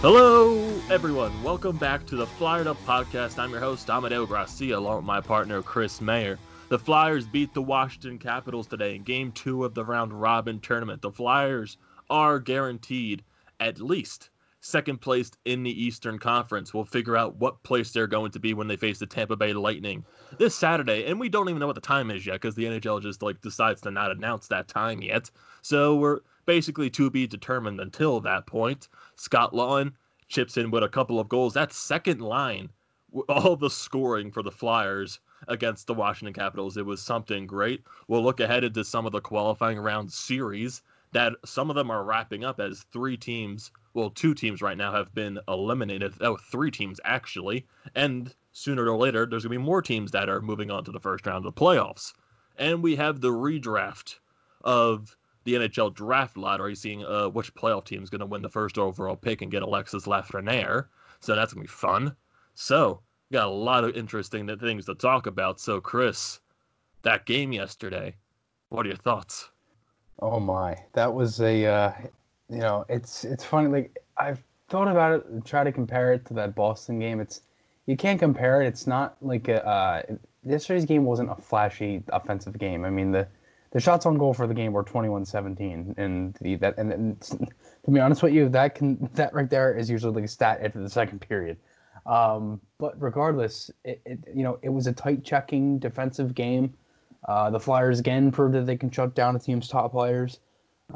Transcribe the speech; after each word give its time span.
Hello, 0.00 0.80
everyone. 0.90 1.42
Welcome 1.42 1.76
back 1.76 2.06
to 2.06 2.14
the 2.14 2.24
Flyered 2.24 2.68
Up 2.68 2.76
Podcast. 2.86 3.36
I'm 3.36 3.50
your 3.50 3.58
host, 3.58 3.90
Amadeo 3.90 4.26
Gracia, 4.26 4.78
along 4.78 4.98
with 4.98 5.04
my 5.04 5.20
partner, 5.20 5.60
Chris 5.60 6.00
Mayer. 6.00 6.38
The 6.68 6.78
Flyers 6.78 7.26
beat 7.26 7.52
the 7.52 7.62
Washington 7.62 8.16
Capitals 8.16 8.68
today 8.68 8.94
in 8.94 9.02
game 9.02 9.32
two 9.32 9.64
of 9.64 9.74
the 9.74 9.84
round 9.84 10.12
robin 10.12 10.60
tournament. 10.60 11.02
The 11.02 11.10
Flyers 11.10 11.78
are 12.08 12.38
guaranteed 12.38 13.24
at 13.58 13.80
least 13.80 14.30
second 14.60 15.00
place 15.00 15.32
in 15.46 15.64
the 15.64 15.82
Eastern 15.84 16.20
Conference. 16.20 16.72
We'll 16.72 16.84
figure 16.84 17.16
out 17.16 17.34
what 17.34 17.64
place 17.64 17.90
they're 17.90 18.06
going 18.06 18.30
to 18.30 18.38
be 18.38 18.54
when 18.54 18.68
they 18.68 18.76
face 18.76 19.00
the 19.00 19.06
Tampa 19.06 19.34
Bay 19.34 19.52
Lightning 19.52 20.04
this 20.38 20.54
Saturday. 20.54 21.06
And 21.06 21.18
we 21.18 21.28
don't 21.28 21.48
even 21.48 21.58
know 21.58 21.66
what 21.66 21.74
the 21.74 21.80
time 21.80 22.12
is 22.12 22.24
yet 22.24 22.34
because 22.34 22.54
the 22.54 22.66
NHL 22.66 23.02
just 23.02 23.20
like 23.20 23.40
decides 23.40 23.80
to 23.80 23.90
not 23.90 24.12
announce 24.12 24.46
that 24.46 24.68
time 24.68 25.02
yet. 25.02 25.28
So 25.62 25.96
we're 25.96 26.20
basically 26.48 26.88
to 26.88 27.10
be 27.10 27.26
determined 27.26 27.78
until 27.78 28.20
that 28.20 28.46
point. 28.46 28.88
Scott 29.16 29.52
Laughton 29.52 29.92
chips 30.28 30.56
in 30.56 30.70
with 30.70 30.82
a 30.82 30.88
couple 30.88 31.20
of 31.20 31.28
goals. 31.28 31.52
That 31.52 31.74
second 31.74 32.22
line, 32.22 32.70
all 33.28 33.54
the 33.54 33.68
scoring 33.68 34.32
for 34.32 34.42
the 34.42 34.50
Flyers 34.50 35.20
against 35.46 35.86
the 35.86 35.92
Washington 35.92 36.32
Capitals, 36.32 36.78
it 36.78 36.86
was 36.86 37.02
something 37.02 37.46
great. 37.46 37.84
We'll 38.06 38.22
look 38.22 38.40
ahead 38.40 38.64
into 38.64 38.82
some 38.82 39.04
of 39.04 39.12
the 39.12 39.20
qualifying 39.20 39.78
round 39.78 40.10
series 40.10 40.80
that 41.12 41.34
some 41.44 41.68
of 41.68 41.76
them 41.76 41.90
are 41.90 42.02
wrapping 42.02 42.44
up 42.44 42.60
as 42.60 42.86
three 42.94 43.18
teams, 43.18 43.70
well, 43.92 44.08
two 44.08 44.32
teams 44.32 44.62
right 44.62 44.78
now 44.78 44.90
have 44.90 45.14
been 45.14 45.38
eliminated. 45.48 46.14
Oh, 46.22 46.38
three 46.38 46.70
teams 46.70 46.98
actually. 47.04 47.66
And 47.94 48.34
sooner 48.52 48.88
or 48.88 48.96
later, 48.96 49.26
there's 49.26 49.42
going 49.42 49.52
to 49.52 49.58
be 49.58 49.64
more 49.66 49.82
teams 49.82 50.12
that 50.12 50.30
are 50.30 50.40
moving 50.40 50.70
on 50.70 50.82
to 50.84 50.92
the 50.92 51.00
first 51.00 51.26
round 51.26 51.44
of 51.44 51.54
the 51.54 51.60
playoffs. 51.60 52.14
And 52.56 52.82
we 52.82 52.96
have 52.96 53.20
the 53.20 53.32
redraft 53.32 54.14
of 54.64 55.14
the 55.48 55.54
NHL 55.54 55.94
draft 55.94 56.36
lottery, 56.36 56.74
seeing 56.74 57.04
uh, 57.04 57.28
which 57.28 57.54
playoff 57.54 57.86
team 57.86 58.02
is 58.02 58.10
going 58.10 58.20
to 58.20 58.26
win 58.26 58.42
the 58.42 58.50
first 58.50 58.76
overall 58.76 59.16
pick 59.16 59.40
and 59.40 59.50
get 59.50 59.62
Alexis 59.62 60.06
Lafreniere. 60.06 60.86
So 61.20 61.34
that's 61.34 61.54
going 61.54 61.66
to 61.66 61.72
be 61.72 61.74
fun. 61.74 62.14
So, 62.54 63.00
got 63.32 63.46
a 63.46 63.50
lot 63.50 63.84
of 63.84 63.96
interesting 63.96 64.46
things 64.58 64.84
to 64.86 64.94
talk 64.94 65.26
about. 65.26 65.58
So, 65.58 65.80
Chris, 65.80 66.40
that 67.02 67.24
game 67.24 67.52
yesterday, 67.52 68.14
what 68.68 68.84
are 68.84 68.90
your 68.90 68.98
thoughts? 68.98 69.48
Oh 70.20 70.38
my, 70.38 70.76
that 70.92 71.14
was 71.14 71.40
a, 71.40 71.64
uh, 71.64 71.92
you 72.50 72.58
know, 72.58 72.84
it's 72.88 73.24
it's 73.24 73.44
funny. 73.44 73.68
Like 73.68 73.96
I've 74.18 74.42
thought 74.68 74.88
about 74.88 75.12
it, 75.12 75.44
try 75.46 75.64
to 75.64 75.72
compare 75.72 76.12
it 76.12 76.26
to 76.26 76.34
that 76.34 76.54
Boston 76.54 76.98
game. 76.98 77.20
It's 77.20 77.42
you 77.86 77.96
can't 77.96 78.18
compare 78.18 78.60
it. 78.60 78.66
It's 78.66 78.86
not 78.86 79.16
like 79.22 79.48
a, 79.48 79.66
uh, 79.66 80.02
yesterday's 80.44 80.84
game 80.84 81.04
wasn't 81.04 81.30
a 81.30 81.36
flashy 81.36 82.02
offensive 82.08 82.58
game. 82.58 82.84
I 82.84 82.90
mean 82.90 83.12
the 83.12 83.28
the 83.70 83.80
shots 83.80 84.06
on 84.06 84.16
goal 84.16 84.32
for 84.32 84.46
the 84.46 84.54
game 84.54 84.72
were 84.72 84.84
21-17 84.84 85.98
and 85.98 86.34
the 86.40 86.56
that 86.56 86.76
and, 86.78 86.92
and 86.92 87.20
to 87.84 87.90
be 87.90 88.00
honest 88.00 88.22
with 88.22 88.32
you 88.32 88.48
that 88.48 88.74
can 88.74 89.08
that 89.14 89.32
right 89.34 89.50
there 89.50 89.74
is 89.76 89.90
usually 89.90 90.12
like 90.14 90.24
a 90.24 90.28
stat 90.28 90.60
after 90.62 90.80
the 90.80 90.90
second 90.90 91.20
period. 91.20 91.56
Um, 92.06 92.60
but 92.78 93.00
regardless 93.00 93.70
it, 93.84 94.00
it, 94.06 94.18
you 94.34 94.42
know 94.42 94.58
it 94.62 94.70
was 94.70 94.86
a 94.86 94.92
tight 94.92 95.24
checking 95.24 95.78
defensive 95.78 96.34
game. 96.34 96.74
Uh, 97.26 97.50
the 97.50 97.60
flyers 97.60 97.98
again 97.98 98.30
proved 98.30 98.54
that 98.54 98.64
they 98.64 98.76
can 98.76 98.90
shut 98.90 99.14
down 99.14 99.36
a 99.36 99.38
team's 99.38 99.68
top 99.68 99.90
players 99.90 100.38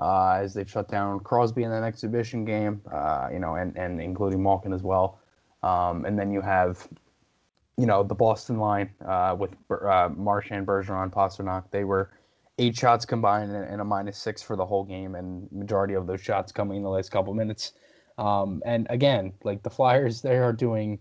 uh, 0.00 0.38
as 0.40 0.54
they've 0.54 0.70
shut 0.70 0.88
down 0.88 1.20
crosby 1.20 1.64
in 1.64 1.70
that 1.70 1.82
exhibition 1.82 2.44
game 2.44 2.80
uh, 2.90 3.28
you 3.32 3.38
know 3.38 3.56
and, 3.56 3.76
and 3.76 4.00
including 4.00 4.42
malkin 4.42 4.72
as 4.72 4.82
well. 4.82 5.18
Um, 5.62 6.04
and 6.06 6.18
then 6.18 6.32
you 6.32 6.40
have 6.40 6.88
you 7.76 7.86
know 7.86 8.02
the 8.02 8.14
boston 8.14 8.58
line 8.58 8.90
uh, 9.04 9.36
with 9.38 9.54
uh, 9.70 10.08
marchand 10.16 10.66
bergeron 10.66 11.10
pastrnak 11.10 11.64
they 11.70 11.84
were 11.84 12.10
eight 12.58 12.76
shots 12.76 13.04
combined 13.04 13.52
and, 13.52 13.80
a 13.80 13.84
minus 13.84 14.18
six 14.18 14.42
for 14.42 14.56
the 14.56 14.66
whole 14.66 14.84
game, 14.84 15.14
and 15.14 15.50
majority 15.52 15.94
of 15.94 16.06
those 16.06 16.20
shots 16.20 16.52
coming 16.52 16.78
in 16.78 16.82
the 16.82 16.90
last 16.90 17.10
couple 17.10 17.34
minutes. 17.34 17.72
Um, 18.18 18.62
and 18.66 18.86
again, 18.90 19.32
like 19.42 19.62
the 19.62 19.70
Flyers, 19.70 20.20
they 20.20 20.36
are 20.36 20.52
doing 20.52 20.98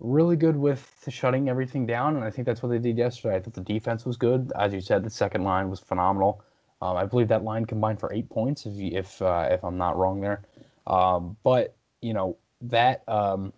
really 0.00 0.36
good 0.36 0.56
with 0.56 0.86
shutting 1.08 1.48
everything 1.48 1.86
down, 1.86 2.16
and 2.16 2.24
I 2.24 2.30
think 2.30 2.46
that's 2.46 2.62
what 2.62 2.70
they 2.70 2.78
did 2.78 2.98
yesterday. 2.98 3.36
I 3.36 3.40
thought 3.40 3.54
the 3.54 3.62
defense 3.62 4.04
was 4.04 4.16
good, 4.16 4.52
as 4.58 4.72
you 4.72 4.80
said. 4.80 5.04
The 5.04 5.10
second 5.10 5.44
line 5.44 5.70
was 5.70 5.80
phenomenal. 5.80 6.42
Um, 6.82 6.96
I 6.96 7.06
believe 7.06 7.28
that 7.28 7.44
line 7.44 7.64
combined 7.64 8.00
for 8.00 8.12
eight 8.12 8.28
points, 8.28 8.66
if 8.66 8.74
you, 8.74 8.90
if 8.92 9.22
uh, 9.22 9.48
if 9.50 9.64
I'm 9.64 9.78
not 9.78 9.96
wrong 9.96 10.20
there. 10.20 10.42
Um, 10.86 11.36
but 11.44 11.76
you 12.00 12.12
know 12.12 12.36
that 12.60 13.08
um, 13.08 13.52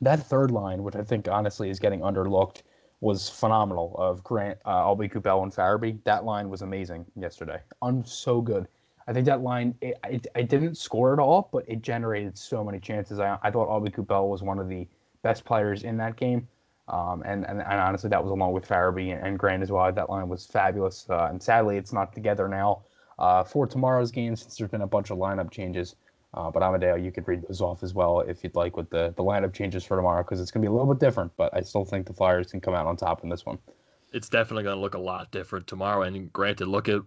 that 0.00 0.26
third 0.26 0.50
line, 0.50 0.82
which 0.82 0.96
I 0.96 1.02
think 1.02 1.28
honestly 1.28 1.70
is 1.70 1.78
getting 1.78 2.00
underlooked, 2.00 2.62
was 3.00 3.28
phenomenal 3.28 3.94
of 3.98 4.22
Grant, 4.22 4.58
uh, 4.64 4.84
Aube-Kubel, 4.84 5.42
and 5.42 5.52
Farabee. 5.52 6.02
That 6.04 6.24
line 6.24 6.50
was 6.50 6.62
amazing 6.62 7.06
yesterday. 7.16 7.60
I'm 7.80 8.04
so 8.04 8.40
good. 8.40 8.68
I 9.08 9.12
think 9.12 9.26
that 9.26 9.40
line, 9.40 9.74
it, 9.80 9.98
it, 10.08 10.26
it, 10.36 10.48
didn't 10.48 10.76
score 10.76 11.12
at 11.12 11.18
all, 11.18 11.48
but 11.52 11.64
it 11.66 11.82
generated 11.82 12.36
so 12.36 12.62
many 12.62 12.78
chances. 12.78 13.18
I, 13.18 13.38
I 13.42 13.50
thought 13.50 13.68
Aube-Kubel 13.68 14.28
was 14.28 14.42
one 14.42 14.58
of 14.58 14.68
the 14.68 14.86
best 15.22 15.44
players 15.44 15.82
in 15.82 15.96
that 15.96 16.16
game. 16.16 16.46
Um, 16.88 17.22
and, 17.24 17.46
and, 17.46 17.60
and, 17.60 17.80
honestly, 17.80 18.10
that 18.10 18.22
was 18.22 18.32
along 18.32 18.52
with 18.52 18.66
Farabee 18.66 19.12
and, 19.14 19.26
and 19.26 19.38
Grant 19.38 19.62
as 19.62 19.70
well. 19.70 19.90
That 19.90 20.10
line 20.10 20.28
was 20.28 20.44
fabulous. 20.44 21.06
Uh, 21.08 21.28
and 21.30 21.42
sadly, 21.42 21.76
it's 21.76 21.92
not 21.92 22.12
together 22.12 22.48
now 22.48 22.82
uh, 23.18 23.44
for 23.44 23.66
tomorrow's 23.66 24.10
game 24.10 24.34
since 24.36 24.56
there's 24.56 24.70
been 24.70 24.82
a 24.82 24.86
bunch 24.86 25.10
of 25.10 25.18
lineup 25.18 25.50
changes. 25.50 25.96
Uh, 26.32 26.50
but 26.50 26.62
Amadeo, 26.62 26.94
you 26.94 27.10
could 27.10 27.26
read 27.26 27.42
those 27.48 27.60
off 27.60 27.82
as 27.82 27.92
well 27.92 28.20
if 28.20 28.44
you'd 28.44 28.54
like 28.54 28.76
with 28.76 28.88
the, 28.90 29.12
the 29.16 29.22
lineup 29.22 29.52
changes 29.52 29.84
for 29.84 29.96
tomorrow 29.96 30.22
because 30.22 30.40
it's 30.40 30.50
going 30.50 30.62
to 30.62 30.68
be 30.68 30.70
a 30.70 30.72
little 30.72 30.92
bit 30.92 31.00
different. 31.00 31.32
But 31.36 31.54
I 31.54 31.60
still 31.60 31.84
think 31.84 32.06
the 32.06 32.12
Flyers 32.12 32.50
can 32.50 32.60
come 32.60 32.74
out 32.74 32.86
on 32.86 32.96
top 32.96 33.24
in 33.24 33.28
this 33.28 33.44
one. 33.44 33.58
It's 34.12 34.28
definitely 34.28 34.64
going 34.64 34.76
to 34.76 34.80
look 34.80 34.94
a 34.94 34.98
lot 34.98 35.30
different 35.32 35.66
tomorrow. 35.66 36.02
And 36.02 36.32
granted, 36.32 36.66
look 36.68 36.88
at 36.88 37.00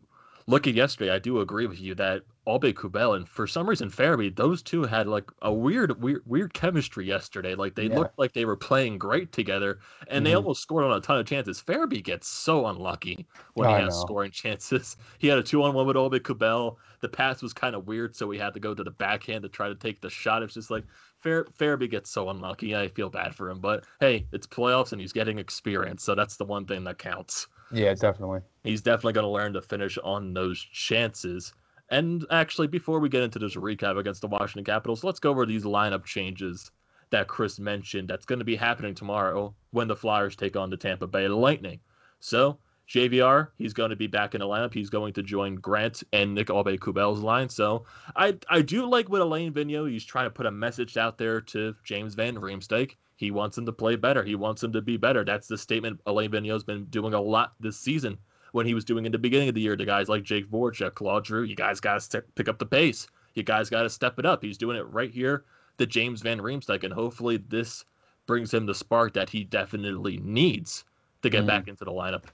look 0.47 0.67
at 0.67 0.73
yesterday. 0.73 1.11
I 1.11 1.19
do 1.19 1.39
agree 1.39 1.67
with 1.67 1.79
you 1.79 1.95
that 1.95 2.23
Aube-Kubel 2.47 3.13
and 3.15 3.27
for 3.27 3.47
some 3.47 3.69
reason 3.69 3.89
Farabee, 3.89 4.35
those 4.35 4.61
two 4.61 4.83
had 4.83 5.07
like 5.07 5.31
a 5.41 5.53
weird, 5.53 6.01
weird, 6.01 6.21
weird 6.25 6.53
chemistry 6.53 7.05
yesterday. 7.05 7.55
Like 7.55 7.75
they 7.75 7.87
yeah. 7.87 7.99
looked 7.99 8.19
like 8.19 8.33
they 8.33 8.45
were 8.45 8.57
playing 8.57 8.97
great 8.97 9.31
together, 9.31 9.79
and 10.07 10.17
mm-hmm. 10.17 10.23
they 10.25 10.33
almost 10.33 10.61
scored 10.61 10.83
on 10.83 10.91
a 10.91 11.01
ton 11.01 11.19
of 11.19 11.25
chances. 11.25 11.61
Farabee 11.61 12.03
gets 12.03 12.27
so 12.27 12.67
unlucky 12.67 13.25
when 13.53 13.69
he 13.69 13.75
has 13.75 13.99
scoring 13.99 14.31
chances. 14.33 14.97
He 15.19 15.27
had 15.27 15.39
a 15.39 15.43
two-on-one 15.43 15.87
with 15.87 15.95
Aube-Kubel. 15.95 16.77
The 16.99 17.09
pass 17.09 17.41
was 17.41 17.53
kind 17.53 17.75
of 17.75 17.87
weird, 17.87 18.15
so 18.15 18.29
he 18.29 18.39
had 18.39 18.53
to 18.53 18.59
go 18.59 18.73
to 18.73 18.83
the 18.83 18.91
backhand 18.91 19.43
to 19.43 19.49
try 19.49 19.69
to 19.69 19.75
take 19.75 20.01
the 20.01 20.09
shot. 20.09 20.43
It's 20.43 20.53
just 20.53 20.71
like 20.71 20.85
Fair 21.19 21.45
Farabee 21.45 21.89
gets 21.89 22.09
so 22.09 22.29
unlucky. 22.29 22.75
I 22.75 22.89
feel 22.89 23.09
bad 23.09 23.33
for 23.33 23.49
him, 23.49 23.59
but 23.59 23.85
hey, 24.01 24.27
it's 24.33 24.47
playoffs 24.47 24.91
and 24.91 24.99
he's 24.99 25.13
getting 25.13 25.39
experience, 25.39 26.03
so 26.03 26.15
that's 26.15 26.35
the 26.35 26.45
one 26.45 26.65
thing 26.65 26.83
that 26.83 26.97
counts. 26.97 27.47
Yeah, 27.73 27.93
definitely. 27.95 28.41
He's 28.63 28.81
definitely 28.81 29.13
going 29.13 29.25
to 29.25 29.29
learn 29.29 29.53
to 29.53 29.61
finish 29.61 29.97
on 30.03 30.33
those 30.33 30.59
chances. 30.61 31.53
And 31.89 32.25
actually, 32.31 32.67
before 32.67 32.99
we 32.99 33.09
get 33.09 33.23
into 33.23 33.39
this 33.39 33.55
recap 33.55 33.97
against 33.97 34.21
the 34.21 34.27
Washington 34.27 34.63
Capitals, 34.63 35.03
let's 35.03 35.19
go 35.19 35.31
over 35.31 35.45
these 35.45 35.63
lineup 35.63 36.05
changes 36.05 36.71
that 37.09 37.27
Chris 37.27 37.59
mentioned 37.59 38.07
that's 38.07 38.25
going 38.25 38.39
to 38.39 38.45
be 38.45 38.55
happening 38.55 38.95
tomorrow 38.95 39.53
when 39.71 39.87
the 39.87 39.95
Flyers 39.95 40.35
take 40.35 40.55
on 40.55 40.69
the 40.69 40.77
Tampa 40.77 41.07
Bay 41.07 41.27
Lightning. 41.27 41.79
So, 42.19 42.57
JVR, 42.89 43.49
he's 43.57 43.73
going 43.73 43.89
to 43.89 43.95
be 43.95 44.07
back 44.07 44.35
in 44.35 44.39
the 44.39 44.45
lineup. 44.45 44.73
He's 44.73 44.89
going 44.89 45.13
to 45.13 45.23
join 45.23 45.55
Grant 45.55 46.03
and 46.11 46.35
Nick 46.35 46.47
Aube-Kubel's 46.47 47.21
line. 47.21 47.49
So 47.49 47.85
I 48.15 48.37
I 48.49 48.61
do 48.61 48.85
like 48.85 49.09
what 49.09 49.21
Alain 49.21 49.53
Vigneault. 49.53 49.89
He's 49.89 50.05
trying 50.05 50.25
to 50.25 50.31
put 50.31 50.45
a 50.45 50.51
message 50.51 50.97
out 50.97 51.17
there 51.17 51.41
to 51.41 51.75
James 51.83 52.13
Van 52.15 52.35
Riemsdyk. 52.35 52.95
He 53.15 53.31
wants 53.31 53.57
him 53.57 53.65
to 53.65 53.71
play 53.71 53.95
better. 53.95 54.23
He 54.23 54.35
wants 54.35 54.63
him 54.63 54.73
to 54.73 54.81
be 54.81 54.97
better. 54.97 55.23
That's 55.23 55.47
the 55.47 55.57
statement 55.57 56.01
Alain 56.05 56.31
Vigneault's 56.31 56.63
been 56.63 56.85
doing 56.85 57.13
a 57.13 57.21
lot 57.21 57.53
this 57.59 57.77
season 57.79 58.17
when 58.51 58.65
he 58.65 58.73
was 58.73 58.85
doing 58.85 59.05
in 59.05 59.11
the 59.11 59.17
beginning 59.17 59.49
of 59.49 59.55
the 59.55 59.61
year 59.61 59.75
to 59.75 59.85
guys 59.85 60.09
like 60.09 60.23
Jake 60.23 60.49
Voracek, 60.49 60.95
Claude 60.95 61.25
Giroux. 61.25 61.43
You 61.43 61.55
guys 61.55 61.79
got 61.79 62.01
to 62.01 62.21
pick 62.35 62.49
up 62.49 62.59
the 62.59 62.65
pace. 62.65 63.07
You 63.33 63.43
guys 63.43 63.69
got 63.69 63.83
to 63.83 63.89
step 63.89 64.19
it 64.19 64.25
up. 64.25 64.43
He's 64.43 64.57
doing 64.57 64.77
it 64.77 64.87
right 64.89 65.11
here 65.11 65.45
to 65.77 65.85
James 65.85 66.21
Van 66.21 66.39
Riemsdyk, 66.39 66.83
and 66.83 66.93
hopefully 66.93 67.37
this 67.37 67.83
brings 68.27 68.53
him 68.53 68.65
the 68.65 68.75
spark 68.75 69.13
that 69.13 69.29
he 69.29 69.43
definitely 69.43 70.17
needs 70.17 70.85
to 71.23 71.29
get 71.29 71.43
mm. 71.43 71.47
back 71.47 71.67
into 71.67 71.83
the 71.83 71.91
lineup. 71.91 72.25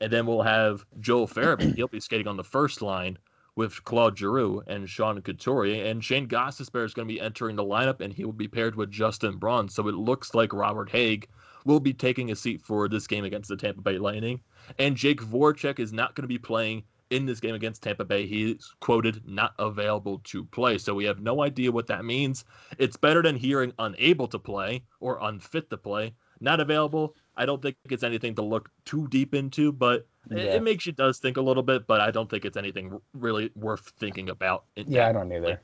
And 0.00 0.12
then 0.12 0.26
we'll 0.26 0.42
have 0.42 0.84
Joel 1.00 1.28
Farabee. 1.28 1.74
He'll 1.74 1.88
be 1.88 2.00
skating 2.00 2.26
on 2.28 2.36
the 2.36 2.44
first 2.44 2.82
line 2.82 3.18
with 3.56 3.84
Claude 3.84 4.16
Giroux 4.16 4.62
and 4.66 4.88
Sean 4.88 5.20
Couturier. 5.20 5.84
And 5.84 6.02
Shane 6.02 6.26
Gostisbehere 6.26 6.84
is 6.84 6.94
going 6.94 7.06
to 7.06 7.14
be 7.14 7.20
entering 7.20 7.56
the 7.56 7.64
lineup, 7.64 8.00
and 8.00 8.12
he 8.12 8.24
will 8.24 8.32
be 8.32 8.48
paired 8.48 8.76
with 8.76 8.90
Justin 8.90 9.36
Braun. 9.36 9.68
So 9.68 9.88
it 9.88 9.94
looks 9.94 10.34
like 10.34 10.52
Robert 10.52 10.90
Hägg 10.90 11.26
will 11.66 11.80
be 11.80 11.92
taking 11.92 12.30
a 12.30 12.36
seat 12.36 12.62
for 12.62 12.88
this 12.88 13.06
game 13.06 13.24
against 13.24 13.50
the 13.50 13.56
Tampa 13.56 13.82
Bay 13.82 13.98
Lightning. 13.98 14.40
And 14.78 14.96
Jake 14.96 15.20
Voracek 15.20 15.78
is 15.78 15.92
not 15.92 16.14
going 16.14 16.22
to 16.22 16.28
be 16.28 16.38
playing 16.38 16.84
in 17.10 17.26
this 17.26 17.40
game 17.40 17.54
against 17.54 17.82
Tampa 17.82 18.04
Bay. 18.04 18.26
He's 18.26 18.72
quoted 18.80 19.20
not 19.26 19.52
available 19.58 20.20
to 20.24 20.44
play. 20.44 20.78
So 20.78 20.94
we 20.94 21.04
have 21.04 21.20
no 21.20 21.42
idea 21.42 21.72
what 21.72 21.88
that 21.88 22.04
means. 22.04 22.44
It's 22.78 22.96
better 22.96 23.22
than 23.22 23.36
hearing 23.36 23.72
unable 23.78 24.28
to 24.28 24.38
play 24.38 24.84
or 25.00 25.18
unfit 25.22 25.68
to 25.70 25.76
play. 25.76 26.14
Not 26.40 26.60
available. 26.60 27.14
I 27.36 27.46
don't 27.46 27.62
think 27.62 27.76
it's 27.90 28.02
anything 28.02 28.34
to 28.36 28.42
look 28.42 28.70
too 28.84 29.08
deep 29.08 29.34
into, 29.34 29.72
but 29.72 30.06
yeah. 30.30 30.38
it, 30.38 30.54
it, 30.56 30.62
makes 30.62 30.86
you 30.86 30.92
does 30.92 31.18
think 31.18 31.36
a 31.36 31.40
little 31.40 31.62
bit. 31.62 31.86
But 31.86 32.00
I 32.00 32.10
don't 32.10 32.28
think 32.28 32.44
it's 32.44 32.56
anything 32.56 33.00
really 33.14 33.50
worth 33.54 33.92
thinking 33.98 34.28
about. 34.28 34.64
Yeah, 34.76 35.08
I 35.08 35.12
don't 35.12 35.32
either. 35.32 35.60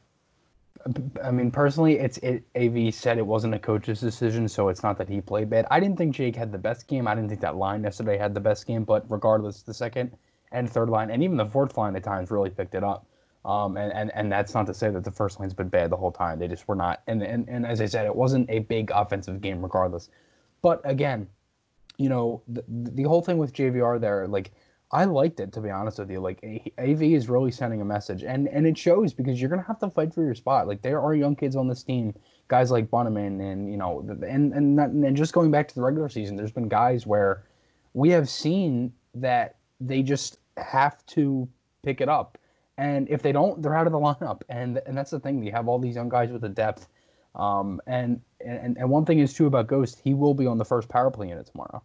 I 1.23 1.31
mean, 1.31 1.51
personally, 1.51 1.99
it's 1.99 2.19
it. 2.19 2.45
Av 2.55 2.95
said 2.95 3.19
it 3.19 3.27
wasn't 3.27 3.55
a 3.55 3.59
coach's 3.59 4.01
decision, 4.01 4.49
so 4.49 4.69
it's 4.69 4.83
not 4.83 4.99
that 4.99 5.09
he 5.09 5.21
played 5.21 5.51
bad. 5.51 5.67
I 5.71 5.81
didn't 5.81 5.99
think 5.99 6.15
Jake 6.15 6.37
had 6.37 6.53
the 6.53 6.59
best 6.59 6.87
game. 6.87 7.09
I 7.09 7.15
didn't 7.15 7.29
think 7.29 7.41
that 7.41 7.57
line 7.57 7.83
yesterday 7.83 8.17
had 8.17 8.35
the 8.35 8.41
best 8.41 8.67
game. 8.67 8.85
But 8.85 9.05
regardless, 9.11 9.63
the 9.63 9.75
second 9.75 10.17
and 10.53 10.71
third 10.71 10.89
line, 10.89 11.11
and 11.11 11.23
even 11.23 11.37
the 11.37 11.47
fourth 11.47 11.77
line 11.77 11.97
at 11.97 12.05
times, 12.05 12.31
really 12.31 12.51
picked 12.51 12.75
it 12.75 12.85
up. 12.85 13.07
Um, 13.47 13.77
and, 13.77 13.93
and, 13.93 14.11
and 14.15 14.31
that's 14.31 14.55
not 14.55 14.67
to 14.67 14.75
say 14.75 14.91
that 14.91 15.05
the 15.05 15.11
first 15.11 15.39
line's 15.39 15.55
been 15.55 15.69
bad 15.69 15.91
the 15.91 15.97
whole 15.97 16.11
time. 16.11 16.41
They 16.41 16.49
just 16.49 16.67
were 16.67 16.75
not. 16.75 17.03
And, 17.07 17.23
and, 17.23 17.49
and 17.49 17.65
as 17.65 17.81
I 17.81 17.87
said, 17.87 18.05
it 18.05 18.15
wasn't 18.15 18.51
a 18.51 18.59
big 18.61 18.91
offensive 18.93 19.41
game 19.41 19.63
regardless. 19.63 20.11
But 20.63 20.81
again, 20.85 21.29
you 21.99 22.09
know, 22.09 22.43
the, 22.49 22.65
the 22.69 23.03
whole 23.05 23.23
thing 23.23 23.39
with 23.39 23.53
JVR 23.53 24.01
there, 24.01 24.27
like, 24.27 24.53
I 24.93 25.05
liked 25.05 25.41
it 25.41 25.53
to 25.53 25.61
be 25.61 25.71
honest 25.71 25.99
with 25.99 26.11
you. 26.11 26.21
Like 26.21 26.39
AV 26.79 27.03
is 27.03 27.29
really 27.29 27.51
sending 27.51 27.81
a 27.81 27.85
message, 27.85 28.23
and 28.23 28.49
and 28.49 28.67
it 28.67 28.79
shows 28.79 29.13
because 29.13 29.41
you're 29.41 29.51
gonna 29.51 29.65
have 29.67 29.81
to 29.81 29.91
fight 29.91 30.15
for 30.15 30.23
your 30.23 30.35
spot. 30.35 30.69
Like 30.69 30.83
there 30.83 31.01
are 31.01 31.15
young 31.15 31.35
kids 31.35 31.57
on 31.57 31.67
this 31.67 31.83
team, 31.83 32.15
guys 32.49 32.71
like 32.71 32.89
Bunnaman, 32.89 33.41
and 33.41 33.71
you 33.71 33.77
know, 33.77 34.01
and 34.27 34.53
and 34.53 34.77
not, 34.77 34.91
and 34.91 35.17
just 35.17 35.33
going 35.33 35.51
back 35.51 35.67
to 35.69 35.75
the 35.75 35.83
regular 35.83 36.09
season, 36.09 36.37
there's 36.37 36.53
been 36.53 36.69
guys 36.69 37.07
where 37.07 37.45
we 37.95 38.11
have 38.11 38.29
seen 38.29 38.93
that 39.15 39.57
they 39.81 40.03
just 40.03 40.39
have 40.57 41.05
to 41.07 41.49
pick 41.83 42.01
it 42.01 42.09
up, 42.09 42.39
and 42.79 43.09
if 43.11 43.23
they 43.23 43.33
don't, 43.33 43.61
they're 43.63 43.75
out 43.75 43.87
of 43.87 43.93
the 43.93 43.99
lineup. 43.99 44.43
And 44.49 44.81
and 44.87 44.97
that's 44.97 45.11
the 45.11 45.19
thing. 45.19 45.43
You 45.43 45.51
have 45.51 45.67
all 45.67 45.81
these 45.81 45.97
young 45.97 46.09
guys 46.09 46.31
with 46.31 46.43
the 46.43 46.49
depth, 46.49 46.87
um, 47.37 47.81
and 47.87 48.21
and 48.45 48.77
and 48.77 48.91
one 48.91 49.05
thing 49.05 49.19
is 49.19 49.33
true 49.33 49.47
about 49.47 49.67
Ghost, 49.67 50.01
he 50.03 50.15
will 50.15 50.35
be 50.35 50.47
on 50.47 50.59
the 50.59 50.65
first 50.65 50.89
power 50.89 51.11
play 51.11 51.29
unit 51.29 51.47
tomorrow. 51.47 51.83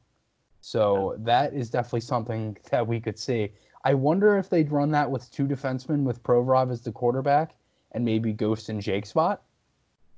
So 0.62 1.15
that 1.19 1.53
is 1.53 1.69
definitely 1.69 2.01
something 2.01 2.57
that 2.71 2.86
we 2.86 3.00
could 3.00 3.19
see. 3.19 3.53
I 3.83 3.94
wonder 3.94 4.38
if 4.38 4.50
they'd 4.50 4.71
run 4.71 4.92
that 4.92 5.09
with 5.09 5.30
two 5.31 5.48
defensemen 5.48 6.03
with 6.03 6.21
Provorov 6.24 6.71
as 6.71 6.81
the 6.81 6.92
quarterback 6.92 7.56
and 7.94 8.06
maybe 8.06 8.31
Ghost 8.31 8.69
and 8.69 8.80
Jake 8.80 9.06
spot 9.06 9.42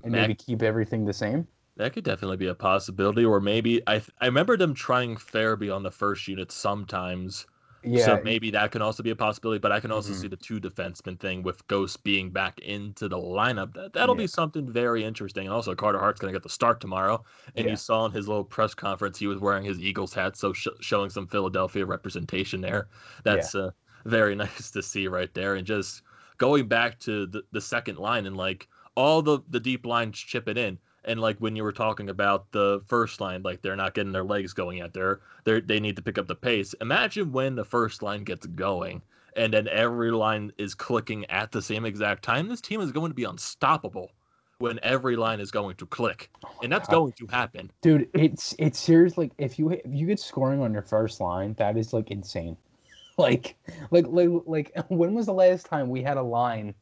and 0.02 0.12
Mac- 0.12 0.22
maybe 0.22 0.34
keep 0.34 0.62
everything 0.62 1.04
the 1.04 1.12
same. 1.12 1.48
That 1.76 1.92
could 1.92 2.04
definitely 2.04 2.36
be 2.36 2.46
a 2.46 2.54
possibility, 2.54 3.24
or 3.24 3.40
maybe 3.40 3.82
I 3.88 4.02
I 4.20 4.26
remember 4.26 4.56
them 4.56 4.74
trying 4.74 5.16
Farabee 5.16 5.74
on 5.74 5.82
the 5.82 5.90
first 5.90 6.28
unit 6.28 6.52
sometimes. 6.52 7.46
Yeah. 7.84 8.04
So 8.06 8.20
maybe 8.22 8.50
that 8.52 8.72
can 8.72 8.82
also 8.82 9.02
be 9.02 9.10
a 9.10 9.16
possibility, 9.16 9.58
but 9.58 9.70
I 9.72 9.80
can 9.80 9.90
also 9.92 10.12
Mhm. 10.12 10.16
see 10.16 10.28
the 10.28 10.36
two 10.36 10.60
defenseman 10.60 11.18
thing 11.18 11.42
with 11.42 11.66
Ghost 11.68 12.02
being 12.02 12.30
back 12.30 12.58
into 12.60 13.08
the 13.08 13.18
lineup. 13.18 13.74
That 13.74 13.92
that'll 13.92 14.14
Yeah. 14.14 14.22
be 14.22 14.26
something 14.26 14.70
very 14.70 15.04
interesting. 15.04 15.46
And 15.46 15.54
also 15.54 15.74
Carter 15.74 15.98
Hart's 15.98 16.20
going 16.20 16.32
to 16.32 16.36
get 16.38 16.42
the 16.42 16.48
start 16.48 16.80
tomorrow. 16.80 17.24
And 17.56 17.66
Yeah. 17.66 17.72
you 17.72 17.76
saw 17.76 18.06
in 18.06 18.12
his 18.12 18.26
little 18.26 18.44
press 18.44 18.74
conference 18.74 19.18
he 19.18 19.26
was 19.26 19.38
wearing 19.38 19.64
his 19.64 19.80
Eagles 19.80 20.14
hat, 20.14 20.36
so 20.36 20.52
sh- 20.52 20.68
showing 20.80 21.10
some 21.10 21.26
Philadelphia 21.26 21.84
representation 21.84 22.60
there. 22.60 22.88
That's 23.22 23.54
uh, 23.54 23.70
very 24.06 24.34
nice 24.34 24.70
to 24.72 24.82
see 24.82 25.06
right 25.08 25.32
there. 25.34 25.54
And 25.54 25.66
just 25.66 26.02
going 26.38 26.68
back 26.68 26.98
to 27.00 27.26
the, 27.26 27.42
the 27.52 27.60
second 27.60 27.98
line 27.98 28.26
and 28.26 28.36
like 28.36 28.68
all 28.96 29.22
the 29.22 29.40
the 29.48 29.60
deep 29.60 29.84
lines 29.86 30.18
chipping 30.18 30.56
in. 30.56 30.78
And 31.04 31.20
like 31.20 31.38
when 31.38 31.56
you 31.56 31.62
were 31.62 31.72
talking 31.72 32.08
about 32.08 32.50
the 32.52 32.82
first 32.86 33.20
line, 33.20 33.42
like 33.42 33.62
they're 33.62 33.76
not 33.76 33.94
getting 33.94 34.12
their 34.12 34.24
legs 34.24 34.52
going 34.52 34.78
yet. 34.78 34.92
They're 34.92 35.20
they 35.44 35.60
they 35.60 35.80
need 35.80 35.96
to 35.96 36.02
pick 36.02 36.18
up 36.18 36.26
the 36.26 36.34
pace. 36.34 36.74
Imagine 36.80 37.32
when 37.32 37.54
the 37.54 37.64
first 37.64 38.02
line 38.02 38.24
gets 38.24 38.46
going 38.46 39.02
and 39.36 39.52
then 39.52 39.68
every 39.68 40.10
line 40.10 40.52
is 40.58 40.74
clicking 40.74 41.24
at 41.26 41.52
the 41.52 41.62
same 41.62 41.84
exact 41.84 42.22
time. 42.22 42.48
This 42.48 42.60
team 42.60 42.80
is 42.80 42.92
going 42.92 43.10
to 43.10 43.14
be 43.14 43.24
unstoppable 43.24 44.12
when 44.58 44.78
every 44.82 45.16
line 45.16 45.40
is 45.40 45.50
going 45.50 45.76
to 45.76 45.86
click, 45.86 46.30
oh 46.44 46.50
and 46.62 46.72
that's 46.72 46.88
God. 46.88 46.96
going 46.96 47.12
to 47.12 47.26
happen. 47.26 47.70
Dude, 47.82 48.08
it's 48.14 48.54
it's 48.58 48.78
seriously 48.78 49.26
like 49.26 49.32
if 49.38 49.58
you 49.58 49.70
if 49.70 49.82
you 49.86 50.06
get 50.06 50.20
scoring 50.20 50.60
on 50.60 50.72
your 50.72 50.82
first 50.82 51.20
line, 51.20 51.54
that 51.58 51.76
is 51.76 51.92
like 51.92 52.10
insane. 52.10 52.56
Like 53.16 53.54
like 53.92 54.06
like 54.08 54.28
like 54.44 54.72
when 54.88 55.14
was 55.14 55.26
the 55.26 55.32
last 55.32 55.66
time 55.66 55.88
we 55.88 56.02
had 56.02 56.16
a 56.16 56.22
line 56.22 56.74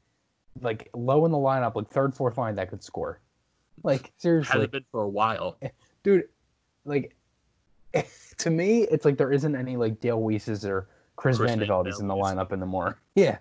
like 0.63 0.89
low 0.95 1.27
in 1.27 1.31
the 1.31 1.37
lineup, 1.37 1.75
like 1.75 1.91
third, 1.91 2.15
fourth 2.15 2.39
line 2.39 2.55
that 2.55 2.71
could 2.71 2.83
score? 2.83 3.21
Like 3.83 4.13
seriously. 4.19 4.53
Hasn't 4.53 4.73
been 4.73 4.85
for 4.91 5.03
a 5.03 5.09
while. 5.09 5.59
dude, 6.03 6.25
like 6.85 7.17
to 8.39 8.51
me, 8.51 8.83
it's 8.83 9.05
like 9.05 9.17
there 9.17 9.33
isn't 9.33 9.55
any 9.55 9.77
like 9.77 10.01
Dale 10.01 10.21
Weises 10.21 10.65
or 10.65 10.89
Chris, 11.17 11.39
Chris 11.39 11.53
Vandeveldes 11.53 12.01
in 12.01 12.09
the 12.09 12.15
lineup 12.15 12.53
anymore. 12.53 12.99
Yeah, 13.15 13.37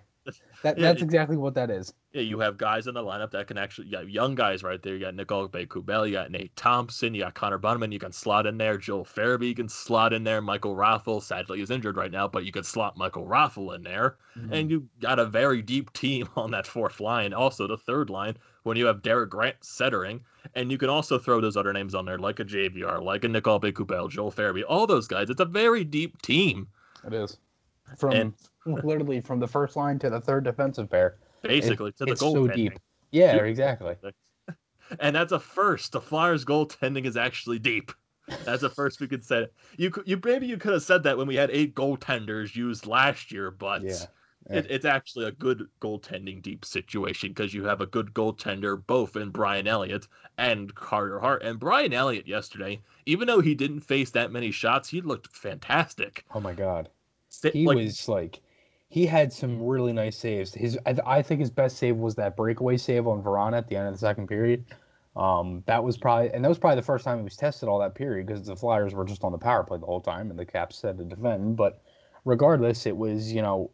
that 0.62 0.78
Yeah, 0.78 0.92
that's 0.92 1.02
exactly 1.02 1.36
what 1.36 1.54
that 1.54 1.70
is. 1.70 1.94
Yeah, 2.12 2.20
you 2.22 2.38
have 2.40 2.58
guys 2.58 2.86
in 2.86 2.94
the 2.94 3.02
lineup 3.02 3.30
that 3.30 3.46
can 3.46 3.56
actually, 3.56 3.86
you 3.86 3.92
got 3.92 4.10
young 4.10 4.34
guys 4.34 4.62
right 4.62 4.80
there. 4.82 4.94
You 4.94 5.00
got 5.00 5.14
Nicolas 5.14 5.48
Aube-Kubel, 5.48 6.06
you 6.06 6.12
got 6.12 6.30
Nate 6.30 6.54
Thompson, 6.56 7.14
you 7.14 7.22
got 7.22 7.34
Connor 7.34 7.58
Bunnaman, 7.58 7.90
you 7.90 7.98
can 7.98 8.12
slot 8.12 8.46
in 8.46 8.58
there. 8.58 8.76
Joel 8.76 9.04
Farabee 9.04 9.48
you 9.48 9.54
can 9.54 9.68
slot 9.68 10.12
in 10.12 10.24
there. 10.24 10.42
Michael 10.42 10.76
Raffl, 10.76 11.22
sadly, 11.22 11.62
is 11.62 11.70
injured 11.70 11.96
right 11.96 12.10
now, 12.10 12.28
but 12.28 12.44
you 12.44 12.52
could 12.52 12.66
slot 12.66 12.98
Michael 12.98 13.26
Raffl 13.26 13.74
in 13.74 13.82
there. 13.82 14.16
Mm-hmm. 14.38 14.52
And 14.52 14.70
you 14.70 14.88
got 15.00 15.18
a 15.18 15.24
very 15.24 15.62
deep 15.62 15.92
team 15.94 16.28
on 16.36 16.50
that 16.50 16.66
fourth 16.66 17.00
line. 17.00 17.32
Also, 17.32 17.66
the 17.66 17.78
third 17.78 18.10
line, 18.10 18.36
when 18.62 18.76
you 18.76 18.86
have 18.86 19.02
Derek 19.02 19.30
Grant 19.30 19.56
centering, 19.62 20.20
and 20.54 20.70
you 20.70 20.78
can 20.78 20.88
also 20.88 21.18
throw 21.18 21.40
those 21.40 21.56
other 21.56 21.72
names 21.72 21.94
on 21.94 22.04
there, 22.04 22.18
like 22.18 22.40
a 22.40 22.44
JVR, 22.44 23.02
like 23.02 23.24
a 23.24 23.28
Nicole 23.28 23.60
Kubel, 23.60 24.08
Joel 24.08 24.32
Farabee, 24.32 24.64
all 24.68 24.86
those 24.86 25.06
guys. 25.08 25.30
It's 25.30 25.40
a 25.40 25.44
very 25.46 25.84
deep 25.84 26.20
team. 26.22 26.68
it 27.06 27.12
is 27.14 27.38
from 27.98 28.12
And- 28.12 28.34
literally 28.64 29.20
from 29.20 29.40
the 29.40 29.48
first 29.48 29.74
line 29.76 29.98
to 29.98 30.08
the 30.10 30.20
third 30.20 30.44
defensive 30.44 30.88
pair. 30.88 31.16
Basically, 31.42 31.90
to 31.92 32.04
the 32.04 32.12
it's 32.12 32.20
goal. 32.20 32.34
so 32.34 32.46
deep. 32.46 32.78
Yeah, 33.10 33.34
Yeah. 33.36 33.42
exactly. 33.42 33.96
and 35.00 35.16
that's 35.16 35.32
a 35.32 35.40
first. 35.40 35.90
The 35.92 36.00
Flyers' 36.00 36.44
goaltending 36.44 37.04
is 37.04 37.16
actually 37.16 37.58
deep. 37.58 37.90
That's 38.44 38.62
a 38.62 38.70
first 38.70 39.00
we 39.00 39.08
could 39.08 39.24
say. 39.24 39.48
You 39.76 39.92
you 40.06 40.20
maybe 40.24 40.46
you 40.46 40.56
could 40.56 40.72
have 40.72 40.84
said 40.84 41.02
that 41.02 41.18
when 41.18 41.26
we 41.26 41.34
had 41.34 41.50
eight 41.50 41.74
goaltenders 41.74 42.54
used 42.54 42.86
last 42.86 43.32
year, 43.32 43.50
but 43.50 43.82
Yeah. 43.82 43.94
It, 44.50 44.66
it's 44.68 44.84
actually 44.84 45.26
a 45.26 45.32
good 45.32 45.68
goaltending 45.80 46.42
deep 46.42 46.64
situation 46.64 47.30
because 47.30 47.54
you 47.54 47.64
have 47.64 47.80
a 47.80 47.86
good 47.86 48.12
goaltender 48.12 48.84
both 48.86 49.16
in 49.16 49.30
Brian 49.30 49.66
Elliott 49.66 50.08
and 50.36 50.74
Carter 50.74 51.20
Hart. 51.20 51.42
And 51.42 51.58
Brian 51.58 51.92
Elliott 51.92 52.26
yesterday, 52.26 52.80
even 53.06 53.28
though 53.28 53.40
he 53.40 53.54
didn't 53.54 53.80
face 53.80 54.10
that 54.10 54.32
many 54.32 54.50
shots, 54.50 54.88
he 54.88 55.00
looked 55.00 55.28
fantastic. 55.28 56.24
Oh 56.34 56.40
my 56.40 56.52
god. 56.52 56.88
He 57.52 57.66
like, 57.66 57.76
was 57.76 58.08
like 58.08 58.40
he 58.88 59.06
had 59.06 59.32
some 59.32 59.62
really 59.62 59.92
nice 59.92 60.16
saves. 60.16 60.52
His 60.52 60.78
I, 60.84 60.96
I 61.06 61.22
think 61.22 61.40
his 61.40 61.50
best 61.50 61.78
save 61.78 61.96
was 61.96 62.14
that 62.16 62.36
breakaway 62.36 62.76
save 62.76 63.06
on 63.06 63.22
Vrana 63.22 63.56
at 63.56 63.68
the 63.68 63.76
end 63.76 63.88
of 63.88 63.94
the 63.94 63.98
second 63.98 64.26
period. 64.26 64.64
Um, 65.16 65.62
that 65.66 65.82
was 65.82 65.96
probably 65.96 66.30
and 66.32 66.44
that 66.44 66.48
was 66.48 66.58
probably 66.58 66.76
the 66.76 66.86
first 66.86 67.04
time 67.04 67.18
he 67.18 67.24
was 67.24 67.36
tested 67.36 67.68
all 67.68 67.78
that 67.78 67.94
period 67.94 68.26
because 68.26 68.46
the 68.46 68.56
Flyers 68.56 68.92
were 68.92 69.04
just 69.04 69.24
on 69.24 69.32
the 69.32 69.38
power 69.38 69.62
play 69.62 69.78
the 69.78 69.86
whole 69.86 70.00
time 70.00 70.30
and 70.30 70.38
the 70.38 70.44
Caps 70.44 70.82
had 70.82 70.98
to 70.98 71.04
defend. 71.04 71.56
But 71.56 71.82
regardless, 72.24 72.86
it 72.86 72.96
was 72.96 73.32
you 73.32 73.40
know, 73.40 73.70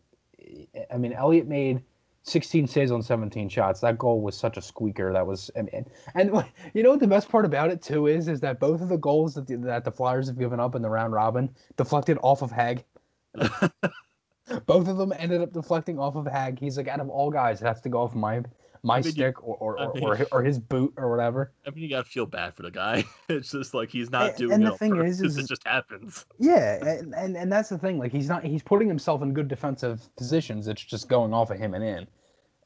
I 0.92 0.96
mean 0.96 1.12
Elliott 1.12 1.46
made 1.46 1.82
16 2.22 2.66
saves 2.66 2.90
on 2.90 3.02
17 3.02 3.48
shots. 3.48 3.80
That 3.80 3.96
goal 3.96 4.20
was 4.20 4.36
such 4.36 4.56
a 4.56 4.62
squeaker. 4.62 5.12
That 5.12 5.26
was 5.26 5.50
and 5.50 5.68
and, 5.72 5.86
and 6.14 6.44
you 6.74 6.82
know 6.82 6.90
what 6.90 7.00
the 7.00 7.06
best 7.06 7.28
part 7.28 7.44
about 7.44 7.70
it 7.70 7.82
too 7.82 8.06
is 8.06 8.28
is 8.28 8.40
that 8.40 8.60
both 8.60 8.80
of 8.80 8.88
the 8.88 8.98
goals 8.98 9.34
that 9.34 9.46
the, 9.46 9.56
that 9.56 9.84
the 9.84 9.92
Flyers 9.92 10.28
have 10.28 10.38
given 10.38 10.60
up 10.60 10.74
in 10.74 10.82
the 10.82 10.90
round 10.90 11.12
robin 11.12 11.50
deflected 11.76 12.18
off 12.22 12.42
of 12.42 12.50
Hägg. 12.50 12.84
Both 14.66 14.88
of 14.88 14.96
them 14.96 15.12
ended 15.16 15.42
up 15.42 15.52
deflecting 15.52 15.98
off 15.98 16.16
of 16.16 16.24
Hägg. 16.24 16.58
He's 16.58 16.78
like, 16.78 16.88
out 16.88 17.00
of 17.00 17.10
all 17.10 17.30
guys, 17.30 17.60
it 17.60 17.66
has 17.66 17.82
to 17.82 17.90
go 17.90 18.00
off 18.00 18.14
my 18.14 18.42
my 18.82 18.96
I 18.98 19.02
mean, 19.02 19.12
stick 19.12 19.42
or 19.42 19.56
or, 19.56 19.78
I 19.80 19.84
or, 19.86 19.94
mean- 19.94 20.04
or, 20.04 20.26
or 20.32 20.42
his 20.42 20.58
boot 20.58 20.92
or 20.96 21.10
whatever. 21.10 21.52
I 21.66 21.70
mean, 21.70 21.84
you 21.84 21.90
gotta 21.90 22.04
feel 22.08 22.26
bad 22.26 22.54
for 22.54 22.62
the 22.62 22.70
guy. 22.70 23.04
It's 23.28 23.50
just 23.50 23.74
like 23.74 23.90
he's 23.90 24.10
not 24.10 24.30
And- 24.30 24.36
doing 24.36 24.52
and 24.52 24.66
the 24.66 24.72
thing 24.76 24.96
is- 25.04 25.20
is- 25.22 25.36
it 25.36 25.48
just 25.48 25.66
happens. 25.66 26.24
Yeah, 26.38 26.84
and, 26.84 27.14
and 27.14 27.36
and 27.36 27.52
that's 27.52 27.68
the 27.68 27.78
thing. 27.78 27.98
Like 27.98 28.12
he's 28.12 28.28
not 28.28 28.44
he's 28.44 28.62
putting 28.62 28.88
himself 28.88 29.22
in 29.22 29.32
good 29.34 29.48
defensive 29.48 30.08
positions. 30.16 30.68
It's 30.68 30.82
just 30.84 31.08
going 31.08 31.32
off 31.34 31.50
of 31.50 31.58
him 31.58 31.74
and 31.74 31.84
in. 31.84 32.06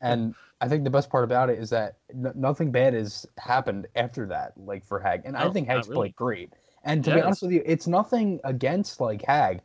And 0.01 0.35
I 0.61 0.69
think 0.69 0.83
the 0.85 0.91
best 0.91 1.11
part 1.11 1.23
about 1.25 1.49
it 1.49 1.59
is 1.61 1.71
that 1.71 1.99
n- 2.13 2.33
nothing 2.35 2.73
bad 2.73 2.93
has 2.95 3.25
happened 3.39 3.87
after 3.95 4.27
that, 4.27 4.53
like 4.57 4.85
for 4.85 5.01
Hägg. 5.01 5.23
And 5.25 5.37
I 5.37 5.49
think 5.51 5.69
Hägg's 5.69 5.87
really. 5.89 5.97
played 6.11 6.17
great. 6.17 6.53
And 6.85 7.05
to 7.05 7.15
be 7.15 7.21
honest 7.21 7.43
with 7.43 7.53
you, 7.53 7.63
it's 7.65 7.87
nothing 7.87 8.41
against 8.43 9.01
like 9.01 9.23
Hägg. 9.23 9.61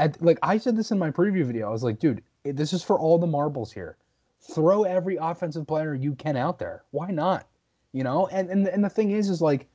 At, 0.00 0.20
like 0.20 0.38
I 0.42 0.58
said 0.58 0.76
this 0.76 0.90
in 0.90 0.98
my 0.98 1.10
preview 1.12 1.44
video, 1.46 1.68
I 1.68 1.70
was 1.70 1.84
like, 1.84 1.98
dude, 2.00 2.22
this 2.44 2.72
is 2.72 2.82
for 2.82 2.98
all 2.98 3.16
the 3.18 3.26
marbles 3.28 3.72
here. 3.72 3.96
Throw 4.40 4.84
every 4.84 5.16
offensive 5.16 5.66
player 5.66 5.94
you 5.94 6.14
can 6.14 6.36
out 6.36 6.58
there. 6.58 6.84
Why 6.90 7.10
not? 7.10 7.46
You 7.92 8.04
know, 8.04 8.26
and 8.28 8.50
and 8.50 8.66
and 8.68 8.84
the 8.84 8.88
thing 8.90 9.10
is, 9.10 9.28
is 9.28 9.40
like, 9.40 9.66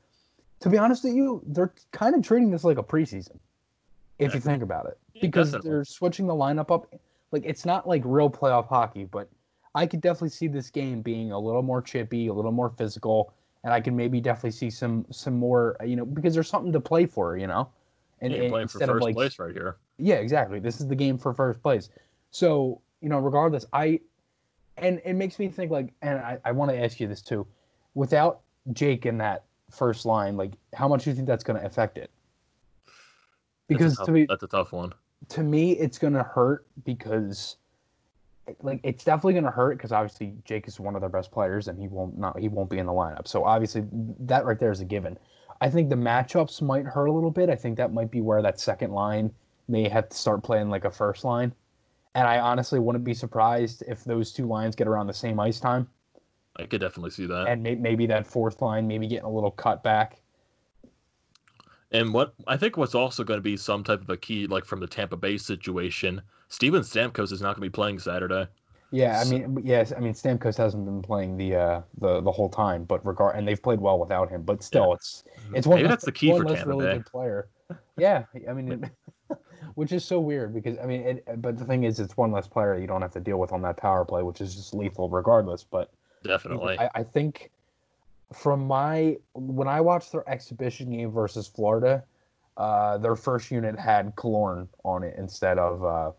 to 0.60 0.70
be 0.70 0.78
honest 0.78 1.04
with 1.04 1.14
you, 1.14 1.42
they're 1.48 1.74
kind 1.92 2.16
of 2.16 2.22
treating 2.22 2.52
this 2.52 2.64
like 2.64 2.78
a 2.78 2.84
preseason, 2.84 3.38
if 4.20 4.32
Yeah. 4.32 4.36
you 4.36 4.42
think 4.42 4.64
about 4.64 4.86
it, 4.86 4.98
Yeah, 5.14 5.22
because 5.22 5.52
definitely. 5.52 5.70
they're 5.72 5.86
switching 5.86 6.28
the 6.28 6.34
lineup 6.34 6.72
up. 6.72 6.94
Like 7.32 7.44
it's 7.46 7.66
not 7.66 7.88
like 7.88 8.02
real 8.06 8.30
playoff 8.30 8.68
hockey, 8.68 9.06
but 9.06 9.28
I 9.74 9.86
could 9.86 10.02
definitely 10.02 10.30
see 10.30 10.48
this 10.48 10.70
game 10.70 11.02
being 11.02 11.32
a 11.32 11.40
little 11.40 11.64
more 11.64 11.82
chippy, 11.82 12.28
a 12.28 12.34
little 12.34 12.52
more 12.52 12.70
physical, 12.70 13.34
and 13.64 13.74
I 13.74 13.80
can 13.82 13.96
maybe 13.96 14.22
definitely 14.22 14.52
see 14.52 14.70
some 14.70 15.06
some 15.12 15.38
more, 15.38 15.76
you 15.84 15.96
know, 15.96 16.06
because 16.06 16.34
there's 16.34 16.50
something 16.50 16.72
to 16.74 16.80
play 16.82 17.06
for, 17.06 17.38
you 17.38 17.48
know. 17.48 17.70
And, 18.20 18.34
Yeah, 18.34 18.42
and 18.44 18.52
for 18.52 18.62
instead 18.62 18.90
of 18.90 18.96
first 18.96 19.04
like 19.04 19.16
place 19.16 19.40
right 19.40 19.54
here. 19.54 19.78
yeah, 19.98 20.16
exactly. 20.16 20.60
This 20.60 20.80
is 20.80 20.88
the 20.88 20.96
game 20.96 21.18
for 21.18 21.34
first 21.34 21.62
place. 21.64 21.90
So, 22.30 22.82
you 23.02 23.10
know, 23.10 23.18
regardless, 23.18 23.66
I 23.74 24.00
and 24.82 25.02
it 25.06 25.14
makes 25.14 25.40
me 25.40 25.48
think 25.48 25.72
like 25.72 25.94
and 26.02 26.20
I, 26.20 26.38
I 26.44 26.52
want 26.52 26.72
to 26.72 26.84
ask 26.84 27.00
you 27.00 27.08
this 27.08 27.22
too. 27.22 27.48
Without 27.94 28.42
Jake 28.74 29.06
in 29.06 29.18
that 29.20 29.46
first 29.70 30.06
line, 30.06 30.36
like 30.36 30.54
how 30.74 30.88
much 30.88 31.04
do 31.04 31.12
you 31.12 31.16
think 31.16 31.28
that's 31.28 31.44
gonna 31.44 31.64
affect 31.64 31.98
it? 31.98 32.12
Because 33.68 34.00
a 34.00 34.06
to 34.06 34.12
me 34.12 34.26
that's 34.28 34.44
a 34.44 34.48
tough 34.48 34.74
one. 34.74 34.92
to 35.30 35.44
me 35.44 35.74
it's 35.74 35.98
gonna 35.98 36.24
hurt 36.24 36.66
because 36.84 37.58
like 38.62 38.82
it's 38.84 39.04
definitely 39.04 39.34
gonna 39.34 39.52
hurt 39.52 39.78
because 39.78 39.92
obviously 39.92 40.34
Jake 40.44 40.68
is 40.68 40.80
one 40.80 40.96
of 40.96 41.02
their 41.02 41.10
best 41.10 41.32
players 41.32 41.68
and 41.68 41.80
he 41.80 41.88
won't 41.88 42.18
not 42.18 42.38
he 42.38 42.50
won't 42.50 42.70
be 42.70 42.80
in 42.80 42.86
the 42.86 42.92
lineup. 42.92 43.28
So 43.28 43.46
obviously 43.46 43.86
that 44.20 44.46
right 44.46 44.60
there 44.60 44.72
is 44.72 44.82
a 44.82 44.86
given. 44.86 45.18
I 45.62 45.70
think 45.70 45.90
the 45.90 45.96
matchups 45.96 46.62
might 46.62 46.86
hurt 46.86 47.06
a 47.06 47.12
little 47.12 47.30
bit. 47.30 47.50
I 47.50 47.56
think 47.56 47.78
that 47.78 47.94
might 47.94 48.10
be 48.10 48.20
where 48.20 48.42
that 48.42 48.60
second 48.60 48.92
line 48.92 49.32
may 49.68 49.88
have 49.88 50.10
to 50.10 50.18
start 50.18 50.44
playing 50.44 50.70
like 50.70 50.86
a 50.86 50.92
first 50.92 51.24
line. 51.24 51.54
And 52.14 52.28
I 52.28 52.40
honestly 52.40 52.80
wouldn't 52.80 53.04
be 53.04 53.14
surprised 53.14 53.84
if 53.88 54.04
those 54.04 54.34
two 54.34 54.46
lines 54.46 54.76
get 54.76 54.88
around 54.88 55.08
the 55.08 55.14
same 55.14 55.40
ice 55.40 55.60
time. 55.60 55.88
I 56.58 56.66
could 56.66 56.82
definitely 56.82 57.12
see 57.12 57.26
that. 57.28 57.48
And 57.48 57.64
may- 57.64 57.76
maybe 57.76 58.06
that 58.08 58.28
fourth 58.28 58.62
line, 58.62 58.88
maybe 58.88 59.08
getting 59.08 59.26
a 59.26 59.32
little 59.32 59.52
cut 59.52 59.84
back. 59.84 60.22
And 61.94 62.14
what 62.14 62.34
I 62.48 62.58
think 62.58 62.78
what's 62.78 62.96
also 62.96 63.24
going 63.24 63.38
to 63.38 63.44
be 63.44 63.58
some 63.58 63.84
type 63.84 64.02
of 64.02 64.10
a 64.10 64.18
key, 64.18 64.48
like 64.48 64.66
from 64.66 64.80
the 64.80 64.88
Tampa 64.88 65.18
Bay 65.18 65.38
situation, 65.38 66.22
Steven 66.48 66.82
Stamkos 66.82 67.32
is 67.32 67.42
not 67.42 67.56
going 67.56 67.56
to 67.56 67.62
be 67.62 67.70
playing 67.70 68.00
Saturday. 68.00 68.48
Yeah, 68.92 69.22
I 69.26 69.30
mean, 69.30 69.58
yes, 69.64 69.94
I 69.96 70.00
mean 70.00 70.14
Stamkos 70.14 70.58
hasn't 70.58 70.84
been 70.86 71.02
playing 71.02 71.38
the 71.38 71.56
uh, 71.56 71.82
the 72.00 72.22
the 72.22 72.32
whole 72.32 72.50
time, 72.50 72.84
but 72.84 73.06
regard 73.06 73.38
and 73.38 73.48
they've 73.48 73.62
played 73.62 73.80
well 73.80 73.98
without 74.00 74.30
him. 74.30 74.44
But 74.44 74.64
still, 74.64 74.88
yeah. 74.88 74.94
it's 74.96 75.24
it's 75.54 75.68
one 75.68 75.78
maybe 75.78 75.88
less, 75.88 75.94
that's 75.94 76.06
the 76.06 76.12
key 76.12 76.30
for 76.32 76.44
Tampa 76.44 76.68
really 76.68 76.86
Bay. 76.86 76.94
good 76.96 77.06
player. 77.06 77.50
Yeah, 77.98 78.24
I 78.50 78.54
mean, 78.54 78.90
which 79.76 79.92
is 79.92 80.04
so 80.04 80.20
weird 80.20 80.54
because 80.54 80.78
I 80.80 80.86
mean, 80.86 81.02
it, 81.02 81.42
but 81.42 81.58
the 81.58 81.66
thing 81.66 81.84
is, 81.84 82.00
it's 82.00 82.18
one 82.18 82.32
less 82.32 82.48
player 82.48 82.78
you 82.78 82.88
don't 82.88 83.02
have 83.02 83.14
to 83.14 83.20
deal 83.20 83.38
with 83.38 83.52
on 83.52 83.62
that 83.64 83.78
power 83.78 84.06
play, 84.06 84.24
which 84.24 84.42
is 84.42 84.56
just 84.56 84.74
lethal 84.74 85.10
regardless. 85.10 85.64
But 85.64 85.92
definitely, 86.24 86.80
I, 86.80 86.90
I 86.96 87.04
think 87.04 87.52
from 88.34 88.66
my 88.66 89.18
when 89.34 89.68
I 89.68 89.82
watched 89.82 90.12
their 90.12 90.28
exhibition 90.30 90.92
game 90.92 91.12
versus 91.12 91.48
Florida, 91.48 92.04
uh, 92.58 92.98
their 92.98 93.16
first 93.16 93.52
unit 93.52 93.78
had 93.80 94.16
Killorn 94.16 94.68
on 94.84 95.04
it 95.04 95.16
instead 95.18 95.58
of 95.58 95.84
uh, 95.84 96.12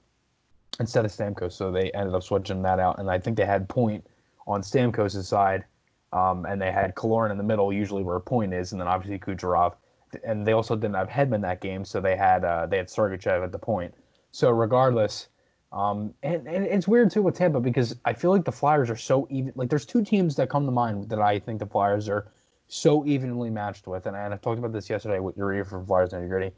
instead 0.80 1.04
of 1.04 1.10
Stamkos, 1.10 1.52
so 1.52 1.70
they 1.70 1.90
ended 1.92 2.14
up 2.14 2.22
switching 2.22 2.62
that 2.62 2.78
out. 2.78 2.98
And 2.98 3.10
I 3.10 3.18
think 3.18 3.36
they 3.36 3.46
had 3.46 3.68
Point 3.68 4.06
on 4.46 4.62
Stamkos' 4.62 5.24
side, 5.24 5.64
um, 6.12 6.44
and 6.46 6.60
they 6.60 6.72
had 6.72 6.94
Killorn 6.94 7.30
in 7.30 7.38
the 7.38 7.44
middle, 7.44 7.72
usually 7.72 8.02
where 8.02 8.16
a 8.16 8.20
Point 8.20 8.52
is, 8.52 8.72
and 8.72 8.80
then 8.80 8.88
obviously 8.88 9.18
Kucherov. 9.18 9.74
And 10.24 10.46
they 10.46 10.52
also 10.52 10.76
didn't 10.76 10.94
have 10.94 11.08
Hedman 11.08 11.40
that 11.42 11.60
game, 11.60 11.84
so 11.84 12.00
they 12.00 12.16
had 12.16 12.44
uh, 12.44 12.66
they 12.66 12.76
had 12.76 12.88
Sergachev 12.88 13.42
at 13.42 13.52
the 13.52 13.58
point. 13.58 13.94
So 14.30 14.50
regardless, 14.50 15.28
um, 15.72 16.12
and, 16.22 16.46
and 16.46 16.66
it's 16.66 16.86
weird 16.86 17.10
too 17.10 17.22
with 17.22 17.36
Tampa 17.36 17.60
because 17.60 17.96
I 18.04 18.12
feel 18.12 18.30
like 18.30 18.44
the 18.44 18.52
Flyers 18.52 18.90
are 18.90 18.96
so 18.96 19.26
even. 19.30 19.52
Like 19.56 19.70
there's 19.70 19.86
two 19.86 20.04
teams 20.04 20.36
that 20.36 20.50
come 20.50 20.66
to 20.66 20.72
mind 20.72 21.08
that 21.08 21.20
I 21.20 21.38
think 21.38 21.60
the 21.60 21.66
Flyers 21.66 22.08
are 22.08 22.28
so 22.68 23.04
evenly 23.06 23.50
matched 23.50 23.86
with, 23.86 24.06
and, 24.06 24.16
and 24.16 24.32
I 24.32 24.36
talked 24.36 24.58
about 24.58 24.72
this 24.72 24.88
yesterday 24.88 25.18
with 25.18 25.36
your 25.36 25.52
ear 25.52 25.64
for 25.64 25.84
Flyers 25.84 26.10
nitty. 26.10 26.52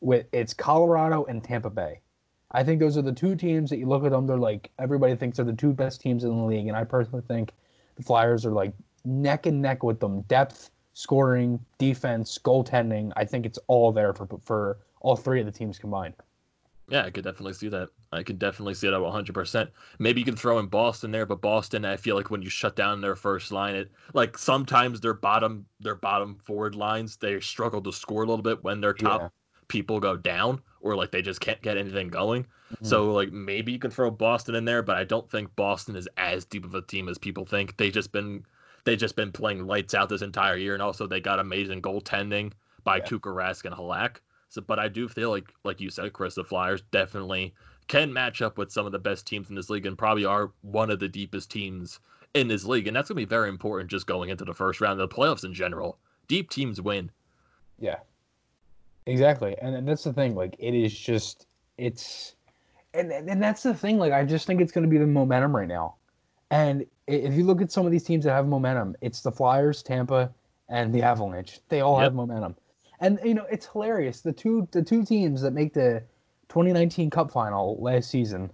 With 0.00 0.26
it's 0.32 0.54
Colorado 0.54 1.24
and 1.24 1.42
Tampa 1.42 1.70
Bay. 1.70 2.00
I 2.50 2.62
think 2.62 2.80
those 2.80 2.98
are 2.98 3.02
the 3.02 3.12
two 3.12 3.34
teams 3.34 3.70
that 3.70 3.78
you 3.78 3.86
look 3.86 4.04
at 4.04 4.10
them. 4.10 4.26
They're 4.26 4.36
like 4.36 4.70
everybody 4.78 5.16
thinks 5.16 5.36
they're 5.36 5.46
the 5.46 5.52
two 5.52 5.72
best 5.72 6.00
teams 6.00 6.24
in 6.24 6.36
the 6.36 6.44
league, 6.44 6.66
and 6.68 6.76
I 6.76 6.84
personally 6.84 7.24
think 7.26 7.52
the 7.96 8.02
Flyers 8.02 8.44
are 8.44 8.52
like 8.52 8.72
neck 9.04 9.46
and 9.46 9.62
neck 9.62 9.82
with 9.82 10.00
them. 10.00 10.22
Depth, 10.22 10.70
scoring, 10.94 11.58
defense, 11.78 12.38
goaltending. 12.42 13.12
I 13.16 13.24
think 13.24 13.46
it's 13.46 13.58
all 13.66 13.92
there 13.92 14.12
for 14.12 14.26
for 14.44 14.78
all 15.00 15.16
three 15.16 15.40
of 15.40 15.46
the 15.46 15.52
teams 15.52 15.78
combined. 15.78 16.14
Yeah, 16.88 17.04
I 17.04 17.10
could 17.10 17.24
definitely 17.24 17.54
see 17.54 17.68
that. 17.68 17.88
I 18.12 18.22
can 18.22 18.36
definitely 18.36 18.74
see 18.74 18.88
that 18.90 19.00
100%. 19.00 19.70
Maybe 19.98 20.20
you 20.20 20.24
can 20.26 20.36
throw 20.36 20.58
in 20.58 20.66
Boston 20.66 21.10
there, 21.10 21.24
but 21.24 21.40
Boston, 21.40 21.84
I 21.86 21.96
feel 21.96 22.16
like 22.16 22.30
when 22.30 22.42
you 22.42 22.50
shut 22.50 22.76
down 22.76 23.00
their 23.00 23.16
first 23.16 23.50
line, 23.50 23.74
it 23.74 23.90
like 24.12 24.36
sometimes 24.36 25.00
their 25.00 25.14
bottom 25.14 25.64
their 25.80 25.94
bottom 25.94 26.36
forward 26.44 26.74
lines 26.74 27.16
they 27.16 27.40
struggle 27.40 27.80
to 27.82 27.92
score 27.92 28.24
a 28.24 28.26
little 28.26 28.42
bit 28.42 28.62
when 28.62 28.80
their 28.80 28.92
top 28.92 29.22
Yeah. 29.22 29.28
people 29.68 30.00
go 30.00 30.16
down 30.16 30.60
or 30.82 30.94
like 30.94 31.12
they 31.12 31.22
just 31.22 31.40
can't 31.40 31.62
get 31.62 31.78
anything 31.78 32.08
going. 32.08 32.42
Mm-hmm. 32.44 32.84
So 32.84 33.12
like 33.12 33.32
maybe 33.32 33.72
you 33.72 33.78
can 33.78 33.90
throw 33.90 34.10
Boston 34.10 34.54
in 34.56 34.64
there, 34.66 34.82
but 34.82 34.96
I 34.96 35.04
don't 35.04 35.30
think 35.30 35.54
Boston 35.56 35.96
is 35.96 36.08
as 36.18 36.44
deep 36.44 36.64
of 36.64 36.74
a 36.74 36.82
team 36.82 37.08
as 37.08 37.16
people 37.16 37.46
think. 37.46 37.76
They've 37.78 37.92
just 37.92 38.12
been 38.12 38.44
they 38.84 38.96
just 38.96 39.16
been 39.16 39.32
playing 39.32 39.66
lights 39.66 39.94
out 39.94 40.08
this 40.08 40.22
entire 40.22 40.56
year, 40.56 40.74
and 40.74 40.82
also 40.82 41.06
they 41.06 41.20
got 41.20 41.38
amazing 41.38 41.82
goaltending 41.82 42.52
by 42.84 42.96
Yeah. 42.96 43.04
And 43.10 43.74
Halak. 43.74 44.16
So, 44.48 44.60
but 44.60 44.78
I 44.78 44.88
do 44.88 45.08
feel 45.08 45.30
like, 45.30 45.52
like 45.64 45.80
you 45.80 45.88
said, 45.88 46.12
Chris, 46.12 46.34
the 46.34 46.44
Flyers 46.44 46.82
definitely 46.90 47.54
can 47.88 48.12
match 48.12 48.42
up 48.42 48.58
with 48.58 48.70
some 48.70 48.86
of 48.86 48.92
the 48.92 48.98
best 48.98 49.26
teams 49.26 49.48
in 49.48 49.56
this 49.56 49.70
league, 49.70 49.86
and 49.86 49.96
probably 49.96 50.24
are 50.24 50.52
one 50.62 50.90
of 50.90 51.00
the 51.00 51.08
deepest 51.08 51.50
teams 51.50 52.00
in 52.34 52.48
this 52.48 52.64
league, 52.64 52.86
and 52.86 52.96
that's 52.96 53.08
gonna 53.08 53.16
be 53.16 53.24
very 53.24 53.48
important 53.48 53.90
just 53.90 54.06
going 54.06 54.30
into 54.30 54.44
the 54.44 54.54
first 54.54 54.80
round 54.80 55.00
of 55.00 55.08
the 55.08 55.14
playoffs 55.14 55.44
in 55.44 55.52
general. 55.52 55.98
Deep 56.28 56.50
teams 56.50 56.80
win. 56.80 57.10
Yeah, 57.78 57.98
exactly, 59.06 59.56
and, 59.60 59.74
and 59.74 59.86
that's 59.86 60.04
the 60.04 60.12
thing. 60.12 60.34
Like, 60.34 60.56
it 60.58 60.74
is 60.74 60.96
just 60.96 61.46
it's, 61.78 62.34
and 62.94 63.10
and 63.10 63.42
that's 63.42 63.62
the 63.62 63.74
thing. 63.74 63.98
Like, 63.98 64.12
I 64.12 64.24
just 64.24 64.46
think 64.46 64.60
it's 64.60 64.72
going 64.72 64.84
to 64.84 64.90
be 64.90 64.98
the 64.98 65.06
momentum 65.06 65.54
right 65.54 65.68
now. 65.68 65.96
And 66.52 66.84
if 67.06 67.32
you 67.32 67.44
look 67.44 67.62
at 67.62 67.72
some 67.72 67.86
of 67.86 67.92
these 67.92 68.04
teams 68.04 68.26
that 68.26 68.32
have 68.32 68.46
momentum, 68.46 68.94
it's 69.00 69.22
the 69.22 69.32
Flyers, 69.32 69.82
Tampa, 69.82 70.30
and 70.68 70.94
the 70.94 71.02
Avalanche. 71.02 71.60
They 71.70 71.80
all 71.80 71.98
have 71.98 72.14
momentum, 72.14 72.56
and 73.00 73.18
you 73.24 73.32
know 73.32 73.46
it's 73.50 73.66
hilarious. 73.66 74.20
The 74.20 74.32
two 74.32 74.68
the 74.70 74.82
two 74.82 75.02
teams 75.02 75.40
that 75.40 75.52
make 75.52 75.72
the 75.72 76.02
2019 76.50 77.08
Cup 77.08 77.30
final 77.30 77.78
last 77.80 78.10
season 78.10 78.50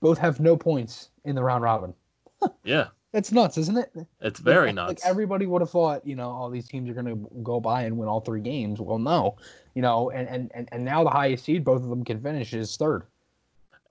both 0.00 0.16
have 0.16 0.40
no 0.40 0.56
points 0.56 1.10
in 1.24 1.34
the 1.34 1.42
round 1.42 1.62
robin. 1.62 1.94
Yeah, 2.64 2.88
It's 3.12 3.30
nuts, 3.30 3.56
isn't 3.58 3.76
it? 3.76 3.92
it's 4.20 4.40
very 4.40 4.68
like, 4.68 4.74
nuts. 4.74 5.04
Like 5.04 5.10
everybody 5.10 5.46
would 5.46 5.62
have 5.62 5.70
thought, 5.70 6.04
you 6.04 6.16
know, 6.16 6.30
all 6.30 6.50
these 6.50 6.66
teams 6.66 6.90
are 6.90 6.94
going 6.94 7.06
to 7.06 7.28
go 7.42 7.60
by 7.60 7.82
and 7.82 7.96
win 7.96 8.08
all 8.08 8.20
three 8.20 8.40
games. 8.40 8.80
Well, 8.80 8.98
no, 8.98 9.36
you 9.74 9.82
know, 9.82 10.10
and, 10.10 10.28
and, 10.28 10.50
and, 10.54 10.68
and 10.72 10.84
now 10.84 11.04
the 11.04 11.10
highest 11.10 11.44
seed 11.44 11.62
both 11.64 11.82
of 11.82 11.88
them 11.88 12.04
can 12.04 12.20
finish 12.20 12.52
is 12.52 12.76
third, 12.76 13.04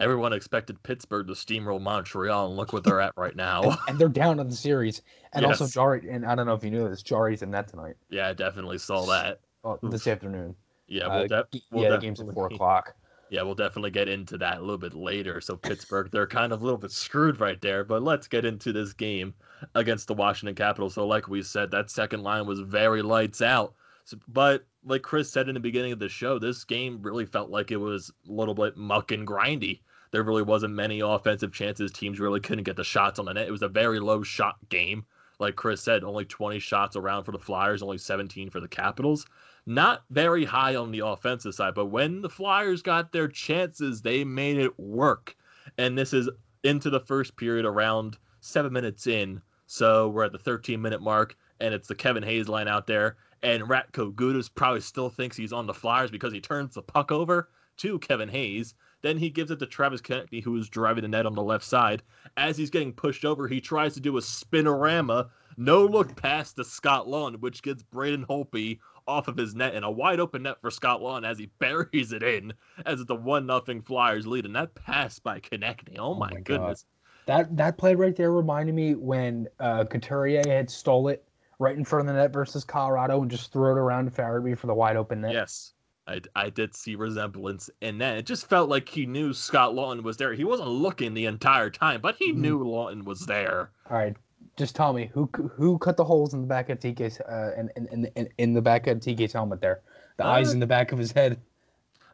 Everyone 0.02 0.34
expected 0.34 0.82
Pittsburgh 0.84 1.28
to 1.28 1.34
steamroll 1.34 1.80
Montreal, 1.80 2.48
and 2.48 2.58
look 2.58 2.74
what 2.74 2.84
they're 2.84 3.00
at 3.02 3.14
right 3.16 3.36
now. 3.36 3.78
and 3.88 3.98
they're 4.00 4.10
down 4.10 4.40
in 4.40 4.50
the 4.50 4.56
series. 4.56 5.02
And 5.34 5.46
also, 5.46 5.66
Yes. 5.66 5.74
Jarry, 5.74 6.10
and 6.10 6.26
I 6.26 6.36
don't 6.36 6.46
know 6.48 6.54
if 6.54 6.64
you 6.64 6.72
knew 6.72 6.90
this, 6.90 7.04
Jarry's 7.04 7.42
in 7.44 7.52
that 7.52 7.68
tonight, 7.68 7.96
yeah, 8.10 8.28
I 8.30 8.34
definitely 8.34 8.78
saw 8.80 9.06
that. 9.06 9.40
oh, 9.64 9.78
this 9.84 10.08
afternoon. 10.08 10.56
Yeah, 10.88 11.06
Uh, 11.06 11.20
we'll, 11.20 11.28
de- 11.28 11.48
g- 11.54 11.64
we'll 11.72 11.84
yeah, 11.84 11.90
the 11.92 11.98
game's 12.00 12.20
at 12.20 12.34
four 12.34 12.48
o'clock. 12.48 12.96
Yeah, 13.30 13.44
we'll 13.44 13.56
definitely 13.56 13.92
get 13.92 14.10
into 14.10 14.38
that 14.40 14.58
a 14.58 14.60
little 14.60 14.78
bit 14.78 14.94
later. 14.94 15.40
So 15.40 15.56
Pittsburgh, 15.56 16.10
they're 16.12 16.28
kind 16.28 16.52
of 16.52 16.62
a 16.62 16.66
little 16.66 16.78
bit 16.80 16.92
screwed 16.92 17.40
right 17.40 17.62
there. 17.62 17.86
But 17.86 18.04
let's 18.04 18.28
get 18.28 18.44
into 18.44 18.74
this 18.74 18.92
game 18.92 19.34
against 19.76 20.08
the 20.10 20.14
Washington 20.14 20.54
Capitals. 20.56 20.96
So, 20.96 21.08
like 21.08 21.30
we 21.30 21.42
said, 21.44 21.72
that 21.72 21.90
second 21.90 22.24
line 22.24 22.46
was 22.46 22.60
very 22.60 23.02
lights 23.02 23.42
out. 23.42 23.74
So, 24.04 24.18
but 24.28 24.66
like 24.84 25.04
Chris 25.04 25.32
said 25.32 25.48
in 25.48 25.54
the 25.54 25.62
beginning 25.62 25.94
of 25.94 26.00
the 26.00 26.10
show, 26.10 26.40
this 26.40 26.66
game 26.66 27.00
really 27.02 27.26
felt 27.26 27.50
like 27.50 27.72
it 27.72 27.78
was 27.78 28.12
a 28.28 28.32
little 28.34 28.56
bit 28.56 28.76
muck 28.76 29.14
and 29.14 29.26
grindy. 29.26 29.80
There 30.12 30.24
really 30.24 30.44
wasn't 30.44 30.74
many 30.74 31.00
offensive 31.00 31.54
chances. 31.54 31.92
Teams 31.92 32.20
really 32.20 32.40
couldn't 32.40 32.66
get 32.66 32.76
the 32.76 32.84
shots 32.84 33.20
on 33.20 33.26
the 33.26 33.34
net. 33.34 33.48
It 33.48 33.52
was 33.52 33.62
a 33.62 33.70
very 33.70 34.00
low 34.00 34.24
shot 34.24 34.58
game. 34.70 35.06
Like 35.40 35.56
Chris 35.56 35.82
said, 35.82 36.04
only 36.04 36.26
20 36.26 36.60
shots 36.60 36.96
around 36.96 37.24
for 37.24 37.32
the 37.32 37.40
Flyers, 37.40 37.82
only 37.82 37.98
17 37.98 38.50
for 38.50 38.60
the 38.60 38.68
Capitals 38.68 39.26
not 39.66 40.04
very 40.10 40.46
high 40.46 40.76
on 40.76 40.92
the 40.92 41.06
offensive 41.06 41.54
side, 41.54 41.76
but 41.76 41.88
when 41.88 42.22
the 42.22 42.30
Flyers 42.30 42.82
got 42.82 43.12
their 43.12 43.28
chances, 43.28 44.02
they 44.02 44.24
made 44.24 44.58
it 44.58 44.78
work. 44.80 45.36
And 45.78 45.98
this 45.98 46.14
is 46.14 46.30
into 46.64 46.90
the 46.90 47.00
first 47.00 47.36
period 47.38 47.66
around 47.66 48.18
seven 48.40 48.74
minutes 48.74 49.08
in. 49.08 49.42
So 49.68 50.10
we're 50.10 50.26
at 50.26 50.32
the 50.32 50.40
13 50.40 50.82
minute 50.82 51.02
mark, 51.02 51.36
and 51.60 51.74
it's 51.74 51.88
the 51.88 51.96
Kevin 51.96 52.24
Hayes 52.24 52.50
line 52.50 52.68
out 52.68 52.88
there. 52.88 53.18
And 53.44 53.64
Radko 53.64 54.14
Gudas 54.14 54.50
probably 54.54 54.82
still 54.82 55.10
thinks 55.10 55.38
he's 55.38 55.54
on 55.54 55.68
the 55.68 55.74
Flyers 55.74 56.12
because 56.12 56.34
he 56.34 56.42
turns 56.42 56.76
the 56.76 56.82
puck 56.82 57.12
over 57.12 57.50
to 57.78 58.00
Kevin 58.00 58.30
Hayes. 58.30 58.76
Then 59.02 59.18
he 59.18 59.30
gives 59.30 59.52
it 59.52 59.60
to 59.60 59.66
Travis 59.66 60.02
Konecny, 60.02 60.44
who 60.44 60.56
is 60.58 60.70
driving 60.70 61.02
the 61.02 61.08
net 61.08 61.26
on 61.26 61.34
the 61.34 61.44
left 61.44 61.66
side. 61.66 62.04
As 62.38 62.58
he's 62.58 62.70
getting 62.70 62.94
pushed 62.94 63.26
over, 63.26 63.48
he 63.48 63.60
tries 63.60 63.94
to 63.96 64.00
do 64.00 64.18
a 64.18 64.22
spinorama, 64.22 65.30
no 65.58 65.86
look 65.86 66.16
pass 66.16 66.54
to 66.54 66.64
Scott 66.64 67.08
Laughton, 67.08 67.40
which 67.40 67.64
gets 67.64 67.84
Braden 67.84 68.26
Holtby 68.26 68.80
off 69.08 69.28
of 69.28 69.38
his 69.38 69.56
net 69.56 69.74
and 69.74 69.84
a 69.84 69.92
wide 69.92 70.20
open 70.20 70.44
net 70.44 70.62
for 70.62 70.70
Scott 70.70 71.02
Laughton 71.02 71.26
as 71.26 71.40
he 71.40 71.48
buries 71.60 72.12
it 72.12 72.24
in 72.24 72.54
as 72.86 73.02
it's 73.02 73.10
a 73.10 73.16
one 73.16 73.46
nothing 73.46 73.82
Flyers 73.82 74.28
lead. 74.28 74.46
And 74.46 74.56
that 74.56 74.76
pass 74.76 75.20
by 75.20 75.40
Konecny, 75.40 75.98
oh, 75.98 76.14
my, 76.14 76.30
my 76.30 76.36
God. 76.36 76.46
goodness. 76.46 76.86
That 77.28 77.56
that 77.58 77.78
play 77.78 77.94
right 77.94 78.16
there 78.16 78.32
reminded 78.32 78.74
me 78.74 78.96
when 78.96 79.48
uh, 79.60 79.86
Couturier 79.86 80.42
had 80.48 80.70
stole 80.72 81.08
it 81.08 81.24
right 81.60 81.78
in 81.78 81.86
front 81.86 82.10
of 82.10 82.16
the 82.16 82.20
net 82.20 82.34
versus 82.34 82.64
Colorado 82.64 83.22
and 83.22 83.30
just 83.30 83.54
threw 83.54 83.72
it 83.72 83.78
around 83.78 84.06
to 84.06 84.12
Farabee 84.12 84.58
for 84.58 84.66
the 84.66 84.74
wide 84.74 84.96
open 84.96 85.22
net. 85.22 85.34
Yes. 85.34 85.74
I, 86.08 86.22
I 86.36 86.50
did 86.50 86.76
see 86.76 86.96
resemblance 86.96 87.70
in 87.82 88.00
that. 88.00 88.18
It 88.18 88.26
just 88.26 88.48
felt 88.50 88.70
like 88.70 88.90
he 88.90 89.06
knew 89.06 89.34
Scott 89.34 89.74
Laughton 89.74 90.04
was 90.04 90.18
there. 90.18 90.34
He 90.34 90.44
wasn't 90.44 90.70
looking 90.70 91.14
the 91.14 91.26
entire 91.26 91.70
time, 91.70 92.02
but 92.02 92.16
he 92.18 92.34
Mhm. 92.34 92.38
knew 92.38 92.60
Laughton 92.64 93.04
was 93.06 93.26
there. 93.28 93.72
All 93.90 93.98
right, 93.98 94.16
just 94.58 94.76
tell 94.76 94.94
me 94.94 95.12
who 95.14 95.30
who 95.56 95.78
cut 95.78 95.98
the 95.98 96.04
holes 96.04 96.34
in 96.34 96.42
the 96.42 96.48
back 96.48 96.70
of 96.70 96.80
TK's 96.80 97.20
uh, 97.22 97.54
in, 97.58 97.70
in, 97.76 98.06
in, 98.16 98.30
in 98.38 98.54
the 98.54 98.62
back 98.62 98.88
of 98.88 99.00
TK's 99.00 99.34
helmet 99.34 99.62
there, 99.62 99.82
the 100.18 100.26
eyes 100.26 100.50
Uh, 100.50 100.54
in 100.54 100.60
the 100.60 100.68
back 100.68 100.92
of 100.92 100.98
his 101.00 101.12
head. 101.12 101.40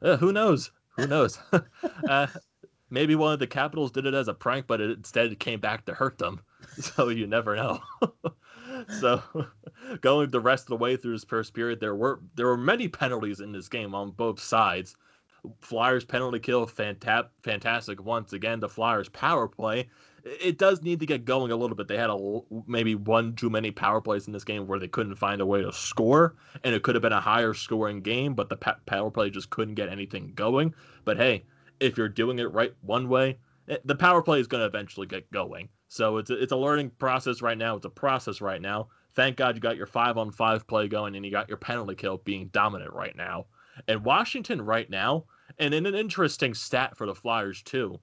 Uh, 0.01 0.17
who 0.17 0.31
knows? 0.33 0.71
Who 0.97 1.07
knows? 1.07 1.39
uh, 2.07 2.27
maybe 2.89 3.15
one 3.15 3.33
of 3.33 3.39
the 3.39 3.47
Capitals 3.47 3.91
did 3.91 4.05
it 4.05 4.13
as 4.13 4.27
a 4.27 4.33
prank, 4.33 4.67
but 4.67 4.81
it 4.81 4.91
instead 4.91 5.39
came 5.39 5.59
back 5.59 5.85
to 5.85 5.93
hurt 5.93 6.17
them. 6.17 6.41
So 6.79 7.09
you 7.09 7.25
never 7.25 7.55
know. 7.55 7.79
so 8.99 9.21
going 10.01 10.29
the 10.29 10.39
rest 10.39 10.65
of 10.65 10.69
the 10.69 10.77
way 10.77 10.95
through 10.95 11.13
this 11.13 11.23
first 11.23 11.53
period, 11.53 11.79
there 11.79 11.95
were 11.95 12.19
there 12.35 12.47
were 12.47 12.57
many 12.57 12.87
penalties 12.87 13.39
in 13.39 13.51
this 13.51 13.69
game 13.69 13.95
on 13.95 14.11
both 14.11 14.39
sides. 14.39 14.95
Flyers 15.61 16.03
penalty 16.03 16.39
kill, 16.39 16.65
fanta- 16.65 17.29
fantastic 17.43 18.03
once 18.03 18.33
again. 18.33 18.59
The 18.59 18.67
Flyers 18.67 19.07
power 19.09 19.47
play, 19.47 19.87
it 20.23 20.57
does 20.57 20.81
need 20.81 20.99
to 20.99 21.05
get 21.05 21.25
going 21.25 21.51
a 21.51 21.55
little 21.55 21.75
bit. 21.75 21.87
They 21.87 21.97
had 21.97 22.09
a 22.09 22.39
maybe 22.65 22.95
one 22.95 23.35
too 23.35 23.49
many 23.49 23.71
power 23.71 24.01
plays 24.01 24.27
in 24.27 24.33
this 24.33 24.43
game 24.43 24.67
where 24.67 24.79
they 24.79 24.87
couldn't 24.87 25.15
find 25.15 25.39
a 25.39 25.45
way 25.45 25.61
to 25.61 25.71
score, 25.71 26.35
and 26.63 26.75
it 26.75 26.83
could 26.83 26.95
have 26.95 27.01
been 27.01 27.13
a 27.13 27.21
higher 27.21 27.53
scoring 27.53 28.01
game, 28.01 28.33
but 28.33 28.49
the 28.49 28.57
power 28.57 29.11
play 29.11 29.29
just 29.29 29.49
couldn't 29.49 29.75
get 29.75 29.89
anything 29.89 30.33
going. 30.35 30.73
But 31.05 31.17
hey, 31.17 31.45
if 31.79 31.97
you're 31.97 32.09
doing 32.09 32.39
it 32.39 32.51
right 32.51 32.73
one 32.81 33.07
way 33.07 33.37
eh, 33.69 33.77
the 33.85 33.95
power 33.95 34.21
play 34.21 34.39
is 34.39 34.47
going 34.47 34.61
to 34.61 34.67
eventually 34.67 35.07
get 35.07 35.31
going. 35.31 35.69
So 35.87 36.17
it's 36.17 36.29
a, 36.29 36.41
it's 36.41 36.51
a 36.51 36.57
learning 36.57 36.91
process 36.97 37.41
right 37.41 37.57
now. 37.57 37.75
It's 37.75 37.85
a 37.85 37.89
process 37.89 38.41
right 38.41 38.61
now. 38.61 38.87
Thank 39.15 39.37
God 39.37 39.55
you 39.55 39.61
got 39.61 39.77
your 39.77 39.87
five 39.87 40.17
on 40.17 40.31
five 40.31 40.67
play 40.67 40.87
going 40.87 41.15
and 41.15 41.25
you 41.25 41.31
got 41.31 41.47
your 41.47 41.57
penalty 41.57 41.95
kill 41.95 42.17
being 42.17 42.49
dominant 42.49 42.93
right 42.93 43.15
now. 43.15 43.45
And 43.87 44.03
Washington 44.03 44.61
right 44.61 44.89
now, 44.89 45.25
and 45.59 45.73
in 45.73 45.85
an 45.85 45.95
interesting 45.95 46.53
stat 46.53 46.97
for 46.97 47.07
the 47.07 47.15
Flyers 47.15 47.61
too, 47.61 47.99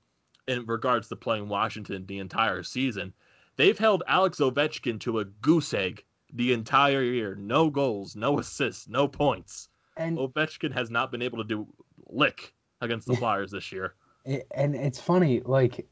in 0.48 0.66
regards 0.66 1.08
to 1.08 1.16
playing 1.16 1.48
Washington 1.48 2.06
the 2.06 2.18
entire 2.18 2.62
season, 2.62 3.12
they've 3.56 3.78
held 3.78 4.02
Alex 4.06 4.38
Ovechkin 4.38 4.98
to 5.00 5.20
a 5.20 5.24
goose 5.24 5.72
egg 5.74 6.04
the 6.32 6.52
entire 6.52 7.02
year. 7.02 7.34
No 7.36 7.70
goals, 7.70 8.16
no 8.16 8.38
assists, 8.38 8.88
no 8.88 9.06
points. 9.06 9.68
And 9.96 10.18
Ovechkin 10.18 10.72
has 10.72 10.90
not 10.90 11.12
been 11.12 11.22
able 11.22 11.38
to 11.38 11.44
do 11.44 11.66
lick 12.08 12.54
against 12.80 13.06
the 13.06 13.16
Flyers 13.16 13.50
this 13.50 13.70
year. 13.72 13.94
And 14.24 14.74
it's 14.74 15.00
funny, 15.00 15.40
like 15.44 15.86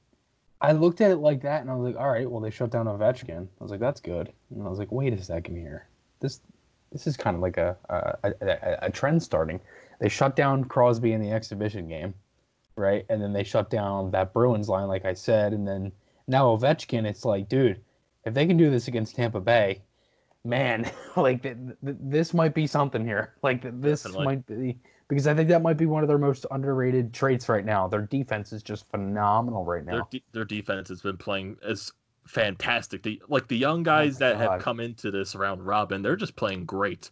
I 0.63 0.73
looked 0.73 1.01
at 1.01 1.11
it 1.11 1.17
like 1.17 1.43
that, 1.43 1.61
and 1.61 1.71
I 1.71 1.75
was 1.75 1.93
like, 1.93 2.01
all 2.01 2.11
right, 2.11 2.31
well 2.31 2.41
they 2.41 2.51
shut 2.51 2.71
down 2.71 2.87
Ovechkin. 2.87 3.47
I 3.61 3.63
was 3.63 3.71
like, 3.71 3.81
that's 3.81 4.01
good. 4.01 4.33
And 4.51 4.63
I 4.65 4.71
was 4.71 4.79
like, 4.79 4.93
wait 4.93 5.13
a 5.13 5.23
second 5.23 5.57
here, 5.57 5.89
this 6.21 6.41
this 6.93 7.07
is 7.07 7.17
kind 7.17 7.35
of 7.35 7.43
like 7.43 7.57
a 7.57 7.77
a, 7.91 8.33
a, 8.41 8.79
a 8.87 8.91
trend 8.91 9.23
starting. 9.23 9.61
They 10.01 10.09
shut 10.09 10.37
down 10.37 10.65
Crosby 10.65 11.13
in 11.13 11.21
the 11.21 11.31
exhibition 11.33 11.89
game, 11.89 12.15
right? 12.77 13.05
And 13.09 13.21
then 13.21 13.33
they 13.33 13.45
shut 13.45 13.71
down 13.71 14.11
that 14.13 14.33
Bruins 14.33 14.69
line, 14.69 14.89
like 14.89 15.05
I 15.05 15.15
said, 15.15 15.53
and 15.53 15.67
then 15.67 15.93
now 16.29 16.47
Ovechkin. 16.57 17.07
It's 17.07 17.25
like, 17.25 17.49
dude, 17.49 17.81
if 18.25 18.35
they 18.35 18.47
can 18.47 18.57
do 18.57 18.71
this 18.71 18.89
against 18.89 19.17
Tampa 19.17 19.41
Bay, 19.41 19.83
man, 20.45 20.91
like 21.17 21.43
th- 21.43 21.57
th- 21.85 21.97
this 22.01 22.33
might 22.35 22.55
be 22.55 22.67
something 22.67 23.05
here. 23.05 23.35
Like 23.43 23.63
th- 23.63 23.75
this 23.79 24.03
Definitely. 24.05 24.25
might 24.27 24.47
be 24.47 24.79
because 25.13 25.27
I 25.27 25.35
think 25.35 25.51
that 25.51 25.61
might 25.61 25.77
be 25.77 25.85
one 25.85 26.03
of 26.03 26.09
their 26.09 26.17
most 26.17 26.47
underrated 26.51 27.13
traits 27.13 27.47
right 27.47 27.67
now. 27.67 27.87
Their 27.87 28.01
defense 28.01 28.51
is 28.51 28.63
just 28.63 28.89
phenomenal 28.91 29.63
right 29.63 29.85
now. 29.85 29.93
Their, 29.93 30.07
de- 30.11 30.25
their 30.33 30.45
defense 30.47 30.89
has 30.89 31.03
been 31.03 31.19
playing 31.19 31.59
as 31.63 31.93
fantastic. 32.27 33.03
The, 33.03 33.21
like 33.29 33.47
the 33.47 33.59
young 33.59 33.81
oh 33.81 33.85
guys 33.85 34.17
oh 34.17 34.19
that 34.21 34.39
God. 34.39 34.41
have 34.41 34.63
come 34.63 34.81
into 34.81 35.11
this 35.11 35.35
round 35.35 35.67
robin, 35.67 36.01
they're 36.01 36.17
just 36.17 36.35
playing 36.35 36.65
great. 36.65 37.11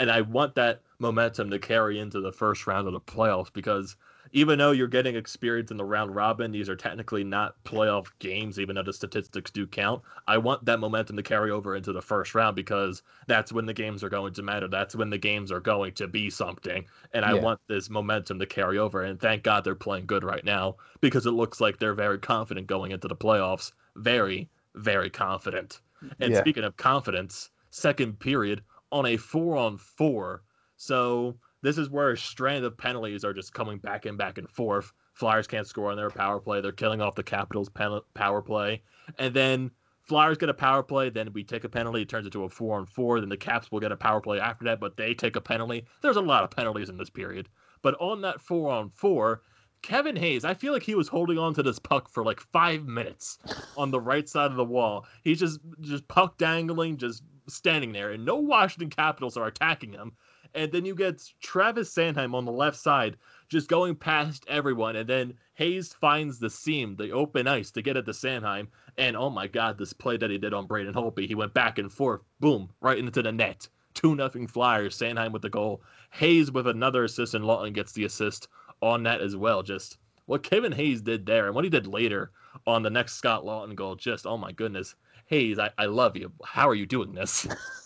And 0.00 0.10
I 0.10 0.22
want 0.22 0.54
that 0.54 0.80
momentum 0.98 1.50
to 1.50 1.58
carry 1.58 1.98
into 1.98 2.22
the 2.22 2.32
first 2.32 2.66
round 2.66 2.86
of 2.86 2.94
the 2.94 3.00
playoffs 3.02 3.52
because 3.52 3.96
even 4.32 4.58
though 4.58 4.70
you're 4.70 4.88
getting 4.88 5.14
experience 5.14 5.70
in 5.70 5.76
the 5.76 5.84
round 5.84 6.14
robin, 6.14 6.50
these 6.50 6.68
are 6.68 6.76
technically 6.76 7.22
not 7.22 7.62
playoff 7.64 8.08
games, 8.18 8.58
even 8.58 8.74
though 8.74 8.82
the 8.82 8.92
statistics 8.92 9.50
do 9.50 9.66
count. 9.66 10.02
I 10.26 10.38
want 10.38 10.64
that 10.64 10.80
momentum 10.80 11.16
to 11.16 11.22
carry 11.22 11.50
over 11.50 11.76
into 11.76 11.92
the 11.92 12.00
first 12.00 12.34
round 12.34 12.56
because 12.56 13.02
that's 13.26 13.52
when 13.52 13.66
the 13.66 13.74
games 13.74 14.02
are 14.02 14.08
going 14.08 14.32
to 14.34 14.42
matter. 14.42 14.68
That's 14.68 14.96
when 14.96 15.10
the 15.10 15.18
games 15.18 15.52
are 15.52 15.60
going 15.60 15.92
to 15.94 16.08
be 16.08 16.30
something. 16.30 16.84
And 17.12 17.24
I 17.24 17.34
yeah. 17.34 17.42
want 17.42 17.60
this 17.68 17.90
momentum 17.90 18.38
to 18.38 18.46
carry 18.46 18.78
over. 18.78 19.02
And 19.02 19.20
thank 19.20 19.42
God 19.42 19.64
they're 19.64 19.74
playing 19.74 20.06
good 20.06 20.24
right 20.24 20.44
now 20.44 20.76
because 21.00 21.26
it 21.26 21.32
looks 21.32 21.60
like 21.60 21.78
they're 21.78 21.94
very 21.94 22.18
confident 22.18 22.66
going 22.66 22.92
into 22.92 23.08
the 23.08 23.16
playoffs. 23.16 23.72
Very, 23.96 24.48
very 24.74 25.10
confident. 25.10 25.80
And 26.20 26.32
yeah. 26.32 26.40
speaking 26.40 26.64
of 26.64 26.76
confidence, 26.76 27.50
second 27.70 28.18
period 28.18 28.62
on 28.90 29.06
a 29.06 29.16
four 29.16 29.56
on 29.56 29.76
four. 29.76 30.42
So 30.76 31.36
this 31.62 31.78
is 31.78 31.90
where 31.90 32.10
a 32.10 32.16
strand 32.16 32.64
of 32.64 32.76
penalties 32.76 33.24
are 33.24 33.32
just 33.32 33.54
coming 33.54 33.78
back 33.78 34.04
and 34.04 34.18
back 34.18 34.38
and 34.38 34.48
forth. 34.48 34.92
Flyers 35.14 35.46
can't 35.46 35.66
score 35.66 35.90
on 35.90 35.96
their 35.96 36.10
power 36.10 36.40
play. 36.40 36.60
They're 36.60 36.72
killing 36.72 37.00
off 37.00 37.14
the 37.14 37.22
Capitals' 37.22 37.68
pen- 37.68 38.00
power 38.14 38.42
play. 38.42 38.82
And 39.18 39.32
then 39.34 39.70
Flyers 40.02 40.38
get 40.38 40.48
a 40.48 40.54
power 40.54 40.82
play. 40.82 41.10
Then 41.10 41.32
we 41.32 41.44
take 41.44 41.64
a 41.64 41.68
penalty. 41.68 42.02
It 42.02 42.08
turns 42.08 42.26
into 42.26 42.44
a 42.44 42.48
four 42.48 42.78
on 42.78 42.86
four. 42.86 43.20
Then 43.20 43.28
the 43.28 43.36
Caps 43.36 43.70
will 43.70 43.80
get 43.80 43.92
a 43.92 43.96
power 43.96 44.20
play 44.20 44.40
after 44.40 44.64
that, 44.64 44.80
but 44.80 44.96
they 44.96 45.14
take 45.14 45.36
a 45.36 45.40
penalty. 45.40 45.86
There's 46.00 46.16
a 46.16 46.20
lot 46.20 46.44
of 46.44 46.50
penalties 46.50 46.88
in 46.88 46.96
this 46.96 47.10
period. 47.10 47.48
But 47.82 47.94
on 48.00 48.20
that 48.22 48.40
four 48.40 48.72
on 48.72 48.90
four, 48.90 49.42
Kevin 49.82 50.16
Hayes, 50.16 50.44
I 50.44 50.54
feel 50.54 50.72
like 50.72 50.82
he 50.82 50.94
was 50.94 51.08
holding 51.08 51.38
on 51.38 51.54
to 51.54 51.62
this 51.62 51.78
puck 51.78 52.08
for 52.08 52.24
like 52.24 52.40
five 52.40 52.86
minutes 52.86 53.38
on 53.76 53.90
the 53.90 54.00
right 54.00 54.28
side 54.28 54.50
of 54.50 54.56
the 54.56 54.64
wall. 54.64 55.06
He's 55.22 55.40
just 55.40 55.60
just 55.80 56.06
puck 56.08 56.38
dangling, 56.38 56.96
just 56.96 57.22
standing 57.48 57.92
there, 57.92 58.12
and 58.12 58.24
no 58.24 58.36
Washington 58.36 58.90
Capitals 58.90 59.36
are 59.36 59.46
attacking 59.46 59.92
him 59.92 60.12
and 60.54 60.70
then 60.72 60.84
you 60.84 60.94
get 60.94 61.22
Travis 61.40 61.94
Sanheim 61.94 62.34
on 62.34 62.44
the 62.44 62.52
left 62.52 62.76
side 62.76 63.16
just 63.48 63.68
going 63.68 63.94
past 63.94 64.44
everyone, 64.48 64.96
and 64.96 65.08
then 65.08 65.34
Hayes 65.54 65.92
finds 65.92 66.38
the 66.38 66.48
seam, 66.48 66.96
the 66.96 67.10
open 67.10 67.46
ice 67.46 67.70
to 67.72 67.82
get 67.82 67.96
at 67.96 68.06
the 68.06 68.12
Sanheim, 68.12 68.68
and 68.96 69.16
oh 69.16 69.28
my 69.30 69.46
God, 69.46 69.76
this 69.76 69.92
play 69.92 70.16
that 70.16 70.30
he 70.30 70.38
did 70.38 70.54
on 70.54 70.66
Braden 70.66 70.94
Holtby, 70.94 71.26
he 71.26 71.34
went 71.34 71.52
back 71.52 71.78
and 71.78 71.92
forth, 71.92 72.22
boom, 72.40 72.70
right 72.80 72.98
into 72.98 73.22
the 73.22 73.32
net. 73.32 73.68
Two 73.94 74.14
nothing 74.14 74.46
Flyers. 74.46 74.96
Sanheim 74.96 75.32
with 75.32 75.42
the 75.42 75.50
goal. 75.50 75.82
Hayes 76.12 76.50
with 76.50 76.66
another 76.66 77.04
assist, 77.04 77.34
and 77.34 77.44
Laughton 77.44 77.74
gets 77.74 77.92
the 77.92 78.04
assist 78.04 78.48
on 78.80 79.02
that 79.02 79.20
as 79.20 79.36
well. 79.36 79.62
Just 79.62 79.98
what 80.24 80.42
Kevin 80.42 80.72
Hayes 80.72 81.02
did 81.02 81.26
there, 81.26 81.46
and 81.46 81.54
what 81.54 81.64
he 81.64 81.70
did 81.70 81.86
later 81.86 82.32
on 82.66 82.82
the 82.82 82.90
next 82.90 83.14
Scott 83.14 83.44
Laughton 83.44 83.74
goal. 83.74 83.96
Just 83.96 84.26
oh 84.26 84.38
my 84.38 84.52
goodness, 84.52 84.94
Hayes, 85.26 85.58
I, 85.58 85.70
I 85.76 85.86
love 85.86 86.16
you. 86.16 86.32
How 86.44 86.68
are 86.68 86.74
you 86.74 86.86
doing 86.86 87.12
this? 87.12 87.46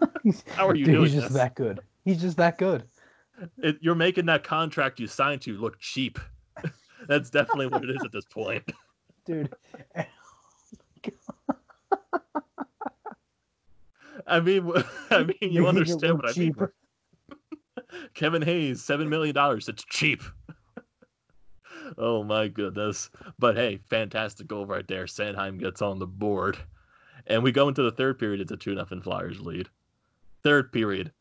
How 0.48 0.68
are 0.68 0.74
you 0.74 0.84
Dude, 0.84 0.94
doing? 0.94 1.06
He's 1.06 1.14
just 1.14 1.28
this? 1.28 1.36
that 1.36 1.54
good. 1.54 1.80
He's 2.04 2.20
just 2.20 2.36
that 2.36 2.58
good. 2.58 2.84
It, 3.58 3.78
you're 3.80 3.94
making 3.94 4.26
that 4.26 4.44
contract 4.44 5.00
you 5.00 5.06
signed 5.06 5.40
to 5.42 5.56
look 5.56 5.78
cheap. 5.78 6.18
That's 7.08 7.30
definitely 7.30 7.66
what 7.68 7.84
it 7.84 7.90
is 7.90 8.04
at 8.04 8.12
this 8.12 8.24
point. 8.24 8.70
Dude. 9.24 9.52
I 14.26 14.40
mean, 14.40 14.72
I 15.10 15.24
mean, 15.24 15.36
you 15.40 15.66
understand 15.66 16.14
what 16.14 16.28
I 16.28 16.38
mean. 16.38 16.54
Kevin 18.14 18.42
Hayes, 18.42 18.82
seven 18.82 19.08
million 19.08 19.34
dollars. 19.34 19.68
It's 19.68 19.84
cheap. 19.84 20.22
oh 21.98 22.22
my 22.22 22.48
goodness! 22.48 23.10
But 23.38 23.56
hey, 23.56 23.80
fantastic 23.88 24.46
goal 24.46 24.66
right 24.66 24.86
there. 24.86 25.06
Sanheim 25.06 25.58
gets 25.58 25.82
on 25.82 25.98
the 25.98 26.06
board, 26.06 26.58
and 27.26 27.42
we 27.42 27.52
go 27.52 27.68
into 27.68 27.82
the 27.82 27.92
third 27.92 28.18
period. 28.18 28.40
It's 28.40 28.52
a 28.52 28.56
two 28.56 28.74
nothing 28.74 29.02
Flyers 29.02 29.40
lead. 29.40 29.68
Third 30.42 30.72
period, 30.72 31.12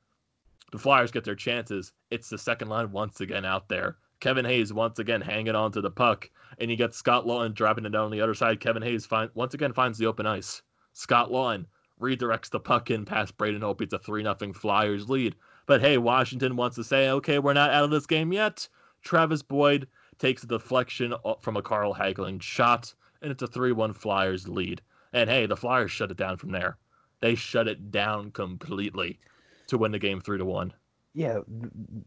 the 0.72 0.80
Flyers 0.80 1.12
get 1.12 1.24
their 1.24 1.36
chances. 1.36 1.94
It's 2.10 2.30
the 2.30 2.38
second 2.38 2.70
line 2.70 2.92
once 2.92 3.22
again 3.22 3.46
out 3.46 3.70
there. 3.70 3.98
Kevin 4.20 4.46
Hayes 4.46 4.72
once 4.72 5.00
again 5.00 5.22
hanging 5.22 5.56
on 5.56 5.72
to 5.74 5.82
the 5.82 5.92
puck, 5.92 6.30
and 6.60 6.72
you 6.72 6.78
get 6.78 6.94
Scott 6.94 7.26
Laughton 7.26 7.54
driving 7.54 7.86
it 7.86 7.90
down 7.90 8.06
on 8.06 8.12
the 8.12 8.22
other 8.22 8.34
side. 8.34 8.60
Kevin 8.60 8.82
Hayes 8.84 9.06
find, 9.06 9.30
once 9.34 9.54
again 9.54 9.74
finds 9.74 9.98
the 9.98 10.06
open 10.06 10.26
ice. 10.26 10.62
Scott 10.94 11.30
Laughton 11.30 11.66
redirects 12.00 12.50
the 12.50 12.60
puck 12.60 12.90
in 12.90 13.06
past 13.06 13.38
Braden 13.38 13.62
Holtby. 13.62 13.82
It's 13.82 13.94
a 13.94 14.00
3 14.00 14.24
0 14.24 14.54
Flyers 14.54 15.10
lead. 15.10 15.36
But 15.66 15.82
hey, 15.82 15.98
Washington 15.98 16.56
wants 16.56 16.76
to 16.78 16.84
say, 16.84 17.10
okay, 17.10 17.40
we're 17.40 17.54
not 17.54 17.72
out 17.72 17.84
of 17.84 17.92
this 17.92 18.08
game 18.08 18.34
yet. 18.34 18.68
Travis 19.04 19.42
Boyd 19.42 19.88
takes 20.18 20.44
a 20.44 20.48
deflection 20.48 21.14
from 21.40 21.58
a 21.58 21.62
Carl 21.62 21.94
Hagelin 21.94 22.42
shot, 22.42 22.94
and 23.22 23.32
it's 23.32 23.44
a 23.44 23.48
3 23.48 23.72
1 23.72 23.94
Flyers 23.94 24.48
lead. 24.48 24.82
And 25.14 25.30
hey, 25.30 25.46
the 25.46 25.58
Flyers 25.58 25.92
shut 25.92 26.12
it 26.12 26.18
down 26.18 26.38
from 26.38 26.52
there. 26.52 26.78
They 27.22 27.36
shut 27.36 27.68
it 27.68 27.92
down 27.92 28.32
completely 28.32 29.20
to 29.68 29.78
win 29.78 29.92
the 29.92 30.00
game 30.00 30.20
three 30.22 30.38
to 30.38 30.46
one. 30.46 30.74
Yeah, 31.14 31.40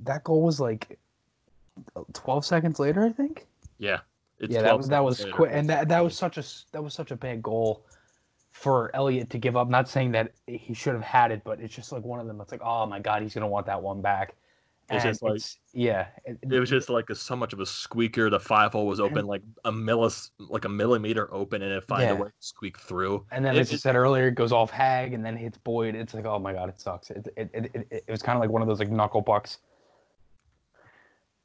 that 0.00 0.24
goal 0.24 0.42
was 0.42 0.60
like 0.60 0.98
twelve 2.12 2.44
seconds 2.44 2.78
later, 2.78 3.04
I 3.04 3.10
think. 3.10 3.46
Yeah, 3.78 4.00
yeah, 4.40 4.62
that 4.62 4.76
was 4.76 4.88
that 4.88 5.04
was 5.04 5.24
quick, 5.32 5.50
and 5.52 5.68
that 5.68 5.88
that 5.88 6.02
was 6.02 6.16
such 6.16 6.38
a 6.38 6.44
that 6.72 6.82
was 6.82 6.94
such 6.94 7.10
a 7.10 7.16
bad 7.16 7.42
goal 7.42 7.84
for 8.50 8.90
Elliott 8.94 9.30
to 9.30 9.38
give 9.38 9.56
up. 9.56 9.68
Not 9.68 9.88
saying 9.88 10.12
that 10.12 10.32
he 10.46 10.74
should 10.74 10.94
have 10.94 11.02
had 11.02 11.30
it, 11.30 11.42
but 11.44 11.60
it's 11.60 11.74
just 11.74 11.92
like 11.92 12.04
one 12.04 12.20
of 12.20 12.26
them. 12.26 12.40
It's 12.40 12.52
like, 12.52 12.62
oh 12.62 12.86
my 12.86 12.98
god, 12.98 13.22
he's 13.22 13.34
gonna 13.34 13.48
want 13.48 13.66
that 13.66 13.82
one 13.82 14.00
back. 14.00 14.34
It's 14.90 15.04
just 15.04 15.22
like 15.22 15.36
it's, 15.36 15.58
yeah, 15.72 16.08
it, 16.26 16.38
it, 16.42 16.60
was 16.60 16.68
just 16.68 16.90
like 16.90 17.08
a, 17.08 17.14
so 17.14 17.34
much 17.34 17.54
of 17.54 17.60
a 17.60 17.66
squeaker. 17.66 18.28
The 18.28 18.38
five 18.38 18.72
hole 18.72 18.86
was 18.86 19.00
open 19.00 19.26
like 19.26 19.42
a 19.64 19.72
millis, 19.72 20.30
like 20.38 20.66
a 20.66 20.68
millimeter 20.68 21.32
open, 21.32 21.62
and 21.62 21.72
it 21.72 21.84
finds 21.84 22.04
yeah. 22.04 22.12
a 22.12 22.16
way 22.16 22.28
to 22.28 22.32
squeak 22.40 22.78
through. 22.78 23.24
And 23.30 23.44
then, 23.44 23.56
it, 23.56 23.60
as 23.60 23.72
you 23.72 23.78
said 23.78 23.96
earlier, 23.96 24.28
it 24.28 24.34
goes 24.34 24.52
off 24.52 24.70
Hägg 24.70 25.14
and 25.14 25.24
then 25.24 25.36
hits 25.36 25.56
Boyd. 25.56 25.94
It's 25.94 26.12
like, 26.12 26.26
oh 26.26 26.38
my 26.38 26.52
god, 26.52 26.68
it 26.68 26.78
sucks. 26.78 27.10
It 27.10 27.26
it, 27.36 27.50
it, 27.54 27.86
it, 27.90 28.04
was 28.10 28.22
kind 28.22 28.36
of 28.36 28.40
like 28.40 28.50
one 28.50 28.60
of 28.60 28.68
those 28.68 28.78
like 28.78 28.90
knuckle 28.90 29.22
bucks. 29.22 29.58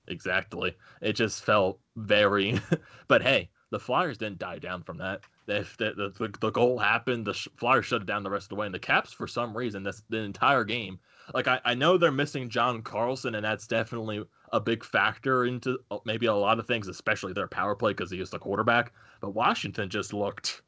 Exactly. 0.10 0.76
It 1.02 1.14
just 1.14 1.46
felt 1.46 1.80
very. 1.96 2.60
but 3.08 3.22
hey, 3.22 3.50
the 3.72 3.80
Flyers 3.80 4.18
didn't 4.18 4.40
die 4.40 4.60
down 4.60 4.84
from 4.84 4.98
that. 4.98 5.22
If 5.48 5.78
the, 5.78 5.94
the, 6.18 6.34
the, 6.40 6.52
goal 6.52 6.78
happened, 6.78 7.26
the 7.26 7.34
Flyers 7.34 7.86
shut 7.86 8.02
it 8.02 8.06
down 8.06 8.24
the 8.24 8.30
rest 8.30 8.46
of 8.46 8.50
the 8.50 8.56
way. 8.56 8.66
And 8.66 8.76
the 8.76 8.80
Caps, 8.80 9.14
for 9.14 9.28
some 9.28 9.56
reason, 9.56 9.84
this 9.84 10.04
the 10.10 10.20
entire 10.20 10.64
game 10.64 11.00
like 11.34 11.48
I, 11.48 11.60
I 11.66 11.74
know 11.74 11.98
they're 11.98 12.12
missing 12.12 12.50
John 12.50 12.82
Carlson, 12.82 13.36
and 13.36 13.46
that's 13.46 13.68
definitely 13.68 14.24
a 14.52 14.60
big 14.60 14.84
factor 14.84 15.46
into 15.46 15.80
uh, 15.92 15.98
maybe 16.06 16.26
a 16.26 16.34
lot 16.34 16.60
of 16.60 16.68
things, 16.68 16.88
especially 16.88 17.34
their 17.34 17.48
power 17.48 17.76
play 17.76 17.92
because 17.92 18.12
he 18.12 18.20
is 18.20 18.30
the 18.30 18.40
quarterback. 18.40 18.94
But 19.22 19.32
Washington 19.32 19.90
just 19.90 20.14
looked 20.14 20.62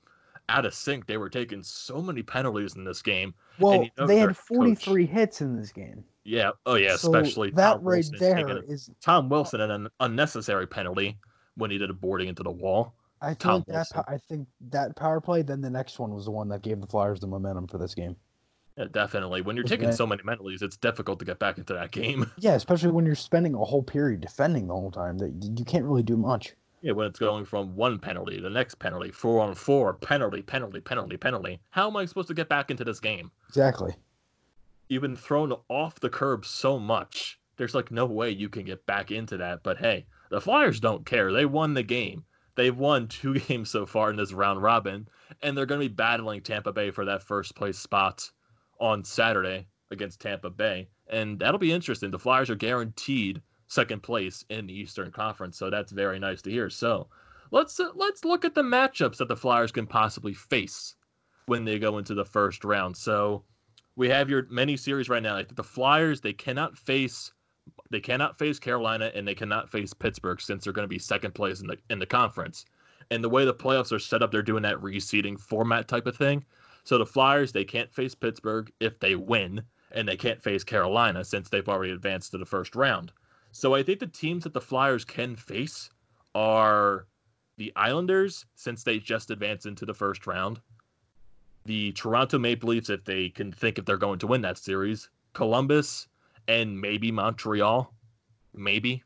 out 0.49 0.65
of 0.65 0.73
sync. 0.73 1.07
They 1.07 1.17
were 1.17 1.29
taking 1.29 1.63
so 1.63 2.01
many 2.01 2.21
penalties 2.21 2.75
in 2.75 2.83
this 2.83 3.01
game. 3.01 3.33
Well, 3.59 3.83
you 3.83 3.89
know 3.97 4.07
they 4.07 4.17
had 4.17 4.35
43 4.35 5.05
coach, 5.05 5.13
hits 5.13 5.41
in 5.41 5.57
this 5.57 5.71
game. 5.71 6.03
Yeah. 6.23 6.51
Oh, 6.65 6.75
yeah. 6.75 6.95
So 6.95 7.13
especially 7.13 7.51
that 7.51 7.73
Tom 7.73 7.83
right 7.83 7.95
Wilson 7.97 8.17
there 8.19 8.63
is 8.67 8.89
Tom 9.01 9.29
Wilson 9.29 9.61
and 9.61 9.71
an 9.71 9.87
unnecessary 9.99 10.67
penalty 10.67 11.17
when 11.55 11.71
he 11.71 11.77
did 11.77 11.89
a 11.89 11.93
boarding 11.93 12.27
into 12.27 12.43
the 12.43 12.51
wall. 12.51 12.93
I 13.21 13.35
think 13.35 13.67
that 13.67 13.87
I 14.07 14.17
think 14.17 14.47
that 14.71 14.95
power 14.95 15.21
play. 15.21 15.43
Then 15.43 15.61
the 15.61 15.69
next 15.69 15.99
one 15.99 16.13
was 16.13 16.25
the 16.25 16.31
one 16.31 16.49
that 16.49 16.63
gave 16.63 16.81
the 16.81 16.87
Flyers 16.87 17.19
the 17.19 17.27
momentum 17.27 17.67
for 17.67 17.77
this 17.77 17.93
game. 17.93 18.15
Yeah, 18.77 18.85
definitely. 18.91 19.41
When 19.41 19.55
you're 19.55 19.65
taking 19.65 19.91
so 19.91 20.07
many 20.07 20.23
penalties, 20.23 20.61
it's 20.61 20.77
difficult 20.77 21.19
to 21.19 21.25
get 21.25 21.39
back 21.39 21.57
into 21.57 21.73
that 21.73 21.91
game. 21.91 22.31
Yeah, 22.37 22.53
especially 22.53 22.91
when 22.91 23.05
you're 23.05 23.15
spending 23.15 23.53
a 23.53 23.63
whole 23.63 23.83
period 23.83 24.21
defending 24.21 24.67
the 24.67 24.73
whole 24.73 24.91
time. 24.91 25.17
That 25.19 25.31
you 25.57 25.65
can't 25.65 25.85
really 25.85 26.03
do 26.03 26.17
much. 26.17 26.55
Yeah, 26.81 26.93
when 26.93 27.05
it's 27.05 27.19
going 27.19 27.45
from 27.45 27.75
one 27.75 27.99
penalty 27.99 28.37
to 28.37 28.41
the 28.41 28.49
next 28.49 28.79
penalty, 28.79 29.11
four 29.11 29.41
on 29.41 29.53
four, 29.53 29.93
penalty, 29.93 30.41
penalty, 30.41 30.79
penalty, 30.79 31.15
penalty. 31.15 31.59
How 31.69 31.87
am 31.87 31.97
I 31.97 32.05
supposed 32.05 32.29
to 32.29 32.33
get 32.33 32.49
back 32.49 32.71
into 32.71 32.83
this 32.83 32.99
game? 32.99 33.29
Exactly. 33.49 33.93
You've 34.87 35.03
been 35.03 35.15
thrown 35.15 35.53
off 35.69 35.99
the 35.99 36.09
curb 36.09 36.43
so 36.43 36.79
much. 36.79 37.39
There's 37.57 37.75
like 37.75 37.91
no 37.91 38.07
way 38.07 38.31
you 38.31 38.49
can 38.49 38.63
get 38.63 38.83
back 38.87 39.11
into 39.11 39.37
that. 39.37 39.61
But 39.61 39.77
hey, 39.77 40.05
the 40.31 40.39
Flyers 40.39 40.79
don't 40.79 41.05
care. 41.05 41.33
They 41.33 41.45
won 41.45 41.73
the 41.73 41.83
game. 41.83 42.23
They've 42.55 42.75
won 42.75 43.09
two 43.09 43.33
games 43.39 43.69
so 43.69 43.85
far 43.85 44.09
in 44.09 44.15
this 44.15 44.31
round 44.31 44.63
robin, 44.63 45.09
and 45.41 45.57
they're 45.57 45.65
going 45.65 45.81
to 45.81 45.89
be 45.89 45.93
battling 45.93 46.41
Tampa 46.41 46.71
Bay 46.71 46.89
for 46.89 47.03
that 47.03 47.21
first 47.21 47.53
place 47.53 47.77
spot 47.77 48.31
on 48.79 49.03
Saturday 49.03 49.67
against 49.91 50.21
Tampa 50.21 50.49
Bay. 50.49 50.87
And 51.07 51.37
that'll 51.37 51.59
be 51.59 51.73
interesting. 51.73 52.11
The 52.11 52.17
Flyers 52.17 52.49
are 52.49 52.55
guaranteed 52.55 53.41
second 53.67 54.03
place 54.03 54.45
in 54.49 54.67
the 54.67 54.73
Eastern 54.73 55.11
Conference, 55.11 55.57
so 55.57 55.69
that's 55.69 55.91
very 55.91 56.17
nice 56.17 56.41
to 56.43 56.49
hear. 56.49 56.69
So, 56.69 57.09
let's 57.51 57.77
uh, 57.77 57.91
let's 57.95 58.23
look 58.23 58.45
at 58.45 58.55
the 58.55 58.63
matchups 58.63 59.17
that 59.17 59.27
the 59.27 59.35
Flyers 59.35 59.73
can 59.73 59.85
possibly 59.85 60.33
face 60.33 60.95
when 61.47 61.65
they 61.65 61.77
go 61.77 61.97
into 61.97 62.13
the 62.13 62.25
first 62.25 62.63
round. 62.63 62.95
So, 62.95 63.43
we 63.97 64.07
have 64.07 64.29
your 64.29 64.47
many 64.49 64.77
series 64.77 65.09
right 65.09 65.21
now. 65.21 65.35
I 65.35 65.43
think 65.43 65.57
the 65.57 65.63
Flyers 65.63 66.21
they 66.21 66.33
cannot 66.33 66.77
face 66.77 67.33
they 67.89 67.99
cannot 67.99 68.37
face 68.37 68.59
Carolina 68.59 69.11
and 69.13 69.27
they 69.27 69.35
cannot 69.35 69.69
face 69.69 69.93
Pittsburgh 69.93 70.39
since 70.41 70.63
they're 70.63 70.73
going 70.73 70.85
to 70.85 70.89
be 70.89 70.99
second 70.99 71.33
place 71.35 71.61
in 71.61 71.67
the 71.67 71.77
in 71.89 71.99
the 71.99 72.05
conference. 72.05 72.65
And 73.09 73.23
the 73.23 73.29
way 73.29 73.43
the 73.45 73.53
playoffs 73.53 73.91
are 73.91 73.99
set 73.99 74.23
up, 74.23 74.31
they're 74.31 74.41
doing 74.41 74.63
that 74.63 74.77
reseeding 74.77 75.39
format 75.39 75.87
type 75.87 76.07
of 76.07 76.15
thing. 76.15 76.45
So 76.83 76.97
the 76.97 77.05
Flyers 77.05 77.51
they 77.51 77.65
can't 77.65 77.93
face 77.93 78.15
Pittsburgh 78.15 78.71
if 78.79 78.99
they 78.99 79.15
win, 79.15 79.63
and 79.91 80.07
they 80.07 80.17
can't 80.17 80.41
face 80.41 80.63
Carolina 80.63 81.23
since 81.23 81.49
they've 81.49 81.67
already 81.67 81.91
advanced 81.91 82.31
to 82.31 82.37
the 82.37 82.45
first 82.45 82.75
round. 82.75 83.11
So 83.51 83.75
I 83.75 83.83
think 83.83 83.99
the 83.99 84.07
teams 84.07 84.43
that 84.45 84.53
the 84.53 84.61
Flyers 84.61 85.03
can 85.03 85.35
face 85.35 85.89
are 86.33 87.05
the 87.57 87.73
Islanders, 87.75 88.45
since 88.55 88.83
they 88.83 88.97
just 88.97 89.29
advanced 89.29 89.65
into 89.65 89.85
the 89.85 89.93
first 89.93 90.25
round, 90.25 90.61
the 91.65 91.91
Toronto 91.91 92.39
Maple 92.39 92.69
Leafs, 92.69 92.89
if 92.89 93.03
they 93.03 93.29
can 93.29 93.51
think 93.51 93.77
if 93.77 93.85
they're 93.85 93.97
going 93.97 94.19
to 94.19 94.27
win 94.27 94.41
that 94.41 94.57
series, 94.57 95.09
Columbus, 95.33 96.07
and 96.47 96.79
maybe 96.79 97.11
Montreal. 97.11 97.93
Maybe. 98.53 99.03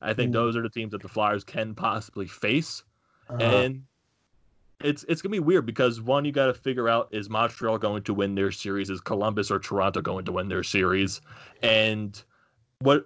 I 0.00 0.14
think 0.14 0.30
mm. 0.30 0.34
those 0.34 0.56
are 0.56 0.62
the 0.62 0.68
teams 0.68 0.92
that 0.92 1.02
the 1.02 1.08
Flyers 1.08 1.44
can 1.44 1.74
possibly 1.74 2.26
face. 2.26 2.84
Uh-huh. 3.28 3.42
And 3.42 3.82
it's 4.80 5.04
it's 5.08 5.20
gonna 5.20 5.32
be 5.32 5.40
weird 5.40 5.66
because 5.66 6.00
one 6.00 6.24
you 6.24 6.32
got 6.32 6.46
to 6.46 6.54
figure 6.54 6.88
out 6.88 7.08
is 7.10 7.28
Montreal 7.28 7.78
going 7.78 8.04
to 8.04 8.14
win 8.14 8.34
their 8.34 8.52
series, 8.52 8.90
is 8.90 9.00
Columbus 9.00 9.50
or 9.50 9.58
Toronto 9.58 10.00
going 10.00 10.24
to 10.24 10.32
win 10.32 10.48
their 10.48 10.62
series, 10.62 11.20
and 11.62 12.22
what 12.80 13.02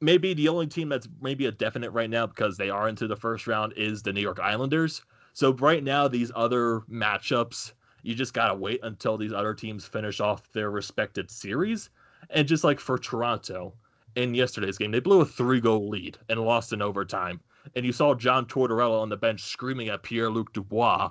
maybe 0.00 0.34
the 0.34 0.48
only 0.48 0.66
team 0.66 0.88
that's 0.88 1.08
maybe 1.20 1.46
a 1.46 1.52
definite 1.52 1.90
right 1.90 2.10
now 2.10 2.26
because 2.26 2.56
they 2.56 2.70
are 2.70 2.88
into 2.88 3.08
the 3.08 3.16
first 3.16 3.46
round 3.46 3.72
is 3.76 4.02
the 4.02 4.12
New 4.12 4.20
York 4.20 4.38
Islanders. 4.38 5.02
So 5.32 5.52
right 5.54 5.82
now, 5.82 6.06
these 6.06 6.30
other 6.34 6.80
matchups, 6.90 7.72
you 8.02 8.14
just 8.14 8.32
gotta 8.32 8.54
wait 8.54 8.80
until 8.84 9.16
these 9.16 9.32
other 9.32 9.52
teams 9.52 9.84
finish 9.84 10.20
off 10.20 10.50
their 10.52 10.70
respected 10.70 11.30
series. 11.30 11.90
And 12.30 12.46
just 12.46 12.64
like 12.64 12.80
for 12.80 12.98
Toronto 12.98 13.74
in 14.14 14.34
yesterday's 14.34 14.78
game, 14.78 14.90
they 14.90 15.00
blew 15.00 15.20
a 15.20 15.24
three-goal 15.24 15.88
lead 15.88 16.18
and 16.28 16.40
lost 16.40 16.72
in 16.72 16.82
overtime. 16.82 17.40
And 17.74 17.84
you 17.84 17.92
saw 17.92 18.14
John 18.14 18.46
Tortorella 18.46 19.00
on 19.00 19.08
the 19.08 19.16
bench 19.16 19.42
screaming 19.42 19.88
at 19.88 20.02
Pierre-Luc 20.02 20.52
Dubois 20.52 21.10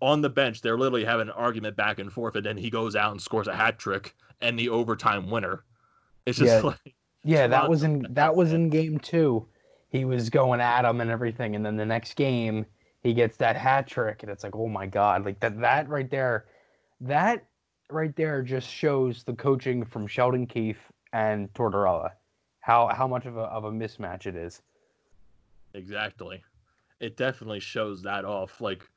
on 0.00 0.20
the 0.20 0.30
bench. 0.30 0.60
They're 0.60 0.78
literally 0.78 1.04
having 1.04 1.28
an 1.28 1.34
argument 1.34 1.76
back 1.76 1.98
and 1.98 2.12
forth, 2.12 2.36
and 2.36 2.46
then 2.46 2.56
he 2.56 2.70
goes 2.70 2.96
out 2.96 3.12
and 3.12 3.20
scores 3.20 3.48
a 3.48 3.54
hat 3.54 3.78
trick 3.78 4.14
and 4.40 4.58
the 4.58 4.68
overtime 4.68 5.30
winner. 5.30 5.64
It's 6.26 6.38
just 6.38 6.52
yeah. 6.52 6.60
like 6.60 6.94
yeah, 7.24 7.46
that 7.46 7.68
was 7.68 7.82
in 7.82 8.06
that 8.10 8.34
was 8.34 8.52
in 8.52 8.68
game 8.68 8.98
two. 8.98 9.46
He 9.88 10.04
was 10.04 10.30
going 10.30 10.60
at 10.60 10.84
him 10.84 11.00
and 11.00 11.10
everything, 11.10 11.56
and 11.56 11.64
then 11.64 11.76
the 11.76 11.86
next 11.86 12.14
game 12.14 12.66
he 13.02 13.14
gets 13.14 13.36
that 13.38 13.56
hat 13.56 13.86
trick, 13.86 14.22
and 14.22 14.32
it's 14.32 14.44
like, 14.44 14.56
oh 14.56 14.68
my 14.68 14.86
god, 14.86 15.24
like 15.24 15.40
that 15.40 15.60
that 15.60 15.88
right 15.88 16.10
there, 16.10 16.46
that 17.00 17.44
right 17.90 18.14
there 18.16 18.42
just 18.42 18.68
shows 18.68 19.22
the 19.24 19.34
coaching 19.34 19.84
from 19.84 20.06
Sheldon 20.06 20.46
Keefe 20.46 20.80
and 21.12 21.52
Tortorella, 21.54 22.10
how 22.60 22.88
how 22.88 23.06
much 23.06 23.26
of 23.26 23.36
a 23.36 23.42
of 23.42 23.64
a 23.64 23.70
mismatch 23.70 24.26
it 24.26 24.36
is. 24.36 24.62
Exactly, 25.74 26.42
it 27.00 27.16
definitely 27.16 27.60
shows 27.60 28.02
that 28.02 28.24
off. 28.24 28.60
Like 28.60 28.88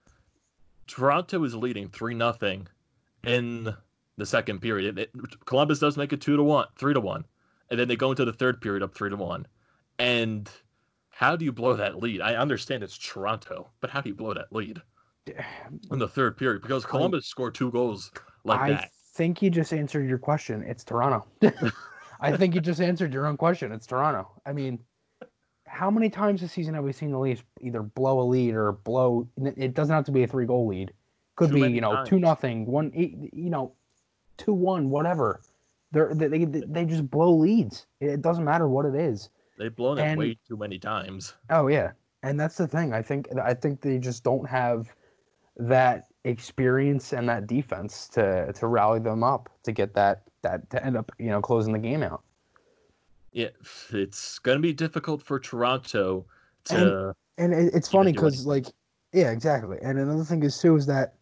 Toronto 0.88 1.44
is 1.44 1.56
leading 1.56 1.90
three 1.90 2.16
nothing 2.16 2.68
in 3.24 3.74
the 4.18 4.26
second 4.26 4.60
period. 4.60 4.98
It, 4.98 5.10
it, 5.16 5.46
Columbus 5.46 5.80
does 5.80 5.98
make 5.98 6.14
it 6.14 6.22
two 6.22 6.38
to 6.38 6.44
one, 6.44 6.68
three 6.78 6.94
to 6.94 7.00
one 7.00 7.26
and 7.70 7.80
then 7.80 7.88
they 7.88 7.96
go 7.96 8.12
into 8.12 8.26
the 8.26 8.34
third 8.34 8.62
period 8.62 8.84
up 8.84 8.94
three 8.94 9.10
to 9.10 9.16
one. 9.16 9.46
And 9.98 10.50
how 11.10 11.36
do 11.36 11.46
you 11.46 11.52
blow 11.52 11.76
that 11.76 12.02
lead? 12.02 12.22
I 12.22 12.36
understand 12.36 12.84
it's 12.84 12.98
Toronto, 12.98 13.70
but 13.82 13.90
how 13.90 14.02
do 14.02 14.10
you 14.10 14.16
blow 14.16 14.34
that 14.34 14.52
lead 14.52 14.82
in 15.92 16.00
the 16.00 16.08
third 16.08 16.38
period? 16.38 16.62
Because 16.62 16.86
Columbus 16.86 17.26
scored 17.28 17.56
two 17.56 17.72
goals 17.72 18.12
like 18.44 18.60
I 18.60 18.70
that. 18.72 18.84
I 18.84 18.90
think 19.14 19.42
you 19.42 19.50
just 19.50 19.74
answered 19.74 20.08
your 20.08 20.18
question. 20.18 20.64
It's 20.64 20.84
Toronto. 20.84 21.26
I 22.22 22.36
think 22.36 22.56
you 22.56 22.62
just 22.62 22.82
answered 22.82 23.14
your 23.14 23.28
own 23.28 23.38
question. 23.38 23.72
It's 23.72 23.88
Toronto. 23.88 24.30
I 24.46 24.54
mean, 24.54 24.80
how 25.66 25.90
many 25.90 26.10
times 26.10 26.42
this 26.42 26.52
season 26.52 26.74
have 26.74 26.84
we 26.84 26.92
seen 26.92 27.12
the 27.12 27.20
Leafs 27.20 27.44
either 27.62 27.82
blow 27.82 28.20
a 28.22 28.24
lead 28.24 28.56
or 28.56 28.72
blow? 28.72 29.28
It 29.38 29.74
doesn't 29.74 29.94
have 29.94 30.06
to 30.06 30.12
be 30.12 30.24
a 30.24 30.28
three 30.28 30.46
goal 30.46 30.68
lead. 30.68 30.94
Could 31.36 31.52
Too 31.52 31.56
be 31.56 31.72
you 31.72 31.82
know 31.82 31.94
times. 31.94 32.10
two 32.10 32.20
nothing, 32.20 32.66
one 32.66 32.92
eight, 32.94 33.16
you 33.34 33.50
know, 33.50 33.74
two 34.38 34.54
one, 34.54 34.90
whatever. 34.90 35.42
They're, 35.92 36.14
they 36.14 36.28
they 36.28 36.64
they 36.68 36.86
just 36.86 37.10
blow 37.10 37.34
leads. 37.36 37.86
It 38.02 38.22
doesn't 38.22 38.44
matter 38.44 38.68
what 38.68 38.86
it 38.86 38.96
is. 38.96 39.30
They've 39.58 39.76
blown 39.76 40.00
it 40.00 40.18
way 40.18 40.38
too 40.48 40.58
many 40.58 40.80
times. 40.80 41.34
Oh 41.50 41.68
yeah, 41.68 41.92
and 42.24 42.40
that's 42.40 42.58
the 42.58 42.68
thing. 42.68 42.94
I 42.94 43.02
think 43.02 43.28
I 43.38 43.54
think 43.54 43.82
they 43.82 44.00
just 44.00 44.24
don't 44.24 44.48
have 44.50 44.94
that 45.58 46.09
experience 46.26 47.14
and 47.14 47.30
that 47.30 47.48
defense 47.48 48.08
to 48.10 48.52
to 48.54 48.68
rally 48.68 49.00
them 49.00 49.24
up 49.24 49.50
to 49.64 49.72
get 49.72 49.94
that 49.94 50.24
that 50.42 50.70
to 50.70 50.84
end 50.86 50.98
up 50.98 51.12
you 51.18 51.28
know 51.28 51.42
closing 51.42 51.74
the 51.74 51.80
game 51.80 52.04
out. 52.04 52.22
Yeah, 53.32 53.50
it's 53.92 54.40
gonna 54.40 54.60
be 54.60 54.74
difficult 54.74 55.22
for 55.22 55.40
Toronto 55.40 56.26
to. 56.66 57.14
And, 57.38 57.54
and 57.54 57.74
it's 57.74 57.88
funny 57.88 58.12
because 58.12 58.46
like, 58.46 58.66
yeah, 59.14 59.32
exactly. 59.32 59.78
And 59.82 59.98
another 59.98 60.24
thing 60.24 60.44
is 60.44 60.60
too 60.60 60.76
is 60.76 60.86
that 60.88 61.14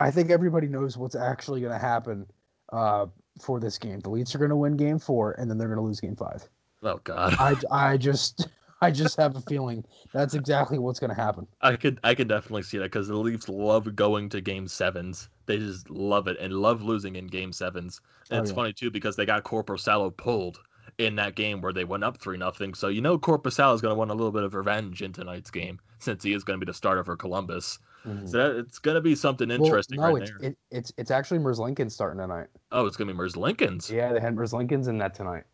I 0.00 0.10
think 0.10 0.30
everybody 0.30 0.66
knows 0.66 0.96
what's 0.96 1.14
actually 1.14 1.60
gonna 1.60 1.78
happen 1.78 2.26
uh, 2.72 3.06
for 3.40 3.60
this 3.60 3.78
game. 3.78 4.00
The 4.00 4.10
Leafs 4.10 4.34
are 4.34 4.38
going 4.38 4.50
to 4.50 4.56
win 4.56 4.76
Game 4.76 4.98
Four, 4.98 5.32
and 5.32 5.50
then 5.50 5.58
they're 5.58 5.68
going 5.68 5.78
to 5.78 5.82
lose 5.84 6.00
Game 6.00 6.16
Five. 6.16 6.48
Oh 6.82 7.00
God! 7.04 7.34
I, 7.38 7.56
I 7.70 7.96
just 7.96 8.48
I 8.80 8.90
just 8.90 9.16
have 9.16 9.34
a 9.36 9.40
feeling 9.40 9.84
that's 10.12 10.34
exactly 10.34 10.78
what's 10.78 11.00
going 11.00 11.10
to 11.14 11.20
happen. 11.20 11.46
I 11.60 11.76
could 11.76 11.98
I 12.04 12.14
could 12.14 12.28
definitely 12.28 12.62
see 12.62 12.78
that 12.78 12.84
because 12.84 13.08
the 13.08 13.16
Leafs 13.16 13.48
love 13.48 13.94
going 13.96 14.28
to 14.30 14.40
Game 14.40 14.68
Sevens. 14.68 15.28
They 15.46 15.58
just 15.58 15.90
love 15.90 16.28
it 16.28 16.36
and 16.38 16.52
love 16.52 16.82
losing 16.82 17.16
in 17.16 17.26
Game 17.26 17.52
Sevens. 17.52 18.00
And 18.30 18.38
oh, 18.38 18.42
it's 18.42 18.50
yeah. 18.50 18.56
funny 18.56 18.72
too 18.72 18.90
because 18.90 19.16
they 19.16 19.26
got 19.26 19.44
Korpisalo 19.44 20.16
pulled 20.16 20.60
in 20.98 21.16
that 21.16 21.34
game 21.34 21.60
where 21.60 21.72
they 21.72 21.84
went 21.84 22.04
up 22.04 22.18
three 22.18 22.36
nothing. 22.36 22.74
So 22.74 22.88
you 22.88 23.00
know 23.00 23.18
Korpisalo 23.18 23.74
is 23.74 23.80
going 23.80 23.92
to 23.92 23.98
want 23.98 24.10
a 24.10 24.14
little 24.14 24.32
bit 24.32 24.44
of 24.44 24.54
revenge 24.54 25.02
in 25.02 25.12
tonight's 25.12 25.50
game 25.50 25.80
since 25.98 26.22
he 26.22 26.32
is 26.32 26.44
going 26.44 26.58
to 26.58 26.64
be 26.64 26.70
the 26.70 26.74
starter 26.74 27.04
for 27.04 27.16
Columbus. 27.16 27.78
Mm-hmm. 28.06 28.26
So 28.26 28.36
that, 28.36 28.58
it's 28.60 28.78
going 28.78 28.94
to 28.94 29.00
be 29.00 29.14
something 29.14 29.50
interesting 29.50 29.98
well, 29.98 30.10
no, 30.10 30.14
right 30.14 30.22
it's, 30.22 30.30
there. 30.38 30.50
It, 30.50 30.58
it's 30.70 30.92
it's 30.96 31.10
actually 31.10 31.40
Merzlikins 31.40 31.92
starting 31.92 32.20
tonight. 32.20 32.46
Oh, 32.70 32.86
it's 32.86 32.96
going 32.96 33.08
to 33.08 33.14
be 33.14 33.18
Merzlikins. 33.18 33.90
Yeah, 33.90 34.12
they 34.12 34.20
had 34.20 34.36
Merzlikins 34.36 34.88
in 34.88 34.98
that 34.98 35.14
tonight. 35.14 35.44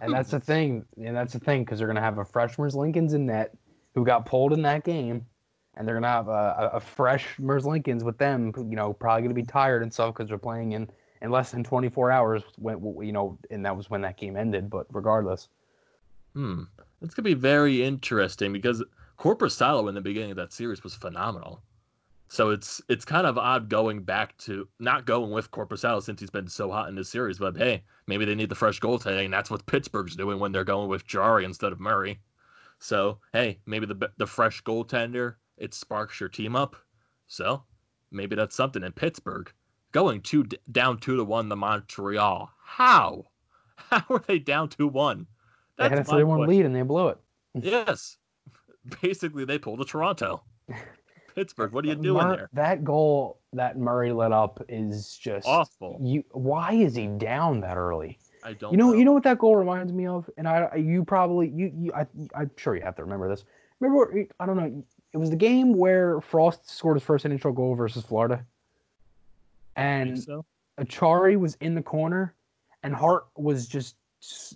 And 0.00 0.12
that's 0.12 0.30
the 0.30 0.40
thing. 0.40 0.84
And 0.96 1.16
that's 1.16 1.32
the 1.32 1.38
thing 1.38 1.64
because 1.64 1.78
they're 1.78 1.88
going 1.88 1.96
to 1.96 2.02
have 2.02 2.18
a 2.18 2.24
fresh 2.24 2.58
Lincoln's 2.58 3.14
in 3.14 3.26
net 3.26 3.56
who 3.94 4.04
got 4.04 4.26
pulled 4.26 4.52
in 4.52 4.62
that 4.62 4.84
game, 4.84 5.24
and 5.76 5.86
they're 5.86 5.94
going 5.94 6.02
to 6.02 6.08
have 6.08 6.28
a, 6.28 6.70
a, 6.72 6.76
a 6.76 6.80
fresh 6.80 7.26
Merzlikins 7.40 8.02
with 8.02 8.18
them. 8.18 8.52
You 8.56 8.76
know, 8.76 8.92
probably 8.92 9.22
going 9.22 9.34
to 9.34 9.40
be 9.40 9.46
tired 9.46 9.82
and 9.82 9.92
stuff 9.92 10.14
because 10.14 10.28
they're 10.28 10.38
playing 10.38 10.72
in 10.72 10.88
in 11.22 11.30
less 11.30 11.50
than 11.50 11.64
24 11.64 12.10
hours. 12.10 12.42
When 12.58 12.80
you 13.02 13.12
know, 13.12 13.38
and 13.50 13.64
that 13.64 13.76
was 13.76 13.90
when 13.90 14.00
that 14.02 14.16
game 14.16 14.36
ended. 14.36 14.70
But 14.70 14.86
regardless, 14.92 15.48
hmm, 16.34 16.62
it's 17.02 17.14
going 17.14 17.24
to 17.24 17.34
be 17.34 17.34
very 17.34 17.82
interesting 17.82 18.52
because. 18.52 18.82
Korpisalo 19.16 19.88
in 19.88 19.94
the 19.94 20.00
beginning 20.00 20.32
of 20.32 20.36
that 20.36 20.52
series 20.52 20.82
was 20.82 20.92
phenomenal. 20.92 21.62
So 22.28 22.50
it's 22.50 22.82
it's 22.88 23.04
kind 23.04 23.26
of 23.28 23.38
odd 23.38 23.68
going 23.68 24.02
back 24.02 24.36
to 24.38 24.66
not 24.80 25.06
going 25.06 25.30
with 25.30 25.52
Korpisalo 25.52 26.02
since 26.02 26.20
he's 26.20 26.30
been 26.30 26.48
so 26.48 26.70
hot 26.70 26.88
in 26.88 26.96
this 26.96 27.08
series. 27.08 27.38
But 27.38 27.56
hey, 27.56 27.84
maybe 28.06 28.24
they 28.24 28.34
need 28.34 28.48
the 28.48 28.54
fresh 28.54 28.80
goaltending, 28.80 29.26
and 29.26 29.34
that's 29.34 29.50
what 29.50 29.66
Pittsburgh's 29.66 30.16
doing 30.16 30.38
when 30.38 30.52
they're 30.52 30.64
going 30.64 30.88
with 30.88 31.06
Jarry 31.06 31.44
instead 31.44 31.72
of 31.72 31.80
Murray. 31.80 32.20
So 32.78 33.18
hey, 33.32 33.60
maybe 33.66 33.86
the 33.86 34.10
the 34.18 34.26
fresh 34.26 34.62
goaltender 34.62 35.36
it 35.56 35.74
sparks 35.74 36.20
your 36.20 36.28
team 36.28 36.56
up. 36.56 36.76
So 37.26 37.62
maybe 38.10 38.36
that's 38.36 38.56
something 38.56 38.82
in 38.82 38.92
Pittsburgh. 38.92 39.50
Going 39.92 40.20
two 40.20 40.44
down 40.72 40.98
two 40.98 41.16
to 41.16 41.24
one 41.24 41.48
the 41.48 41.56
Montreal. 41.56 42.50
How? 42.62 43.26
How 43.76 44.04
are 44.10 44.24
they 44.26 44.38
down 44.38 44.68
two 44.68 44.88
one? 44.88 45.26
They 45.78 45.88
had 45.88 45.98
a 45.98 46.04
three 46.04 46.24
one 46.24 46.46
lead 46.46 46.66
and 46.66 46.74
they 46.74 46.82
blew 46.82 47.08
it. 47.08 47.18
yes, 47.54 48.18
basically 49.02 49.44
they 49.44 49.58
pulled 49.58 49.80
a 49.80 49.84
Toronto. 49.84 50.42
Pittsburgh. 51.34 51.72
What 51.72 51.84
are 51.84 51.88
you 51.88 51.94
doing 51.94 52.26
Mur- 52.26 52.36
there? 52.36 52.50
That 52.52 52.84
goal 52.84 53.40
that 53.52 53.78
Murray 53.78 54.12
let 54.12 54.32
up 54.32 54.62
is 54.68 55.16
just 55.16 55.46
awful. 55.46 55.98
You, 56.00 56.24
why 56.32 56.72
is 56.72 56.94
he 56.94 57.06
down 57.06 57.60
that 57.60 57.76
early? 57.76 58.18
I 58.42 58.52
don't. 58.52 58.72
You 58.72 58.76
know, 58.76 58.90
know, 58.90 58.94
you 58.94 59.04
know 59.04 59.12
what 59.12 59.22
that 59.24 59.38
goal 59.38 59.56
reminds 59.56 59.92
me 59.92 60.06
of, 60.06 60.28
and 60.36 60.46
I, 60.46 60.74
you 60.76 61.04
probably, 61.04 61.48
you, 61.48 61.72
you, 61.74 61.92
I, 61.92 62.06
I'm 62.34 62.50
sure 62.56 62.76
you 62.76 62.82
have 62.82 62.96
to 62.96 63.02
remember 63.02 63.28
this. 63.28 63.44
remember 63.80 64.26
I 64.38 64.46
don't 64.46 64.56
know. 64.56 64.84
It 65.12 65.16
was 65.16 65.30
the 65.30 65.36
game 65.36 65.74
where 65.74 66.20
Frost 66.20 66.68
scored 66.68 66.96
his 66.96 67.04
first 67.04 67.24
NHL 67.24 67.54
goal 67.54 67.74
versus 67.74 68.04
Florida, 68.04 68.44
and 69.76 70.22
so? 70.22 70.44
Achari 70.78 71.38
was 71.38 71.56
in 71.60 71.74
the 71.74 71.82
corner, 71.82 72.34
and 72.82 72.94
Hart 72.94 73.26
was 73.36 73.66
just 73.66 73.96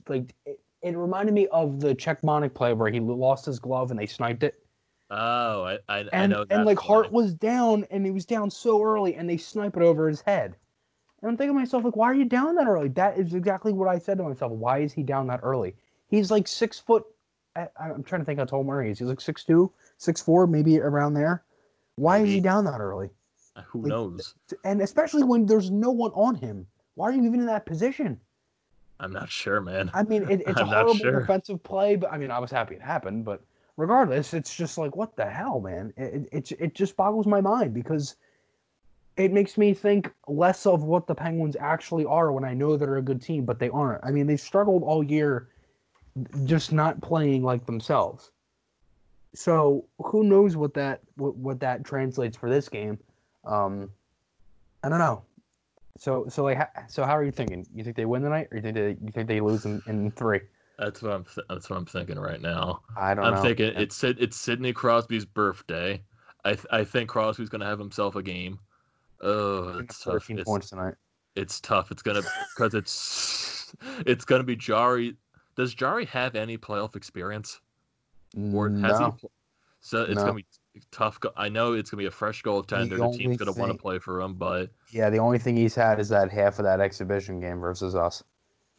like 0.08 0.34
it, 0.46 0.60
it 0.82 0.96
reminded 0.96 1.34
me 1.34 1.46
of 1.48 1.80
the 1.80 1.94
Cechmanek 1.94 2.54
play 2.54 2.72
where 2.72 2.90
he 2.90 3.00
lost 3.00 3.46
his 3.46 3.58
glove 3.58 3.90
and 3.90 3.98
they 3.98 4.06
sniped 4.06 4.42
it. 4.42 4.62
Oh, 5.10 5.64
I, 5.64 5.78
I, 5.88 5.98
I 6.00 6.06
and 6.12 6.32
know 6.32 6.44
and 6.50 6.64
like 6.66 6.78
Hart 6.78 7.10
was 7.12 7.32
down 7.32 7.86
and 7.90 8.04
he 8.04 8.10
was 8.10 8.26
down 8.26 8.50
so 8.50 8.82
early 8.82 9.14
and 9.14 9.28
they 9.28 9.38
snipe 9.38 9.76
it 9.76 9.82
over 9.82 10.08
his 10.08 10.20
head. 10.20 10.56
And 11.20 11.30
I'm 11.30 11.36
thinking 11.36 11.54
to 11.54 11.58
myself, 11.58 11.84
like, 11.84 11.96
why 11.96 12.06
are 12.06 12.14
you 12.14 12.26
down 12.26 12.54
that 12.56 12.66
early? 12.68 12.88
That 12.88 13.18
is 13.18 13.34
exactly 13.34 13.72
what 13.72 13.88
I 13.88 13.98
said 13.98 14.18
to 14.18 14.24
myself. 14.24 14.52
Why 14.52 14.78
is 14.78 14.92
he 14.92 15.02
down 15.02 15.26
that 15.28 15.40
early? 15.42 15.74
He's 16.08 16.30
like 16.30 16.46
six 16.46 16.78
foot. 16.78 17.04
I- 17.56 17.68
I'm 17.80 18.04
trying 18.04 18.20
to 18.20 18.24
think 18.24 18.38
how 18.38 18.44
tall 18.44 18.64
Murray 18.64 18.90
is. 18.90 18.98
He's 18.98 19.08
like 19.08 19.20
six 19.20 19.44
two, 19.44 19.72
six 19.96 20.20
four, 20.22 20.46
maybe 20.46 20.78
around 20.78 21.14
there. 21.14 21.42
Why 21.96 22.18
is 22.18 22.28
he 22.28 22.40
down 22.40 22.64
that 22.66 22.80
early? 22.80 23.10
Uh, 23.56 23.62
who 23.62 23.80
like, 23.80 23.88
knows? 23.88 24.34
And 24.64 24.80
especially 24.80 25.24
when 25.24 25.46
there's 25.46 25.70
no 25.70 25.90
one 25.90 26.12
on 26.12 26.36
him. 26.36 26.66
Why 26.94 27.08
are 27.08 27.12
you 27.12 27.24
even 27.24 27.40
in 27.40 27.46
that 27.46 27.66
position? 27.66 28.20
I'm 29.00 29.12
not 29.12 29.30
sure, 29.30 29.60
man. 29.60 29.90
I 29.94 30.02
mean, 30.02 30.24
it, 30.24 30.42
it's 30.46 30.48
a 30.60 30.64
I'm 30.64 30.70
not 30.70 30.84
horrible 30.84 30.94
sure. 30.94 31.20
defensive 31.20 31.62
play, 31.62 31.96
but 31.96 32.12
I 32.12 32.18
mean, 32.18 32.30
I 32.30 32.38
was 32.38 32.50
happy 32.50 32.74
it 32.74 32.82
happened. 32.82 33.24
But 33.24 33.42
regardless, 33.78 34.34
it's 34.34 34.54
just 34.54 34.76
like, 34.76 34.96
what 34.96 35.16
the 35.16 35.24
hell, 35.24 35.60
man? 35.60 35.94
It, 35.96 36.28
it, 36.32 36.52
it, 36.58 36.74
just 36.74 36.96
boggles 36.96 37.26
my 37.26 37.40
mind 37.40 37.72
because 37.72 38.16
it 39.16 39.32
makes 39.32 39.56
me 39.56 39.72
think 39.72 40.12
less 40.26 40.66
of 40.66 40.82
what 40.82 41.06
the 41.06 41.14
Penguins 41.14 41.56
actually 41.58 42.04
are 42.04 42.32
when 42.32 42.44
I 42.44 42.54
know 42.54 42.76
they're 42.76 42.96
a 42.96 43.02
good 43.02 43.22
team, 43.22 43.44
but 43.44 43.60
they 43.60 43.70
aren't. 43.70 44.04
I 44.04 44.10
mean, 44.10 44.26
they've 44.26 44.40
struggled 44.40 44.82
all 44.82 45.02
year 45.02 45.48
just 46.44 46.72
not 46.72 47.00
playing 47.00 47.44
like 47.44 47.66
themselves. 47.66 48.32
So 49.32 49.84
who 49.98 50.24
knows 50.24 50.56
what 50.56 50.74
that 50.74 51.00
what, 51.14 51.36
what 51.36 51.60
that 51.60 51.84
translates 51.84 52.36
for 52.36 52.50
this 52.50 52.68
game? 52.68 52.98
Um, 53.44 53.90
I 54.82 54.88
don't 54.88 54.98
know. 54.98 55.22
So 55.98 56.26
so 56.28 56.42
like 56.42 56.58
so 56.88 57.04
how 57.04 57.16
are 57.16 57.22
you 57.22 57.30
thinking? 57.30 57.64
You 57.72 57.84
think 57.84 57.94
they 57.94 58.06
win 58.06 58.22
tonight, 58.22 58.48
or 58.50 58.56
you 58.56 58.62
think 58.62 58.74
they 58.74 58.96
you 59.00 59.12
think 59.12 59.28
they 59.28 59.40
lose 59.40 59.66
in, 59.66 59.80
in 59.86 60.10
three? 60.12 60.40
That's 60.78 61.02
what 61.02 61.12
I'm. 61.12 61.24
Th- 61.24 61.46
that's 61.48 61.68
what 61.68 61.76
I'm 61.76 61.86
thinking 61.86 62.18
right 62.18 62.40
now. 62.40 62.82
I 62.96 63.14
don't 63.14 63.24
know. 63.24 63.30
I'm 63.30 63.34
know. 63.36 63.42
thinking 63.42 63.72
it's 63.76 63.96
Sid- 63.96 64.18
it's 64.20 64.36
Sidney 64.36 64.72
Crosby's 64.72 65.24
birthday. 65.24 66.02
I 66.44 66.54
th- 66.54 66.66
I 66.70 66.84
think 66.84 67.08
Crosby's 67.10 67.48
gonna 67.48 67.66
have 67.66 67.78
himself 67.80 68.14
a 68.16 68.22
game. 68.22 68.60
Oh, 69.20 69.78
it's 69.80 70.02
tough. 70.04 70.30
It's, 70.30 70.44
points 70.44 70.70
tonight. 70.70 70.94
it's 71.34 71.60
tough. 71.60 71.90
It's 71.90 72.02
gonna 72.02 72.22
because 72.56 72.74
it's 72.74 73.74
it's 74.06 74.24
gonna 74.24 74.44
be 74.44 74.54
Jarry. 74.54 75.16
Does 75.56 75.74
Jarry 75.74 76.04
have 76.06 76.36
any 76.36 76.56
playoff 76.56 76.94
experience? 76.94 77.60
Or 78.52 78.68
has 78.70 78.98
he? 78.98 79.04
No. 79.04 79.10
pl- 79.10 79.32
So 79.80 80.02
it's 80.02 80.14
No. 80.14 80.20
gonna 80.22 80.34
be 80.34 80.46
tough. 80.92 81.18
Go- 81.18 81.32
I 81.36 81.48
know 81.48 81.72
it's 81.72 81.90
gonna 81.90 82.02
be 82.02 82.06
a 82.06 82.10
fresh 82.12 82.44
goaltender. 82.44 82.90
The, 82.98 83.02
only 83.02 83.18
team's 83.18 83.36
gonna 83.36 83.52
want 83.52 83.72
to 83.72 83.78
play 83.78 83.98
for 83.98 84.20
him, 84.20 84.34
but 84.34 84.70
Yeah, 84.92 85.10
the 85.10 85.18
only 85.18 85.38
thing 85.40 85.56
he's 85.56 85.74
had 85.74 85.98
is 85.98 86.08
that 86.10 86.30
half 86.30 86.60
of 86.60 86.64
that 86.66 86.80
exhibition 86.80 87.40
game 87.40 87.58
versus 87.58 87.96
us. 87.96 88.22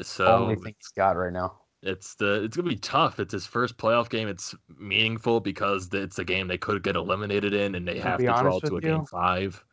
so 0.02 0.26
only 0.28 0.56
thing 0.56 0.74
he's 0.80 0.88
got 0.96 1.18
right 1.18 1.34
now. 1.34 1.60
It's 1.82 2.16
the 2.16 2.44
it's 2.44 2.56
gonna 2.58 2.70
be 2.70 2.76
tough. 2.78 3.20
It's 3.20 3.34
his 3.34 3.46
first 3.48 3.78
playoff 3.78 4.10
game. 4.10 4.28
It's 4.28 4.56
meaningful 4.78 5.40
because 5.40 5.94
it's 5.94 6.20
a 6.20 6.26
game 6.26 6.48
they 6.48 6.58
could 6.58 6.84
get 6.84 6.96
eliminated 6.96 7.54
in, 7.54 7.76
and 7.76 7.88
they 7.88 8.00
To 8.02 8.02
have 8.02 8.24
to 8.26 8.34
draw 8.34 8.60
to 8.62 8.76
a 8.76 8.76
with 8.76 8.84
game 8.84 9.04
five. 9.04 9.64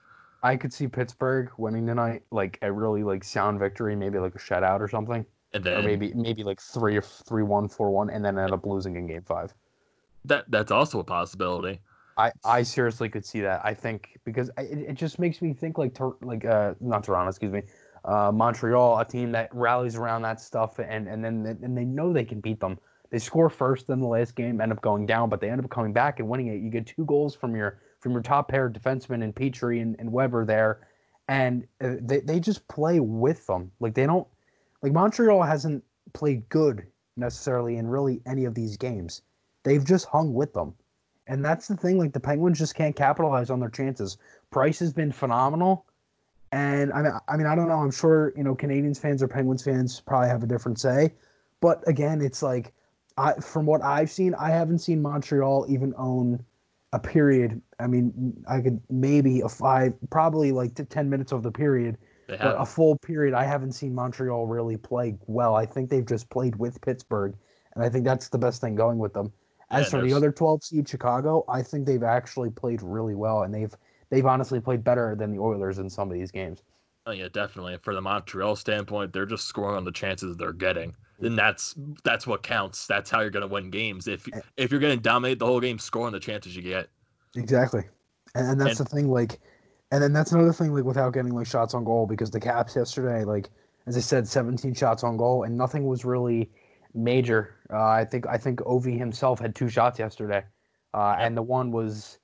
I 0.43 0.57
could 0.57 0.73
see 0.73 0.89
Pittsburgh 0.89 1.51
winning 1.59 1.87
tonight, 1.87 2.23
like 2.31 2.59
a 2.63 2.73
really 2.73 3.03
like 3.03 3.23
sound 3.25 3.59
victory, 3.59 3.95
maybe 3.97 4.19
like 4.19 4.35
a 4.35 4.39
shutout 4.39 4.81
or 4.81 4.89
something, 4.89 5.27
And 5.53 5.67
or 5.75 5.83
maybe 5.83 6.15
maybe 6.15 6.45
like 6.45 6.61
three 6.61 6.97
or 6.97 7.03
three 7.03 7.43
one 7.43 7.69
four 7.69 7.91
one, 7.91 8.11
and 8.11 8.25
then 8.25 8.39
end 8.39 8.53
up 8.55 8.65
losing 8.67 8.97
in 8.97 9.07
game 9.07 9.23
five. 9.25 9.55
that 10.25 10.45
that's 10.51 10.71
also 10.71 10.99
a 11.01 11.05
possibility. 11.05 11.81
I, 12.19 12.33
I 12.45 12.63
seriously 12.63 13.09
could 13.11 13.27
see 13.27 13.41
that. 13.43 13.61
I 13.65 13.75
think 13.75 14.19
because 14.25 14.51
I, 14.57 14.63
it, 14.63 14.79
it 14.91 14.95
just 14.95 15.19
makes 15.19 15.43
me 15.43 15.53
think 15.53 15.77
like 15.79 15.97
like 16.23 16.45
uh 16.45 16.75
not 16.81 17.05
Toronto, 17.05 17.29
excuse 17.29 17.53
me, 17.53 17.63
uh 18.07 18.33
Montreal, 18.33 18.99
a 18.99 19.05
team 19.05 19.33
that 19.33 19.55
rallies 19.55 19.97
around 19.97 20.23
that 20.23 20.41
stuff 20.41 20.79
and 20.79 21.09
and 21.09 21.25
then 21.25 21.59
and 21.63 21.77
they 21.77 21.85
know 21.85 22.13
they 22.13 22.25
can 22.25 22.41
beat 22.41 22.61
them. 22.61 22.79
They 23.11 23.19
score 23.19 23.49
first 23.49 23.89
in 23.89 24.01
the 24.01 24.07
last 24.07 24.35
game, 24.35 24.61
end 24.61 24.73
up 24.73 24.81
going 24.81 25.07
down, 25.07 25.29
but 25.29 25.41
they 25.41 25.49
end 25.51 25.63
up 25.63 25.71
coming 25.71 25.93
back 25.93 26.19
and 26.19 26.29
winning 26.29 26.49
it. 26.49 26.61
You 26.61 26.71
get 26.71 26.87
two 26.87 27.05
goals 27.05 27.35
from 27.35 27.55
your 27.55 27.79
from 28.01 28.13
your 28.13 28.23
top 28.23 28.49
pair 28.49 28.67
of 28.67 28.73
defensemen 28.73 29.23
and 29.23 29.35
Petry 29.35 29.81
and, 29.81 29.97
and 29.99 30.11
Weber 30.13 30.45
there, 30.45 30.87
and 31.29 31.67
uh, 31.83 31.95
they 32.01 32.21
they 32.21 32.41
just 32.41 32.67
play 32.69 33.01
with 33.01 33.47
them. 33.47 33.71
Like 33.81 33.95
they 33.95 34.07
don't 34.07 34.27
like 34.83 34.93
Montreal 34.93 35.43
hasn't 35.43 35.85
played 36.13 36.49
good 36.49 36.87
necessarily 37.17 37.77
in 37.77 37.87
really 37.87 38.21
any 38.27 38.45
of 38.45 38.55
these 38.55 38.77
games. 38.77 39.23
They've 39.63 39.85
just 39.85 40.07
hung 40.07 40.35
with 40.35 40.53
them. 40.53 40.75
And 41.27 41.45
that's 41.45 41.67
the 41.67 41.77
thing. 41.77 41.99
Like 41.99 42.13
the 42.13 42.21
Penguins 42.21 42.59
just 42.59 42.75
can't 42.75 42.95
capitalize 42.95 43.51
on 43.51 43.59
their 43.59 43.71
chances. 43.71 44.17
Price 44.51 44.79
has 44.79 44.93
been 44.93 45.11
phenomenal, 45.11 45.87
and 46.53 46.93
I 46.93 47.03
mean, 47.03 47.13
I 47.29 47.37
mean, 47.37 47.47
I 47.47 47.55
don't 47.55 47.69
know. 47.69 47.79
I'm 47.79 47.91
sure 47.91 48.33
you 48.37 48.45
know 48.45 48.55
Canadiens 48.55 49.01
fans 49.01 49.23
or 49.23 49.29
Penguins 49.29 49.65
fans 49.65 50.01
probably 50.01 50.29
have 50.29 50.43
a 50.43 50.47
different 50.47 50.79
say, 50.79 51.13
but 51.61 51.87
again, 51.89 52.21
it's 52.21 52.43
like, 52.43 52.73
I 53.17 53.35
from 53.35 53.67
what 53.67 53.83
I've 53.83 54.11
seen, 54.11 54.35
I 54.35 54.51
haven't 54.51 54.79
seen 54.79 55.03
Montreal 55.03 55.67
even 55.69 55.95
own 55.97 56.45
a 56.93 56.99
period. 56.99 57.61
I 57.79 57.87
mean, 57.87 58.45
I 58.49 58.61
could 58.61 58.81
maybe 58.91 59.41
a 59.41 59.49
five, 59.49 59.95
probably 60.11 60.53
like 60.53 60.75
to 60.77 60.85
ten 60.85 61.11
minutes 61.11 61.33
of 61.33 61.43
the 61.43 61.51
period, 61.51 61.99
but 62.29 62.55
a 62.59 62.65
full 62.65 62.97
period. 62.99 63.35
I 63.35 63.45
haven't 63.45 63.73
seen 63.73 63.95
Montreal 63.95 64.47
really 64.47 64.77
play 64.77 65.17
well. 65.27 65.55
I 65.55 65.67
think 65.67 65.91
they've 65.91 66.07
just 66.07 66.31
played 66.31 66.57
with 66.57 66.81
Pittsburgh, 66.81 67.35
and 67.75 67.85
I 67.85 67.89
think 67.89 68.05
that's 68.05 68.29
the 68.29 68.39
best 68.39 68.61
thing 68.61 68.75
going 68.75 68.99
with 68.99 69.13
them. 69.13 69.33
As 69.71 69.87
Yeah, 69.87 69.99
for 69.99 70.07
the 70.07 70.13
other 70.15 70.31
12 70.31 70.63
seed 70.63 70.89
Chicago, 70.89 71.45
I 71.49 71.63
think 71.63 71.87
they've 71.87 72.03
actually 72.03 72.51
played 72.51 72.83
really 72.83 73.17
well, 73.17 73.43
and 73.43 73.53
they've 73.53 73.75
they've 74.11 74.27
honestly 74.27 74.61
played 74.61 74.83
better 74.85 75.15
than 75.19 75.33
the 75.33 75.39
Oilers 75.41 75.79
in 75.79 75.89
some 75.91 76.09
of 76.11 76.15
these 76.15 76.31
games. 76.31 76.63
oh, 77.07 77.13
yeah, 77.13 77.29
definitely. 77.33 77.79
For 77.83 77.95
the 77.95 78.01
Montreal 78.03 78.57
standpoint, 78.57 79.13
they're 79.13 79.27
just 79.27 79.47
scoring 79.47 79.77
on 79.77 79.85
the 79.85 79.93
chances 79.93 80.37
they're 80.37 80.53
getting. 80.53 80.95
And 81.21 81.39
that's 81.39 81.75
that's 82.05 82.27
what 82.27 82.43
counts. 82.43 82.87
That's 82.87 83.09
how 83.09 83.21
you're 83.21 83.31
gonna 83.31 83.47
win 83.47 83.71
games. 83.71 84.07
If 84.07 84.29
if 84.59 84.71
you're 84.71 84.81
gonna 84.81 84.99
dominate 84.99 85.39
the 85.39 85.47
whole 85.47 85.61
game, 85.61 85.79
score 85.79 86.07
on 86.07 86.13
the 86.13 86.21
chances 86.21 86.55
you 86.55 86.61
get. 86.63 86.89
Exactly, 87.37 87.85
and, 88.35 88.47
and 88.51 88.61
that's 88.61 88.79
And- 88.81 88.87
the 88.87 88.95
thing. 88.95 89.09
Like, 89.09 89.39
and 89.93 90.03
then 90.03 90.13
that's 90.13 90.33
another 90.33 90.53
thing. 90.53 90.75
Like, 90.75 90.85
without 90.85 91.15
getting 91.15 91.33
like 91.33 91.47
shots 91.47 91.73
on 91.73 91.85
goal, 91.85 92.07
because 92.07 92.31
the 92.31 92.41
Caps 92.41 92.77
yesterday, 92.77 93.25
like 93.25 93.49
as 93.87 93.97
I 93.97 94.01
said, 94.01 94.29
17 94.29 94.75
shots 94.75 95.05
on 95.05 95.17
goal, 95.17 95.45
and 95.45 95.57
nothing 95.57 95.87
was 95.87 96.05
really 96.05 96.51
major. 96.93 97.55
Uh, 97.73 97.83
I 97.87 98.05
think 98.05 98.27
I 98.27 98.37
think 98.37 98.61
Ovi 98.61 98.99
himself 98.99 99.39
had 99.41 99.55
two 99.55 99.71
shots 99.71 99.99
yesterday, 99.99 100.45
uh, 100.93 101.17
and 101.19 101.35
the 101.35 101.43
one 101.43 101.71
was, 101.71 102.19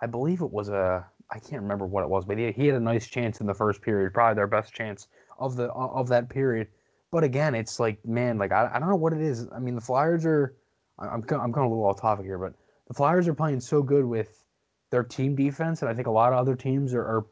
I 0.00 0.06
believe 0.06 0.40
it 0.40 0.50
was 0.50 0.70
a 0.70 1.04
I 1.30 1.38
can't 1.38 1.62
remember 1.62 1.86
what 1.86 2.02
it 2.02 2.08
was, 2.08 2.24
but 2.24 2.38
he, 2.38 2.52
he 2.52 2.66
had 2.66 2.76
a 2.76 2.80
nice 2.80 3.06
chance 3.06 3.40
in 3.40 3.46
the 3.46 3.54
first 3.54 3.82
period, 3.82 4.14
probably 4.14 4.34
their 4.34 4.46
best 4.46 4.72
chance 4.72 5.08
of 5.38 5.56
the 5.56 5.70
of 5.72 6.08
that 6.08 6.28
period. 6.28 6.68
But 7.10 7.24
again, 7.24 7.54
it's 7.54 7.78
like 7.78 8.04
man, 8.04 8.38
like 8.38 8.52
I, 8.52 8.70
I 8.72 8.78
don't 8.78 8.88
know 8.88 8.96
what 8.96 9.12
it 9.12 9.20
is. 9.20 9.46
I 9.54 9.58
mean, 9.58 9.74
the 9.74 9.80
Flyers 9.80 10.24
are. 10.24 10.54
I'm 10.98 11.24
I'm 11.30 11.52
going 11.52 11.66
a 11.66 11.68
little 11.68 11.84
off 11.84 12.00
topic 12.00 12.26
here, 12.26 12.38
but 12.38 12.54
the 12.88 12.94
Flyers 12.94 13.28
are 13.28 13.34
playing 13.34 13.60
so 13.60 13.82
good 13.82 14.04
with 14.04 14.44
their 14.90 15.04
team 15.04 15.36
defense, 15.36 15.82
and 15.82 15.90
I 15.90 15.94
think 15.94 16.06
a 16.06 16.10
lot 16.10 16.32
of 16.32 16.38
other 16.38 16.56
teams 16.56 16.94
are, 16.94 17.02
are 17.02 17.26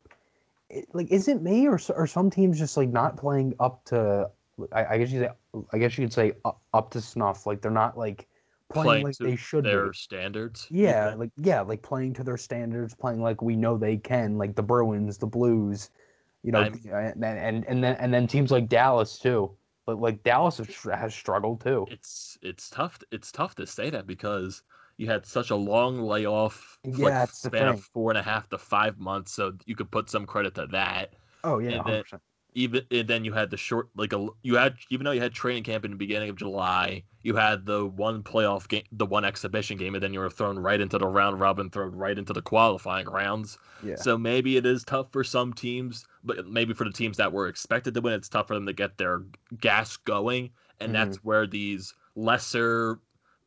it, 0.69 0.87
like, 0.93 1.11
is 1.11 1.29
it 1.29 1.43
me 1.43 1.67
or 1.67 1.81
or 1.95 2.07
some 2.07 2.31
teams 2.31 2.59
just 2.59 2.77
like 2.77 2.91
not 2.91 3.17
playing 3.17 3.55
up 3.59 3.85
to? 3.87 4.31
I, 4.73 4.87
I 4.87 4.99
guess 4.99 5.11
you 5.11 5.21
say, 5.21 5.31
I 5.73 5.79
guess 5.79 5.99
you 5.99 6.05
could 6.05 6.13
say 6.13 6.33
up, 6.45 6.61
up 6.73 6.91
to 6.93 7.01
snuff. 7.01 7.47
Like 7.47 7.61
they're 7.61 7.71
not 7.71 7.99
like 7.99 8.29
playing, 8.69 8.87
Playing 8.87 9.05
like 9.07 9.17
to 9.17 9.25
they 9.25 9.37
should 9.37 9.65
Their 9.65 9.91
be. 9.91 9.97
standards. 9.97 10.67
Yeah, 10.71 11.15
like 11.17 11.31
yeah, 11.37 11.61
like 11.61 11.83
playing 11.83 12.15
to 12.15 12.25
their 12.25 12.37
standards, 12.37 12.95
playing 12.95 13.23
like 13.23 13.43
we 13.43 13.57
know 13.57 13.77
they 13.79 13.97
can, 13.97 14.39
like 14.39 14.55
the 14.55 14.63
Bruins, 14.63 15.19
the 15.19 15.27
Blues, 15.27 15.91
you 16.43 16.53
know, 16.53 16.61
I'm- 16.61 16.81
uh, 16.91 16.97
and 16.97 17.25
and 17.25 17.65
and 17.67 17.85
then 17.85 17.97
and 17.97 18.13
then 18.13 18.27
teams 18.27 18.51
like 18.51 18.69
Dallas 18.69 19.19
too. 19.19 19.57
But 19.87 20.01
like 20.01 20.25
Dallas 20.25 20.59
has, 20.59 21.15
struggled 21.15 21.61
too. 21.61 21.87
it's 21.91 22.37
it's 22.43 22.69
tough 22.71 22.99
it's 23.13 23.31
tough 23.31 23.55
to 23.55 23.67
say 23.69 23.89
that 23.91 24.05
because 24.07 24.63
you 24.97 25.07
had 25.07 25.25
such 25.25 25.51
a 25.51 25.57
long 25.57 26.01
layoff 26.01 26.79
Yeah, 26.83 27.21
like 27.21 27.31
span 27.31 27.69
of 27.69 27.81
four 27.85 28.11
and 28.11 28.19
a 28.19 28.23
half 28.23 28.49
to 28.49 28.59
five 28.59 28.99
months 28.99 29.31
so 29.33 29.53
you 29.65 29.77
could 29.77 29.91
put 29.93 30.11
some 30.11 30.27
credit 30.27 30.57
to 30.57 30.67
that 30.73 31.15
Oh 31.45 31.61
yeah, 31.61 31.71
and 31.71 31.81
hundred 31.83 31.93
then- 31.93 32.03
percent. 32.03 32.23
Even 32.57 32.83
and 32.91 33.09
then 33.09 33.25
you 33.25 33.33
had 33.33 33.51
the 33.51 33.57
short 33.57 33.89
like 33.97 34.13
a 34.13 34.29
you 34.43 34.57
had 34.57 34.77
even 34.91 35.05
though 35.05 35.13
you 35.13 35.21
had 35.21 35.33
training 35.35 35.63
camp 35.65 35.85
in 35.85 35.93
the 35.93 35.97
beginning 35.97 36.31
of 36.31 36.37
july 36.37 37.05
you 37.23 37.37
had 37.37 37.67
the 37.67 37.87
one 37.87 38.23
playoff 38.23 38.69
game 38.69 38.85
the 38.93 39.07
one 39.07 39.25
exhibition 39.25 39.77
game 39.77 39.95
and 39.95 40.03
then 40.03 40.13
you 40.15 40.21
were 40.21 40.31
thrown 40.31 40.59
right 40.59 40.81
into 40.81 40.99
the 40.99 41.07
round 41.07 41.41
robin 41.41 41.71
thrown 41.71 41.93
right 41.95 42.19
into 42.19 42.33
the 42.33 42.43
qualifying 42.43 43.07
rounds 43.07 43.59
Yeah. 43.81 44.05
so 44.05 44.19
maybe 44.19 44.57
it 44.57 44.67
is 44.67 44.85
tough 44.85 45.11
for 45.13 45.25
some 45.25 45.55
teams, 45.55 46.05
but 46.23 46.47
maybe 46.47 46.75
for 46.75 46.85
the 46.85 46.93
teams 46.93 47.17
that 47.17 47.33
were 47.33 47.49
expected 47.49 47.95
to 47.95 48.01
win, 48.03 48.13
it's 48.13 48.29
tough 48.29 48.49
for 48.49 48.55
them 48.55 48.67
to 48.67 48.75
get 48.75 48.99
their 48.99 49.23
gas 49.59 49.97
going, 49.97 50.53
and 50.81 50.95
Mhm. 50.95 50.95
that's 50.95 51.25
where 51.25 51.47
these 51.47 51.95
lesser 52.15 53.01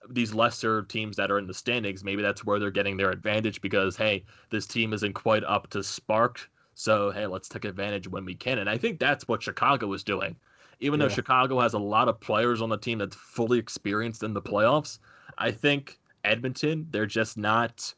these 0.09 0.33
lesser 0.33 0.83
teams 0.83 1.17
that 1.17 1.29
are 1.29 1.37
in 1.37 1.47
the 1.47 1.53
standings, 1.53 2.03
maybe 2.03 2.21
that's 2.21 2.45
where 2.45 2.57
they're 2.57 2.71
getting 2.71 2.97
their 2.97 3.11
advantage 3.11 3.61
because 3.61 3.97
hey, 3.97 4.25
this 4.49 4.65
team 4.65 4.93
isn't 4.93 5.13
quite 5.13 5.43
up 5.43 5.69
to 5.69 5.83
spark. 5.83 6.49
So 6.79 7.11
hey, 7.11 7.27
let's 7.27 7.49
take 7.49 7.65
advantage 7.65 8.07
when 8.07 8.23
we 8.23 8.35
can. 8.35 8.59
And 8.59 8.69
I 8.69 8.77
think 8.77 8.99
that's 8.99 9.27
what 9.27 9.43
Chicago 9.43 9.91
is 9.91 10.01
doing. 10.01 10.37
Even 10.79 10.97
though 10.97 11.09
Chicago 11.09 11.59
has 11.59 11.73
a 11.73 11.79
lot 11.79 12.07
of 12.07 12.21
players 12.21 12.61
on 12.61 12.69
the 12.69 12.77
team 12.77 12.99
that's 12.99 13.17
fully 13.17 13.59
experienced 13.59 14.23
in 14.23 14.33
the 14.33 14.41
playoffs, 14.41 14.99
I 15.37 15.51
think 15.51 15.99
Edmonton, 16.23 16.87
they're 16.89 17.05
just 17.05 17.37
not 17.37 17.93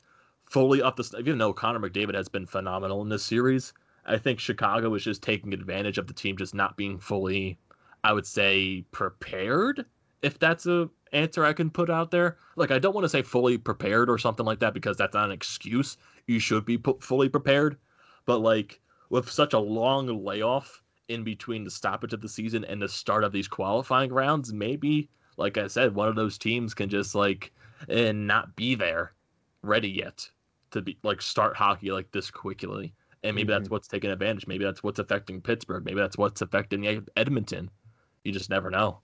fully 0.45 0.81
up 0.81 0.95
the. 0.95 1.15
Even 1.19 1.37
though 1.37 1.53
Connor 1.53 1.79
McDavid 1.79 2.15
has 2.15 2.27
been 2.27 2.47
phenomenal 2.47 3.03
in 3.03 3.09
this 3.09 3.23
series, 3.23 3.71
I 4.07 4.17
think 4.17 4.39
Chicago 4.39 4.95
is 4.95 5.03
just 5.03 5.21
taking 5.21 5.53
advantage 5.53 5.99
of 5.99 6.07
the 6.07 6.13
team 6.13 6.35
just 6.35 6.55
not 6.55 6.75
being 6.75 6.97
fully, 6.97 7.59
I 8.03 8.13
would 8.13 8.25
say, 8.25 8.83
prepared. 8.89 9.85
If 10.23 10.39
that's 10.39 10.65
a 10.65 10.89
answer 11.13 11.45
I 11.45 11.53
can 11.53 11.69
put 11.69 11.91
out 11.91 12.09
there, 12.09 12.37
like 12.55 12.71
I 12.71 12.79
don't 12.79 12.95
want 12.95 13.05
to 13.05 13.09
say 13.09 13.21
fully 13.21 13.59
prepared 13.59 14.09
or 14.09 14.17
something 14.17 14.45
like 14.45 14.59
that 14.59 14.73
because 14.73 14.97
that's 14.97 15.13
not 15.13 15.25
an 15.25 15.31
excuse. 15.31 15.97
You 16.25 16.39
should 16.39 16.65
be 16.65 16.79
fully 16.99 17.29
prepared, 17.29 17.77
but 18.25 18.39
like 18.39 18.79
with 19.09 19.29
such 19.29 19.53
a 19.53 19.59
long 19.59 20.23
layoff 20.23 20.81
in 21.09 21.23
between 21.23 21.63
the 21.63 21.71
stoppage 21.71 22.13
of 22.13 22.21
the 22.21 22.29
season 22.29 22.63
and 22.65 22.81
the 22.81 22.87
start 22.87 23.23
of 23.23 23.31
these 23.31 23.47
qualifying 23.47 24.11
rounds, 24.11 24.53
maybe 24.53 25.09
like 25.37 25.57
I 25.57 25.67
said, 25.67 25.95
one 25.95 26.07
of 26.07 26.15
those 26.15 26.37
teams 26.37 26.73
can 26.73 26.89
just 26.89 27.15
like 27.15 27.51
and 27.89 28.27
not 28.27 28.55
be 28.55 28.75
there 28.75 29.13
ready 29.63 29.89
yet 29.89 30.29
to 30.71 30.81
be 30.81 30.97
like 31.03 31.21
start 31.21 31.55
hockey 31.55 31.91
like 31.91 32.11
this 32.11 32.31
quickly. 32.31 32.93
And 33.23 33.35
maybe 33.35 33.51
mm-hmm. 33.51 33.59
that's 33.59 33.69
what's 33.69 33.87
taking 33.87 34.09
advantage. 34.09 34.47
Maybe 34.47 34.63
that's 34.63 34.83
what's 34.83 34.99
affecting 34.99 35.41
Pittsburgh. 35.41 35.85
Maybe 35.85 35.99
that's 35.99 36.17
what's 36.17 36.41
affecting 36.41 37.05
Edmonton. 37.15 37.69
You 38.23 38.31
just 38.31 38.49
never 38.49 38.69
know. 38.69 39.01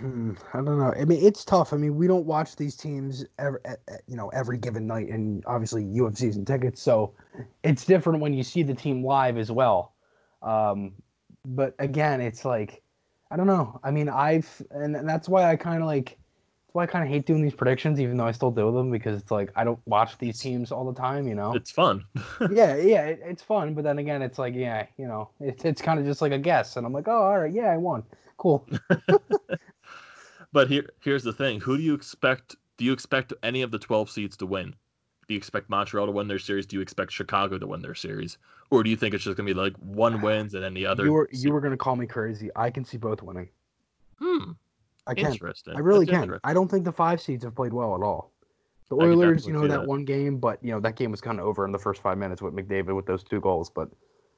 Hmm, 0.00 0.32
I 0.54 0.58
don't 0.58 0.78
know. 0.78 0.94
I 0.98 1.04
mean, 1.04 1.22
it's 1.22 1.44
tough. 1.44 1.74
I 1.74 1.76
mean, 1.76 1.94
we 1.94 2.06
don't 2.06 2.24
watch 2.24 2.56
these 2.56 2.74
teams 2.74 3.26
every, 3.38 3.60
you 4.06 4.16
know, 4.16 4.28
every 4.30 4.56
given 4.56 4.86
night, 4.86 5.08
and 5.10 5.44
obviously 5.46 5.84
you 5.84 6.04
have 6.06 6.16
season 6.16 6.44
tickets, 6.46 6.80
so 6.80 7.12
it's 7.62 7.84
different 7.84 8.20
when 8.20 8.32
you 8.32 8.42
see 8.42 8.62
the 8.62 8.72
team 8.74 9.04
live 9.04 9.36
as 9.36 9.50
well. 9.52 9.92
Um, 10.40 10.92
but 11.44 11.74
again, 11.78 12.22
it's 12.22 12.46
like 12.46 12.82
I 13.30 13.36
don't 13.36 13.46
know. 13.46 13.78
I 13.84 13.90
mean, 13.90 14.08
I've 14.08 14.62
and 14.70 15.06
that's 15.06 15.28
why 15.28 15.50
I 15.50 15.56
kind 15.56 15.82
of 15.82 15.86
like 15.86 16.16
that's 16.66 16.74
why 16.74 16.84
I 16.84 16.86
kind 16.86 17.04
of 17.04 17.10
hate 17.10 17.26
doing 17.26 17.42
these 17.42 17.54
predictions, 17.54 18.00
even 18.00 18.16
though 18.16 18.26
I 18.26 18.32
still 18.32 18.50
do 18.50 18.72
them 18.72 18.90
because 18.90 19.20
it's 19.20 19.30
like 19.30 19.52
I 19.54 19.64
don't 19.64 19.80
watch 19.84 20.16
these 20.16 20.40
teams 20.40 20.72
all 20.72 20.90
the 20.90 20.98
time. 20.98 21.28
You 21.28 21.34
know, 21.34 21.52
it's 21.52 21.70
fun. 21.70 22.06
yeah, 22.50 22.74
yeah, 22.76 23.04
it, 23.04 23.20
it's 23.22 23.42
fun. 23.42 23.74
But 23.74 23.84
then 23.84 23.98
again, 23.98 24.22
it's 24.22 24.38
like 24.38 24.54
yeah, 24.54 24.86
you 24.96 25.06
know, 25.06 25.28
it's 25.40 25.66
it's 25.66 25.82
kind 25.82 26.00
of 26.00 26.06
just 26.06 26.22
like 26.22 26.32
a 26.32 26.38
guess, 26.38 26.76
and 26.76 26.86
I'm 26.86 26.92
like, 26.94 27.06
oh, 27.06 27.22
all 27.22 27.38
right, 27.38 27.52
yeah, 27.52 27.70
I 27.70 27.76
won, 27.76 28.02
cool. 28.38 28.66
but 30.52 30.68
here 30.68 30.88
here's 31.00 31.24
the 31.24 31.32
thing: 31.32 31.60
who 31.60 31.76
do 31.76 31.82
you 31.82 31.94
expect? 31.94 32.56
Do 32.76 32.84
you 32.84 32.92
expect 32.92 33.32
any 33.42 33.62
of 33.62 33.70
the 33.70 33.78
12 33.78 34.10
seeds 34.10 34.36
to 34.38 34.46
win? 34.46 34.74
Do 35.28 35.34
you 35.34 35.38
expect 35.38 35.68
Montreal 35.68 36.06
to 36.06 36.12
win 36.12 36.28
their 36.28 36.38
series? 36.38 36.66
Do 36.66 36.76
you 36.76 36.82
expect 36.82 37.12
Chicago 37.12 37.58
to 37.58 37.66
win 37.66 37.82
their 37.82 37.94
series? 37.94 38.38
Or 38.70 38.82
do 38.82 38.90
you 38.90 38.96
think 38.96 39.14
it's 39.14 39.22
just 39.24 39.36
gonna 39.36 39.46
be 39.46 39.54
like 39.54 39.76
one 39.76 40.22
wins 40.22 40.54
and 40.54 40.64
then 40.64 40.74
the 40.74 40.86
other? 40.86 41.04
You 41.04 41.12
were 41.12 41.28
you 41.32 41.52
were 41.52 41.60
gonna 41.60 41.76
call 41.76 41.96
me 41.96 42.06
crazy. 42.06 42.50
I 42.56 42.70
can 42.70 42.84
see 42.84 42.96
both 42.96 43.22
winning. 43.22 43.48
Hmm. 44.18 44.52
I 45.06 45.14
can. 45.14 45.32
Interesting. 45.32 45.76
I 45.76 45.80
really 45.80 46.06
That's 46.06 46.26
can. 46.26 46.38
I 46.44 46.54
don't 46.54 46.68
think 46.68 46.84
the 46.84 46.92
five 46.92 47.20
seeds 47.20 47.44
have 47.44 47.54
played 47.54 47.72
well 47.72 47.94
at 47.94 48.02
all. 48.02 48.32
The 48.88 48.96
Oilers, 48.96 49.46
you 49.46 49.52
know, 49.52 49.62
that, 49.62 49.68
that, 49.68 49.86
one 49.86 50.04
game, 50.04 50.38
but 50.38 50.58
you 50.64 50.72
know 50.72 50.80
that 50.80 50.96
game 50.96 51.12
was 51.12 51.20
kind 51.20 51.38
of 51.38 51.46
over 51.46 51.64
in 51.64 51.70
the 51.70 51.78
first 51.78 52.02
five 52.02 52.18
minutes 52.18 52.42
with 52.42 52.54
McDavid 52.54 52.94
with 52.96 53.06
those 53.06 53.22
two 53.22 53.40
goals. 53.40 53.70
But 53.70 53.88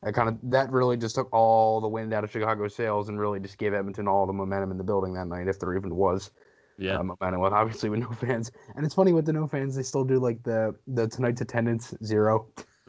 I 0.04 0.10
kind 0.10 0.28
of 0.28 0.38
that 0.50 0.70
really 0.70 0.96
just 0.96 1.14
took 1.14 1.32
all 1.32 1.80
the 1.80 1.88
wind 1.88 2.12
out 2.12 2.24
of 2.24 2.30
Chicago's 2.30 2.74
sails 2.74 3.08
and 3.08 3.18
really 3.20 3.38
just 3.38 3.58
gave 3.58 3.72
Edmonton 3.72 4.08
all 4.08 4.26
the 4.26 4.32
momentum 4.32 4.70
in 4.70 4.78
the 4.78 4.84
building 4.84 5.14
that 5.14 5.26
night, 5.26 5.48
if 5.48 5.60
there 5.60 5.76
even 5.76 5.94
was. 5.94 6.30
Yeah, 6.78 6.98
uh, 6.98 7.02
momentum. 7.04 7.40
Well, 7.40 7.54
obviously 7.54 7.90
with 7.90 8.00
no 8.00 8.10
fans, 8.10 8.50
and 8.74 8.84
it's 8.84 8.94
funny 8.94 9.12
with 9.12 9.26
the 9.26 9.32
no 9.32 9.46
fans, 9.46 9.76
they 9.76 9.82
still 9.82 10.04
do 10.04 10.18
like 10.18 10.42
the 10.42 10.74
the 10.88 11.06
tonight's 11.08 11.40
attendance 11.40 11.94
zero. 12.04 12.48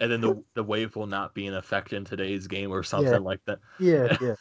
and 0.00 0.10
then 0.10 0.20
the 0.20 0.42
the 0.54 0.62
wave 0.62 0.96
will 0.96 1.06
not 1.06 1.34
be 1.34 1.46
in 1.46 1.54
effect 1.54 1.92
in 1.92 2.04
today's 2.04 2.46
game 2.46 2.72
or 2.72 2.82
something 2.82 3.12
yeah. 3.12 3.18
like 3.18 3.44
that. 3.44 3.58
Yeah, 3.78 4.16
yeah. 4.20 4.34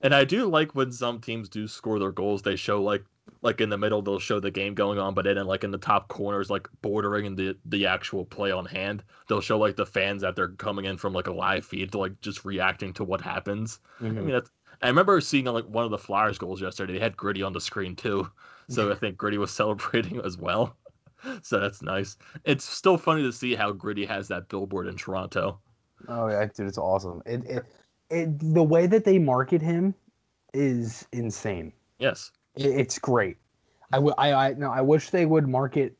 And 0.00 0.14
I 0.14 0.24
do 0.24 0.46
like 0.46 0.74
when 0.74 0.92
some 0.92 1.20
teams 1.20 1.48
do 1.48 1.68
score 1.68 1.98
their 1.98 2.12
goals, 2.12 2.42
they 2.42 2.56
show 2.56 2.82
like 2.82 3.04
like 3.42 3.60
in 3.60 3.68
the 3.68 3.78
middle 3.78 4.02
they'll 4.02 4.18
show 4.18 4.40
the 4.40 4.50
game 4.50 4.74
going 4.74 4.98
on, 4.98 5.14
but 5.14 5.24
then 5.24 5.38
in, 5.38 5.46
like 5.46 5.64
in 5.64 5.70
the 5.70 5.78
top 5.78 6.08
corners, 6.08 6.50
like 6.50 6.68
bordering 6.80 7.26
in 7.26 7.34
the 7.34 7.56
the 7.66 7.86
actual 7.86 8.24
play 8.24 8.50
on 8.50 8.64
hand, 8.64 9.02
they'll 9.28 9.40
show 9.40 9.58
like 9.58 9.76
the 9.76 9.86
fans 9.86 10.22
that 10.22 10.36
they're 10.36 10.48
coming 10.48 10.84
in 10.84 10.96
from 10.96 11.12
like 11.12 11.26
a 11.26 11.32
live 11.32 11.64
feed 11.64 11.92
to 11.92 11.98
like 11.98 12.20
just 12.20 12.44
reacting 12.44 12.92
to 12.94 13.04
what 13.04 13.20
happens. 13.20 13.80
Mm-hmm. 14.00 14.18
I 14.18 14.20
mean 14.20 14.30
that's 14.30 14.50
I 14.82 14.88
remember 14.88 15.20
seeing 15.20 15.44
like 15.44 15.66
one 15.66 15.84
of 15.84 15.90
the 15.90 15.98
Flyers 15.98 16.38
goals 16.38 16.60
yesterday. 16.60 16.94
They 16.94 16.98
had 16.98 17.16
Gritty 17.16 17.42
on 17.42 17.52
the 17.52 17.60
screen 17.60 17.94
too, 17.94 18.28
so 18.68 18.90
I 18.90 18.94
think 18.96 19.16
Gritty 19.16 19.38
was 19.38 19.50
celebrating 19.52 20.20
as 20.24 20.36
well. 20.36 20.76
So 21.42 21.60
that's 21.60 21.82
nice. 21.82 22.16
It's 22.44 22.64
still 22.64 22.98
funny 22.98 23.22
to 23.22 23.32
see 23.32 23.54
how 23.54 23.70
Gritty 23.70 24.04
has 24.06 24.26
that 24.28 24.48
billboard 24.48 24.88
in 24.88 24.96
Toronto. 24.96 25.60
Oh 26.08 26.26
yeah, 26.28 26.44
dude, 26.46 26.66
it's 26.66 26.78
awesome. 26.78 27.22
It, 27.26 27.44
it 27.44 27.64
it, 28.10 28.54
the 28.54 28.62
way 28.62 28.86
that 28.86 29.04
they 29.04 29.18
market 29.18 29.62
him 29.62 29.94
is 30.52 31.06
insane. 31.12 31.72
Yes, 31.98 32.30
it's 32.54 32.98
great. 32.98 33.36
I, 33.92 33.96
w- 33.96 34.14
I, 34.18 34.32
I 34.32 34.52
no, 34.54 34.70
I 34.70 34.80
wish 34.80 35.10
they 35.10 35.26
would 35.26 35.48
market 35.48 35.96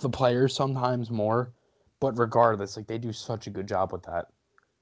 the 0.00 0.10
players 0.10 0.54
sometimes 0.54 1.10
more, 1.10 1.52
but 2.00 2.18
regardless, 2.18 2.76
like 2.76 2.86
they 2.86 2.98
do 2.98 3.12
such 3.12 3.46
a 3.46 3.50
good 3.50 3.66
job 3.66 3.92
with 3.92 4.02
that. 4.04 4.26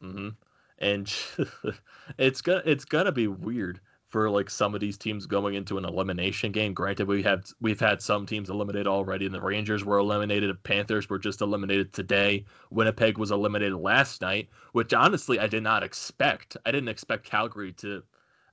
Mm-hmm. 0.02 0.30
And 0.78 1.12
it's 2.18 2.40
gonna 2.40 2.62
it's 2.64 2.84
gonna 2.84 3.12
be 3.12 3.28
weird 3.28 3.80
for 4.10 4.28
like 4.28 4.50
some 4.50 4.74
of 4.74 4.80
these 4.80 4.98
teams 4.98 5.24
going 5.24 5.54
into 5.54 5.78
an 5.78 5.84
elimination 5.84 6.50
game. 6.50 6.74
Granted, 6.74 7.06
we 7.06 7.22
have 7.22 7.44
we've 7.60 7.78
had 7.78 8.02
some 8.02 8.26
teams 8.26 8.50
eliminated 8.50 8.88
already, 8.88 9.24
and 9.26 9.34
the 9.34 9.40
Rangers 9.40 9.84
were 9.84 9.98
eliminated. 9.98 10.50
The 10.50 10.54
Panthers 10.54 11.08
were 11.08 11.18
just 11.18 11.40
eliminated 11.40 11.92
today. 11.92 12.44
Winnipeg 12.70 13.18
was 13.18 13.30
eliminated 13.30 13.76
last 13.76 14.20
night, 14.20 14.48
which 14.72 14.92
honestly 14.92 15.38
I 15.38 15.46
did 15.46 15.62
not 15.62 15.84
expect. 15.84 16.56
I 16.66 16.72
didn't 16.72 16.88
expect 16.88 17.24
Calgary 17.24 17.72
to, 17.74 18.02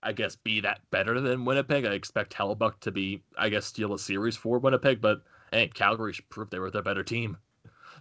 I 0.03 0.13
guess, 0.13 0.35
be 0.35 0.59
that 0.61 0.81
better 0.91 1.19
than 1.19 1.45
Winnipeg. 1.45 1.85
I 1.85 1.93
expect 1.93 2.33
Hellebuyck 2.33 2.79
to 2.81 2.91
be, 2.91 3.23
I 3.37 3.49
guess, 3.49 3.65
steal 3.65 3.93
a 3.93 3.99
series 3.99 4.37
for 4.37 4.59
Winnipeg, 4.59 5.01
but 5.01 5.23
hey, 5.51 5.67
Calgary 5.67 6.13
proved 6.29 6.51
they 6.51 6.59
were 6.59 6.71
the 6.71 6.81
better 6.81 7.03
team. 7.03 7.37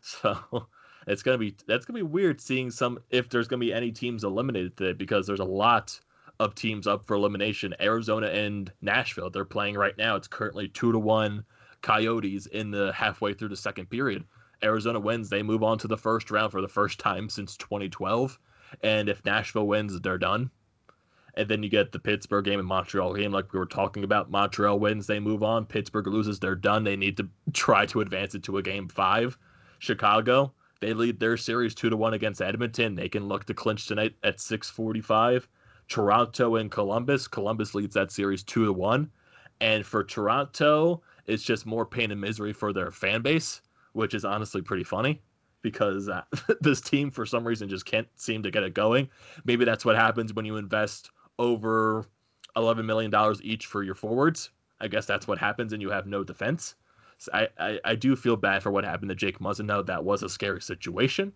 So 0.02 0.68
it's 1.06 1.22
gonna 1.22 1.38
be 1.38 1.56
that's 1.66 1.86
gonna 1.86 1.98
be 1.98 2.02
weird 2.02 2.38
seeing 2.38 2.70
some 2.70 2.98
if 3.08 3.30
there's 3.30 3.48
gonna 3.48 3.60
be 3.60 3.72
any 3.72 3.90
teams 3.90 4.24
eliminated 4.24 4.76
today 4.76 4.92
because 4.92 5.26
there's 5.26 5.40
a 5.40 5.44
lot 5.44 5.98
of 6.38 6.54
teams 6.54 6.86
up 6.86 7.06
for 7.06 7.14
elimination. 7.14 7.74
Arizona 7.80 8.26
and 8.26 8.70
Nashville, 8.82 9.30
they're 9.30 9.46
playing 9.46 9.74
right 9.74 9.96
now. 9.96 10.16
It's 10.16 10.28
currently 10.28 10.68
two 10.68 10.92
to 10.92 10.98
one 10.98 11.44
Coyotes 11.82 12.46
in 12.46 12.70
the 12.70 12.92
halfway 12.92 13.32
through 13.32 13.48
the 13.48 13.56
second 13.56 13.86
period. 13.86 14.24
Arizona 14.62 15.00
wins, 15.00 15.28
they 15.28 15.42
move 15.42 15.62
on 15.62 15.78
to 15.78 15.88
the 15.88 15.96
first 15.96 16.30
round 16.30 16.52
for 16.52 16.60
the 16.60 16.68
first 16.68 16.98
time 16.98 17.28
since 17.28 17.56
2012. 17.56 18.38
And 18.82 19.08
if 19.08 19.24
Nashville 19.24 19.66
wins, 19.66 19.98
they're 20.00 20.18
done. 20.18 20.50
And 21.36 21.48
then 21.48 21.62
you 21.62 21.68
get 21.68 21.92
the 21.92 21.98
Pittsburgh 21.98 22.46
game 22.46 22.58
and 22.58 22.68
Montreal 22.68 23.14
game, 23.14 23.30
like 23.30 23.52
we 23.52 23.58
were 23.58 23.66
talking 23.66 24.04
about. 24.04 24.30
Montreal 24.30 24.78
wins, 24.78 25.06
they 25.06 25.20
move 25.20 25.42
on. 25.42 25.66
Pittsburgh 25.66 26.06
loses, 26.06 26.38
they're 26.38 26.54
done. 26.54 26.84
They 26.84 26.96
need 26.96 27.16
to 27.18 27.28
try 27.52 27.86
to 27.86 28.00
advance 28.00 28.34
it 28.34 28.42
to 28.44 28.58
a 28.58 28.62
game 28.62 28.88
five. 28.88 29.36
Chicago, 29.78 30.52
they 30.80 30.94
lead 30.94 31.20
their 31.20 31.36
series 31.36 31.74
two 31.74 31.90
to 31.90 31.96
one 31.96 32.14
against 32.14 32.40
Edmonton. 32.40 32.94
They 32.94 33.08
can 33.08 33.28
look 33.28 33.44
to 33.46 33.54
clinch 33.54 33.86
tonight 33.86 34.14
at 34.22 34.40
645. 34.40 35.48
Toronto 35.88 36.56
and 36.56 36.70
Columbus. 36.70 37.28
Columbus 37.28 37.74
leads 37.74 37.94
that 37.94 38.10
series 38.10 38.42
two 38.42 38.64
to 38.64 38.72
one. 38.72 39.10
And 39.60 39.86
for 39.86 40.04
Toronto, 40.04 41.02
it's 41.26 41.42
just 41.42 41.66
more 41.66 41.86
pain 41.86 42.10
and 42.10 42.20
misery 42.20 42.52
for 42.52 42.72
their 42.72 42.90
fan 42.90 43.22
base, 43.22 43.62
which 43.92 44.14
is 44.14 44.24
honestly 44.24 44.62
pretty 44.62 44.84
funny 44.84 45.22
because 45.62 46.08
uh, 46.08 46.22
this 46.60 46.80
team, 46.80 47.10
for 47.10 47.26
some 47.26 47.46
reason, 47.46 47.68
just 47.68 47.86
can't 47.86 48.08
seem 48.16 48.42
to 48.42 48.50
get 48.50 48.62
it 48.62 48.74
going. 48.74 49.08
Maybe 49.44 49.64
that's 49.64 49.84
what 49.84 49.96
happens 49.96 50.32
when 50.34 50.44
you 50.44 50.56
invest 50.56 51.10
over 51.38 52.06
$11 52.56 52.84
million 52.84 53.12
each 53.42 53.66
for 53.66 53.82
your 53.82 53.94
forwards. 53.94 54.50
I 54.80 54.88
guess 54.88 55.06
that's 55.06 55.26
what 55.26 55.38
happens, 55.38 55.72
and 55.72 55.80
you 55.80 55.90
have 55.90 56.06
no 56.06 56.22
defense. 56.22 56.74
So 57.18 57.30
I, 57.32 57.48
I, 57.58 57.80
I 57.84 57.94
do 57.94 58.14
feel 58.14 58.36
bad 58.36 58.62
for 58.62 58.70
what 58.70 58.84
happened 58.84 59.08
to 59.08 59.14
Jake 59.14 59.38
Muzzin. 59.38 59.66
Now 59.66 59.82
that 59.82 60.04
was 60.04 60.22
a 60.22 60.28
scary 60.28 60.60
situation, 60.60 61.32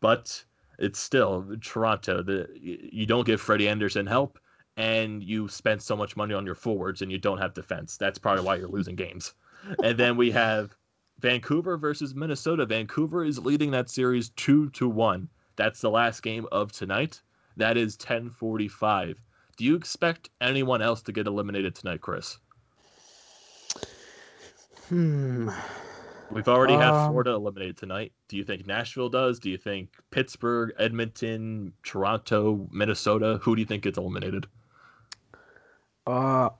but 0.00 0.44
it's 0.78 0.98
still 0.98 1.46
Toronto. 1.62 2.22
The 2.22 2.48
you 2.54 3.06
don't 3.06 3.26
give 3.26 3.40
Freddie 3.40 3.68
Andersen 3.68 4.06
help, 4.06 4.38
and 4.76 5.22
you 5.22 5.48
spend 5.48 5.80
so 5.80 5.96
much 5.96 6.16
money 6.16 6.34
on 6.34 6.44
your 6.44 6.54
forwards, 6.54 7.00
and 7.00 7.10
you 7.10 7.18
don't 7.18 7.38
have 7.38 7.54
defense. 7.54 7.96
That's 7.96 8.18
probably 8.18 8.44
why 8.44 8.56
you're 8.56 8.68
losing 8.68 8.96
games. 8.96 9.34
And 9.82 9.96
then 9.96 10.16
we 10.16 10.30
have 10.32 10.76
Vancouver 11.20 11.78
versus 11.78 12.14
Minnesota. 12.14 12.66
Vancouver 12.66 13.24
is 13.24 13.38
leading 13.38 13.70
that 13.70 13.88
series 13.88 14.28
two 14.30 14.68
to 14.70 14.88
one. 14.88 15.28
That's 15.56 15.80
the 15.80 15.90
last 15.90 16.22
game 16.22 16.46
of 16.52 16.70
tonight. 16.72 17.22
That 17.56 17.76
is 17.76 17.96
10:45. 17.96 19.16
Do 19.54 19.64
you 19.64 19.76
expect 19.76 20.30
anyone 20.40 20.82
else 20.82 21.02
to 21.02 21.12
get 21.12 21.26
eliminated 21.26 21.74
tonight, 21.74 22.00
Chris? 22.00 22.38
Hmm. 24.88 25.50
We've 26.30 26.48
already 26.48 26.74
had 26.74 26.92
um, 26.94 27.10
Florida 27.10 27.30
eliminated 27.30 27.76
tonight. 27.76 28.12
Do 28.28 28.36
you 28.36 28.44
think 28.44 28.66
Nashville 28.66 29.08
does? 29.08 29.38
Do 29.38 29.50
you 29.50 29.56
think 29.56 29.90
Pittsburgh, 30.10 30.72
Edmonton, 30.78 31.72
Toronto, 31.82 32.68
Minnesota? 32.72 33.38
Who 33.42 33.54
do 33.54 33.60
you 33.60 33.66
think 33.66 33.84
gets 33.84 33.98
eliminated? 33.98 34.46
Uh, 36.06 36.50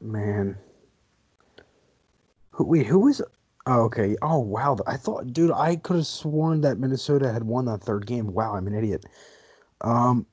man. 0.00 0.56
Who, 2.50 2.64
wait, 2.64 2.86
who 2.86 3.00
was? 3.00 3.22
Oh, 3.66 3.82
okay. 3.82 4.16
Oh, 4.22 4.38
wow. 4.38 4.76
I 4.86 4.96
thought, 4.96 5.32
dude, 5.32 5.50
I 5.50 5.76
could 5.76 5.96
have 5.96 6.06
sworn 6.06 6.60
that 6.62 6.78
Minnesota 6.78 7.32
had 7.32 7.44
won 7.44 7.64
that 7.66 7.82
third 7.82 8.06
game. 8.06 8.32
Wow, 8.32 8.54
I'm 8.54 8.66
an 8.66 8.74
idiot. 8.74 9.04
Um, 9.80 10.26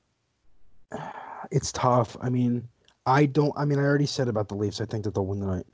it's 1.50 1.72
tough. 1.72 2.16
I 2.20 2.28
mean, 2.28 2.68
I 3.06 3.26
don't. 3.26 3.52
I 3.56 3.64
mean, 3.64 3.78
I 3.78 3.82
already 3.82 4.06
said 4.06 4.28
about 4.28 4.48
the 4.48 4.54
Leafs. 4.54 4.80
I 4.80 4.84
think 4.84 5.04
that 5.04 5.14
they'll 5.14 5.26
win 5.26 5.40
tonight. 5.40 5.66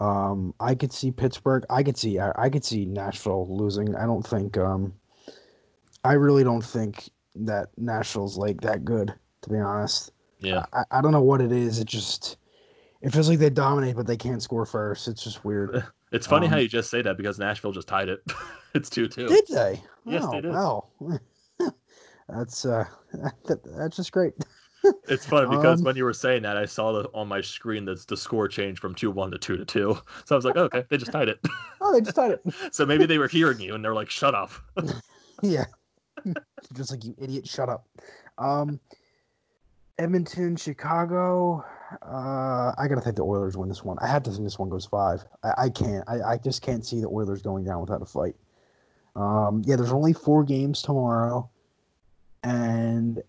Um, 0.00 0.54
I 0.60 0.74
could 0.74 0.92
see 0.92 1.10
Pittsburgh. 1.10 1.64
I 1.70 1.82
could 1.82 1.96
see. 1.96 2.18
I, 2.18 2.32
I 2.36 2.48
could 2.50 2.64
see 2.64 2.84
Nashville 2.84 3.46
losing. 3.48 3.94
I 3.96 4.06
don't 4.06 4.26
think. 4.26 4.56
Um, 4.56 4.92
I 6.04 6.12
really 6.12 6.44
don't 6.44 6.64
think 6.64 7.10
that 7.34 7.68
Nashville's 7.76 8.36
like 8.38 8.60
that 8.60 8.84
good. 8.84 9.12
To 9.42 9.50
be 9.50 9.58
honest. 9.58 10.12
Yeah. 10.40 10.66
I, 10.72 10.84
I 10.90 11.02
don't 11.02 11.12
know 11.12 11.22
what 11.22 11.40
it 11.40 11.52
is. 11.52 11.78
It 11.78 11.86
just. 11.86 12.36
It 13.00 13.12
feels 13.12 13.28
like 13.28 13.38
they 13.38 13.50
dominate, 13.50 13.94
but 13.94 14.08
they 14.08 14.16
can't 14.16 14.42
score 14.42 14.66
first. 14.66 15.06
It's 15.08 15.22
just 15.22 15.44
weird. 15.44 15.84
It's 16.10 16.26
funny 16.26 16.46
how 16.46 16.56
Um, 16.56 16.62
you 16.62 16.68
just 16.68 16.90
say 16.90 17.02
that 17.02 17.18
because 17.18 17.38
Nashville 17.38 17.72
just 17.72 17.86
tied 17.86 18.08
it. 18.08 18.20
it's 18.74 18.88
2 18.88 19.08
2. 19.08 19.28
Did 19.28 19.46
they? 19.48 19.82
Yes, 20.06 20.24
oh, 20.26 20.30
they 20.30 20.40
did. 20.40 20.52
Wow. 20.52 20.86
that's 22.28 22.64
uh, 22.64 22.84
that, 23.46 23.60
that's 23.64 23.96
just 23.96 24.12
great. 24.12 24.34
It's 25.08 25.26
funny 25.26 25.48
because 25.48 25.80
Um, 25.80 25.84
when 25.84 25.96
you 25.96 26.04
were 26.04 26.12
saying 26.12 26.42
that, 26.42 26.56
I 26.56 26.64
saw 26.64 26.92
the, 26.92 27.08
on 27.12 27.26
my 27.26 27.40
screen 27.40 27.84
that 27.86 28.06
the 28.06 28.16
score 28.16 28.46
changed 28.46 28.80
from 28.80 28.94
2 28.94 29.10
1 29.10 29.32
to 29.32 29.38
2 29.38 29.56
to 29.56 29.64
2. 29.64 29.98
So 30.24 30.34
I 30.34 30.36
was 30.36 30.44
like, 30.44 30.56
okay, 30.56 30.84
they 30.88 30.96
just 30.96 31.10
tied 31.10 31.28
it. 31.28 31.40
Oh, 31.80 31.92
they 31.92 32.00
just 32.00 32.14
tied 32.14 32.30
it. 32.30 32.40
so 32.70 32.86
maybe 32.86 33.04
they 33.04 33.18
were 33.18 33.26
hearing 33.26 33.58
you 33.58 33.74
and 33.74 33.84
they're 33.84 33.94
like, 33.94 34.08
shut 34.08 34.36
up. 34.36 34.52
Yeah. 35.42 35.64
Just 36.74 36.92
like 36.92 37.04
you 37.04 37.14
idiot, 37.18 37.46
shut 37.48 37.68
up. 37.68 37.88
Um 38.38 38.78
Edmonton, 39.98 40.54
Chicago. 40.54 41.64
Uh 42.00 42.72
I 42.78 42.86
gotta 42.88 43.00
think 43.00 43.16
the 43.16 43.24
Oilers 43.24 43.56
win 43.56 43.68
this 43.68 43.82
one. 43.82 43.98
I 44.00 44.06
have 44.06 44.22
to 44.24 44.30
think 44.30 44.44
this 44.44 44.60
one 44.60 44.68
goes 44.68 44.86
five. 44.86 45.24
I, 45.42 45.54
I 45.64 45.68
can't. 45.70 46.04
I, 46.08 46.20
I 46.20 46.38
just 46.38 46.62
can't 46.62 46.86
see 46.86 47.00
the 47.00 47.08
Oilers 47.08 47.42
going 47.42 47.64
down 47.64 47.80
without 47.80 48.00
a 48.00 48.06
fight. 48.06 48.36
Um 49.16 49.62
yeah, 49.66 49.74
there's 49.74 49.92
only 49.92 50.12
four 50.12 50.44
games 50.44 50.82
tomorrow. 50.82 51.50
And 52.42 53.22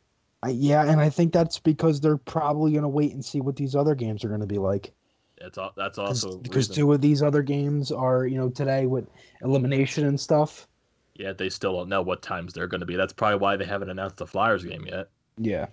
I, 0.43 0.49
yeah, 0.49 0.89
and 0.89 0.99
I 0.99 1.09
think 1.09 1.33
that's 1.33 1.59
because 1.59 1.99
they're 1.99 2.17
probably 2.17 2.73
gonna 2.73 2.89
wait 2.89 3.13
and 3.13 3.23
see 3.23 3.41
what 3.41 3.55
these 3.55 3.75
other 3.75 3.95
games 3.95 4.23
are 4.23 4.29
gonna 4.29 4.45
be 4.45 4.57
like. 4.57 4.93
That's 5.39 5.57
all, 5.57 5.71
That's 5.75 5.97
also 5.97 6.37
because 6.37 6.67
two 6.67 6.91
of 6.91 7.01
these 7.01 7.23
other 7.23 7.41
games 7.41 7.91
are, 7.91 8.25
you 8.25 8.37
know, 8.37 8.49
today 8.49 8.85
with 8.85 9.07
elimination 9.41 10.05
and 10.05 10.19
stuff. 10.19 10.67
Yeah, 11.15 11.33
they 11.33 11.49
still 11.49 11.73
don't 11.77 11.89
know 11.89 12.01
what 12.01 12.21
times 12.21 12.53
they're 12.53 12.67
going 12.67 12.79
to 12.79 12.85
be. 12.85 12.95
That's 12.95 13.13
probably 13.13 13.39
why 13.39 13.55
they 13.57 13.65
haven't 13.65 13.89
announced 13.89 14.17
the 14.17 14.27
Flyers 14.27 14.63
game 14.63 14.85
yet. 14.85 15.09
Yeah. 15.37 15.67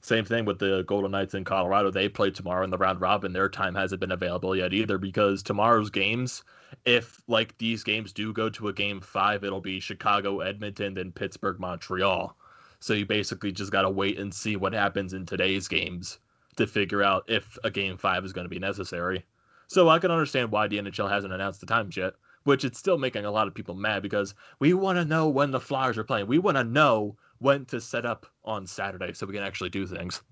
Same 0.00 0.24
thing 0.24 0.44
with 0.44 0.58
the 0.58 0.84
Golden 0.86 1.10
Knights 1.10 1.34
in 1.34 1.44
Colorado. 1.44 1.90
They 1.90 2.08
play 2.08 2.30
tomorrow 2.30 2.64
in 2.64 2.70
the 2.70 2.78
round 2.78 3.00
robin. 3.00 3.32
Their 3.32 3.48
time 3.48 3.74
hasn't 3.74 4.00
been 4.00 4.12
available 4.12 4.54
yet 4.54 4.72
either 4.72 4.98
because 4.98 5.42
tomorrow's 5.42 5.90
games, 5.90 6.44
if 6.84 7.20
like 7.26 7.56
these 7.58 7.82
games 7.82 8.12
do 8.12 8.32
go 8.32 8.48
to 8.50 8.68
a 8.68 8.72
game 8.72 9.00
five, 9.00 9.44
it'll 9.44 9.60
be 9.60 9.80
Chicago, 9.80 10.40
Edmonton, 10.40 10.94
then 10.94 11.12
Pittsburgh, 11.12 11.58
Montreal. 11.58 12.36
So 12.80 12.94
you 12.94 13.06
basically 13.06 13.52
just 13.52 13.72
got 13.72 13.82
to 13.82 13.90
wait 13.90 14.18
and 14.18 14.32
see 14.32 14.56
what 14.56 14.72
happens 14.72 15.12
in 15.12 15.26
today's 15.26 15.68
games 15.68 16.18
to 16.56 16.66
figure 16.66 17.02
out 17.02 17.24
if 17.28 17.58
a 17.64 17.70
game 17.70 17.96
five 17.96 18.24
is 18.24 18.32
going 18.32 18.44
to 18.44 18.50
be 18.50 18.58
necessary. 18.58 19.24
So 19.68 19.88
I 19.88 19.98
can 19.98 20.10
understand 20.10 20.50
why 20.50 20.68
the 20.68 20.78
NHL 20.78 21.10
hasn't 21.10 21.32
announced 21.32 21.60
the 21.60 21.66
times 21.66 21.96
yet, 21.96 22.14
which 22.44 22.64
it's 22.64 22.78
still 22.78 22.98
making 22.98 23.24
a 23.24 23.30
lot 23.30 23.48
of 23.48 23.54
people 23.54 23.74
mad 23.74 24.02
because 24.02 24.34
we 24.58 24.72
want 24.72 24.96
to 24.96 25.04
know 25.04 25.28
when 25.28 25.50
the 25.50 25.60
Flyers 25.60 25.98
are 25.98 26.04
playing. 26.04 26.26
We 26.26 26.38
want 26.38 26.56
to 26.56 26.64
know 26.64 27.16
when 27.38 27.64
to 27.66 27.80
set 27.80 28.06
up 28.06 28.26
on 28.44 28.66
Saturday 28.66 29.12
so 29.12 29.26
we 29.26 29.34
can 29.34 29.42
actually 29.42 29.70
do 29.70 29.86
things. 29.86 30.22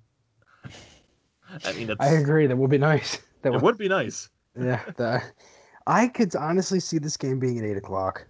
I 1.64 1.72
mean, 1.72 1.94
I 2.00 2.08
agree. 2.08 2.46
That 2.46 2.56
would 2.56 2.70
be 2.70 2.78
nice. 2.78 3.18
That 3.44 3.50
it 3.50 3.56
would, 3.56 3.62
would 3.62 3.78
be 3.78 3.88
nice. 3.90 4.30
yeah. 4.58 4.80
That, 4.96 5.22
I 5.86 6.08
could 6.08 6.34
honestly 6.34 6.80
see 6.80 6.96
this 6.96 7.18
game 7.18 7.38
being 7.38 7.58
at 7.58 7.64
eight 7.66 7.76
o'clock. 7.76 8.26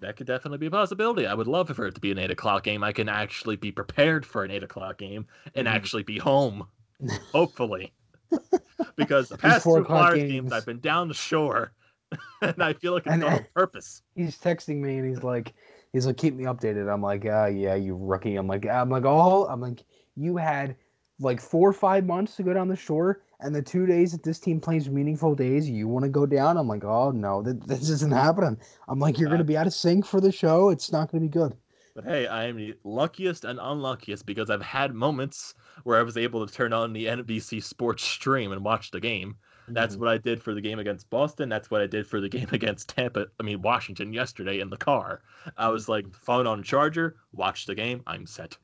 That 0.00 0.16
could 0.16 0.26
definitely 0.26 0.58
be 0.58 0.66
a 0.66 0.70
possibility. 0.70 1.26
I 1.26 1.34
would 1.34 1.46
love 1.46 1.68
for 1.68 1.86
it 1.86 1.94
to 1.94 2.00
be 2.00 2.10
an 2.10 2.18
eight 2.18 2.30
o'clock 2.30 2.64
game. 2.64 2.82
I 2.82 2.92
can 2.92 3.08
actually 3.08 3.56
be 3.56 3.70
prepared 3.70 4.24
for 4.24 4.44
an 4.44 4.50
eight 4.50 4.62
o'clock 4.62 4.98
game 4.98 5.26
and 5.54 5.66
Mhm. 5.66 5.70
actually 5.72 6.02
be 6.02 6.18
home, 6.18 6.66
hopefully. 7.32 7.92
because 8.96 9.28
the 9.28 9.36
past 9.38 9.64
four 9.64 9.78
two 9.80 9.84
Flyers 9.86 10.16
games, 10.18 10.30
games. 10.32 10.52
I've 10.52 10.66
been 10.66 10.80
down 10.80 11.08
the 11.08 11.14
shore, 11.14 11.72
and 12.42 12.62
I 12.62 12.72
feel 12.74 12.92
like 12.92 13.06
it's 13.06 13.12
And- 13.14 13.24
on 13.24 13.46
purpose. 13.54 14.02
He's 14.14 14.38
texting 14.38 14.76
me 14.80 14.98
and 14.98 15.08
he's 15.08 15.22
like, 15.22 15.52
he's 15.92 16.06
like, 16.06 16.16
keep 16.16 16.34
me 16.34 16.44
updated. 16.44 16.92
I'm 16.92 17.02
like, 17.02 17.24
ah, 17.30 17.46
yeah, 17.46 17.74
you 17.74 17.96
rookie. 17.96 18.36
I'm 18.36 18.46
like, 18.46 18.66
I'm 18.66 18.88
like, 18.90 19.04
oh, 19.04 19.46
I'm 19.46 19.60
like, 19.60 19.84
you 20.16 20.36
had 20.36 20.76
like 21.18 21.40
four 21.40 21.68
or 21.68 21.72
five 21.72 22.06
months 22.06 22.36
to 22.36 22.42
go 22.42 22.54
down 22.54 22.68
the 22.68 22.76
shore, 22.76 23.22
and 23.42 23.54
the 23.54 23.62
two 23.62 23.86
days 23.86 24.12
that 24.12 24.22
this 24.22 24.38
team 24.38 24.60
plays 24.60 24.88
meaningful 24.88 25.34
days, 25.34 25.68
you 25.68 25.88
want 25.88 26.04
to 26.04 26.08
go 26.08 26.26
down. 26.26 26.56
I'm 26.56 26.68
like, 26.68 26.84
oh 26.84 27.10
no, 27.10 27.42
th- 27.42 27.56
this 27.66 27.88
isn't 27.88 28.12
happening. 28.12 28.58
I'm 28.88 28.98
like, 28.98 29.18
you're 29.18 29.30
gonna 29.30 29.44
be 29.44 29.56
out 29.56 29.66
of 29.66 29.74
sync 29.74 30.06
for 30.06 30.20
the 30.20 30.32
show. 30.32 30.70
It's 30.70 30.92
not 30.92 31.10
gonna 31.10 31.22
be 31.22 31.28
good. 31.28 31.54
But 31.94 32.04
hey, 32.04 32.26
I 32.28 32.44
am 32.44 32.56
the 32.56 32.74
luckiest 32.84 33.44
and 33.44 33.58
unluckiest 33.60 34.24
because 34.24 34.48
I've 34.48 34.62
had 34.62 34.94
moments 34.94 35.54
where 35.82 35.98
I 35.98 36.02
was 36.02 36.16
able 36.16 36.46
to 36.46 36.52
turn 36.52 36.72
on 36.72 36.92
the 36.92 37.06
NBC 37.06 37.62
Sports 37.62 38.04
stream 38.04 38.52
and 38.52 38.64
watch 38.64 38.90
the 38.92 39.00
game. 39.00 39.36
That's 39.68 39.96
Mhm. 39.96 40.00
what 40.00 40.08
I 40.08 40.18
did 40.18 40.42
for 40.42 40.54
the 40.54 40.60
game 40.60 40.78
against 40.78 41.10
Boston. 41.10 41.48
That's 41.48 41.70
what 41.70 41.80
I 41.80 41.86
did 41.86 42.06
for 42.06 42.20
the 42.20 42.28
game 42.36 42.48
against 42.52 42.88
Tampa. 42.90 43.26
I 43.38 43.42
mean 43.42 43.60
Washington 43.62 44.12
yesterday 44.12 44.60
in 44.60 44.70
the 44.70 44.76
car. 44.76 45.22
I 45.56 45.68
was 45.68 45.88
like 45.88 46.12
phone 46.14 46.46
on 46.46 46.62
charger, 46.62 47.16
watch 47.32 47.66
the 47.66 47.74
game. 47.74 48.02
I'm 48.06 48.26
set. 48.26 48.56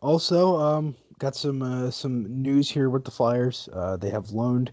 Also, 0.00 0.56
um, 0.56 0.94
got 1.18 1.34
some 1.34 1.62
uh, 1.62 1.90
some 1.90 2.42
news 2.42 2.70
here 2.70 2.90
with 2.90 3.04
the 3.04 3.10
Flyers. 3.10 3.68
Uh, 3.72 3.96
they 3.96 4.10
have 4.10 4.30
loaned 4.30 4.72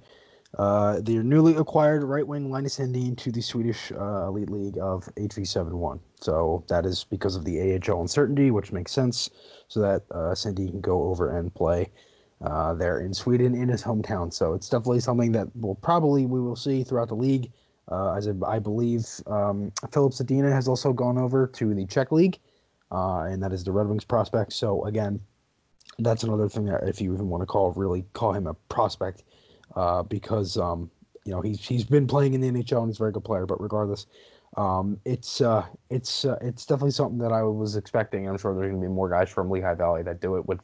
uh, 0.58 1.02
their 1.02 1.24
newly 1.24 1.56
acquired 1.56 2.04
right 2.04 2.26
wing 2.26 2.50
Linus 2.50 2.78
Sandin 2.78 3.18
to 3.18 3.32
the 3.32 3.42
Swedish 3.42 3.92
uh, 3.92 4.28
Elite 4.28 4.50
League 4.50 4.78
of 4.78 5.04
HV71. 5.16 6.00
So 6.22 6.64
that 6.70 6.86
is 6.86 7.04
because 7.04 7.36
of 7.36 7.44
the 7.44 7.60
AHL 7.74 8.02
uncertainty, 8.02 8.52
which 8.52 8.72
makes 8.72 8.92
sense. 8.92 9.30
So 9.68 9.82
that 9.82 10.04
uh, 10.12 10.34
Sandin 10.34 10.70
can 10.70 10.82
go 10.82 11.04
over 11.04 11.38
and 11.38 11.54
play 11.54 11.92
uh, 12.42 12.74
there 12.76 13.00
in 13.00 13.14
Sweden 13.14 13.56
in 13.56 13.68
his 13.68 13.84
hometown. 13.84 14.32
So 14.32 14.54
it's 14.54 14.70
definitely 14.70 15.02
something 15.02 15.32
that 15.34 15.54
will 15.56 15.76
probably 15.76 16.26
we 16.26 16.40
will 16.40 16.56
see 16.56 16.84
throughout 16.84 17.10
the 17.10 17.16
league. 17.16 17.52
Uh, 17.92 18.14
as 18.14 18.28
I, 18.28 18.34
I 18.48 18.60
believe 18.60 19.06
um, 19.28 19.72
Filip 19.92 20.14
Zadina 20.14 20.52
has 20.52 20.68
also 20.68 20.92
gone 20.92 21.20
over 21.20 21.46
to 21.48 21.74
the 21.76 21.86
Czech 21.86 22.12
League, 22.12 22.40
and 22.90 23.44
that 23.44 23.52
is 23.52 23.64
the 23.64 23.72
Red 23.72 23.88
Wings 23.88 24.06
prospect. 24.06 24.54
So 24.54 24.86
again, 24.86 25.20
that's 26.00 26.24
another 26.24 26.50
thing 26.50 26.66
that 26.66 26.88
if 26.88 27.02
you 27.02 27.14
even 27.14 27.30
want 27.30 27.42
to 27.42 27.46
call 27.46 27.72
really 27.74 28.06
call 28.14 28.34
him 28.34 28.48
a 28.48 28.54
prospect, 28.54 29.24
uh, 29.76 30.04
because 30.04 30.58
um, 30.58 30.90
you 31.24 31.32
know 31.32 31.42
he's 31.42 31.66
he's 31.66 31.84
been 31.84 32.08
playing 32.08 32.34
in 32.34 32.42
the 32.42 32.50
NHL 32.50 32.80
and 32.80 32.90
he's 32.90 32.98
a 32.98 33.00
very 33.00 33.12
good 33.12 33.24
player. 33.24 33.46
But 33.46 33.62
regardless, 33.62 34.08
um, 34.58 35.00
it's 35.06 35.42
uh, 35.42 35.66
it's 35.90 36.26
uh, 36.26 36.38
it's 36.42 36.66
definitely 36.66 36.92
something 36.92 37.20
that 37.20 37.32
I 37.32 37.44
was 37.44 37.76
expecting. 37.76 38.28
I'm 38.28 38.38
sure 38.38 38.54
there's 38.54 38.70
going 38.70 38.82
to 38.82 38.88
be 38.88 38.94
more 38.94 39.10
guys 39.10 39.30
from 39.30 39.50
Lehigh 39.50 39.76
Valley 39.76 40.04
that 40.04 40.22
do 40.22 40.36
it 40.38 40.46
with 40.46 40.60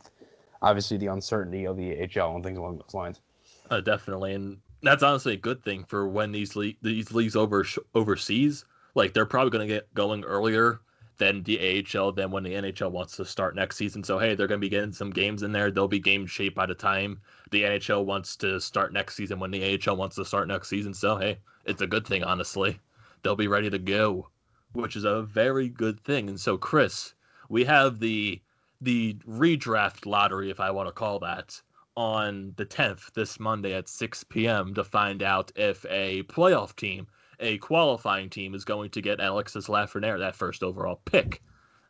obviously 0.61 0.97
the 0.97 1.07
uncertainty 1.07 1.65
of 1.65 1.77
the 1.77 2.01
AHL 2.03 2.35
and 2.35 2.43
things 2.43 2.57
along 2.57 2.77
those 2.77 2.93
lines. 2.93 3.21
Uh, 3.69 3.81
definitely, 3.81 4.33
and 4.33 4.57
that's 4.83 5.03
honestly 5.03 5.33
a 5.33 5.37
good 5.37 5.63
thing 5.63 5.85
for 5.85 6.07
when 6.07 6.31
these 6.31 6.55
le- 6.55 6.73
these 6.81 7.11
leagues 7.11 7.35
over 7.35 7.65
overseas. 7.95 8.65
Like 8.95 9.13
they're 9.13 9.25
probably 9.25 9.51
going 9.51 9.67
to 9.67 9.73
get 9.73 9.93
going 9.93 10.25
earlier 10.25 10.81
than 11.21 11.43
the 11.43 11.85
AHL, 11.95 12.13
then 12.13 12.31
when 12.31 12.41
the 12.41 12.53
NHL 12.55 12.89
wants 12.89 13.15
to 13.17 13.25
start 13.25 13.55
next 13.55 13.77
season. 13.77 14.03
So 14.03 14.17
hey, 14.17 14.33
they're 14.33 14.47
going 14.47 14.59
to 14.59 14.65
be 14.65 14.69
getting 14.69 14.91
some 14.91 15.11
games 15.11 15.43
in 15.43 15.51
there. 15.51 15.69
They'll 15.69 15.87
be 15.87 15.99
game 15.99 16.25
shape 16.25 16.55
by 16.55 16.65
the 16.65 16.73
time 16.73 17.21
the 17.51 17.61
NHL 17.61 18.05
wants 18.05 18.35
to 18.37 18.59
start 18.59 18.91
next 18.91 19.17
season. 19.17 19.39
When 19.39 19.51
the 19.51 19.79
AHL 19.87 19.97
wants 19.97 20.15
to 20.15 20.25
start 20.25 20.47
next 20.47 20.69
season, 20.69 20.95
so 20.95 21.17
hey, 21.17 21.37
it's 21.63 21.83
a 21.83 21.85
good 21.85 22.07
thing. 22.07 22.23
Honestly, 22.23 22.79
they'll 23.21 23.35
be 23.35 23.47
ready 23.47 23.69
to 23.69 23.77
go, 23.77 24.29
which 24.73 24.95
is 24.95 25.03
a 25.03 25.21
very 25.21 25.69
good 25.69 25.99
thing. 25.99 26.27
And 26.27 26.39
so, 26.39 26.57
Chris, 26.57 27.13
we 27.49 27.65
have 27.65 27.99
the 27.99 28.41
the 28.81 29.13
redraft 29.27 30.07
lottery, 30.07 30.49
if 30.49 30.59
I 30.59 30.71
want 30.71 30.87
to 30.87 30.91
call 30.91 31.19
that, 31.19 31.61
on 31.95 32.53
the 32.57 32.65
10th, 32.65 33.13
this 33.13 33.39
Monday 33.39 33.75
at 33.75 33.87
6 33.87 34.23
p.m. 34.23 34.73
to 34.73 34.83
find 34.83 35.21
out 35.21 35.51
if 35.55 35.85
a 35.87 36.23
playoff 36.23 36.75
team, 36.75 37.05
a 37.41 37.57
qualifying 37.57 38.29
team, 38.29 38.53
is 38.53 38.65
going 38.65 38.89
to 38.91 39.01
get 39.01 39.19
Alexis 39.19 39.67
Lafreniere, 39.67 40.19
that 40.19 40.35
first 40.35 40.63
overall 40.63 41.01
pick. 41.05 41.41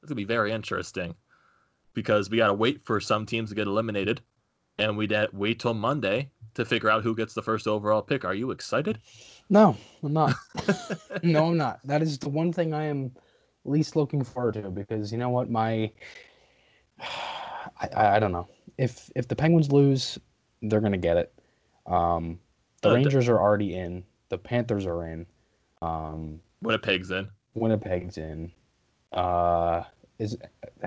It's 0.02 0.10
going 0.10 0.10
to 0.10 0.16
be 0.16 0.24
very 0.24 0.52
interesting 0.52 1.14
because 1.93 2.30
we 2.30 2.38
got 2.38 2.47
to 2.47 2.54
wait 2.54 2.84
for 2.86 2.99
some 2.99 3.26
teams 3.26 3.49
to 3.49 3.56
get 3.56 3.68
eliminated, 3.68 4.22
and 4.78 4.97
we 4.97 5.08
would 5.08 5.30
wait 5.34 5.60
till 5.60 5.74
Monday 5.74 6.32
to 6.56 6.66
figure 6.66 6.89
out 6.89 7.04
who 7.04 7.16
gets 7.16 7.34
the 7.34 7.41
first 7.41 7.68
overall 7.68 8.02
pick. 8.02 8.26
Are 8.26 8.34
you 8.34 8.52
excited? 8.52 8.99
No, 9.49 9.78
I'm 10.02 10.14
not. 10.14 10.34
no, 11.24 11.47
I'm 11.47 11.58
not. 11.58 11.80
That 11.86 12.02
is 12.02 12.18
the 12.18 12.30
one 12.30 12.52
thing 12.52 12.74
I 12.74 12.86
am 12.86 13.12
least 13.66 13.95
looking 13.95 14.24
forward 14.24 14.56
to 14.56 14.70
because 14.70 15.12
you 15.12 15.18
know 15.18 15.30
what, 15.30 15.49
my 15.49 15.91
I, 16.99 17.89
I, 17.93 18.16
I 18.16 18.20
don't 18.20 18.32
know 18.32 18.47
if 18.78 19.10
if 19.16 19.28
the 19.28 19.36
Penguins 19.36 19.72
lose, 19.72 20.18
they're 20.62 20.82
gonna 20.82 20.97
get 20.97 21.18
it. 21.18 21.34
Um, 21.86 22.39
the 22.82 22.89
Uh, 22.89 22.95
Rangers 22.95 23.28
are 23.28 23.39
already 23.39 23.76
in. 23.76 24.04
The 24.30 24.38
Panthers 24.38 24.86
are 24.86 25.06
in. 25.06 25.26
Um, 25.82 26.40
Winnipeg's 26.62 27.12
in. 27.12 27.30
Winnipeg's 27.54 28.18
in. 28.18 28.52
Uh, 29.12 29.84
is 30.20 30.38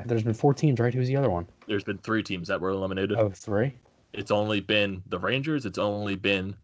there's 0.07 0.23
been 0.23 0.35
four 0.35 0.55
teams, 0.55 0.79
right? 0.81 0.95
Who's 0.95 1.09
the 1.09 1.17
other 1.17 1.31
one? 1.31 1.47
There's 1.67 1.85
been 1.85 1.99
three 1.99 2.23
teams 2.23 2.49
that 2.49 2.61
were 2.61 2.71
eliminated. 2.71 3.19
Oh, 3.19 3.31
three. 3.31 3.75
It's 4.13 4.31
only 4.31 4.61
been 4.61 5.03
the 5.09 5.19
Rangers, 5.19 5.67
it's 5.67 5.79
only 5.79 6.15
been 6.15 6.55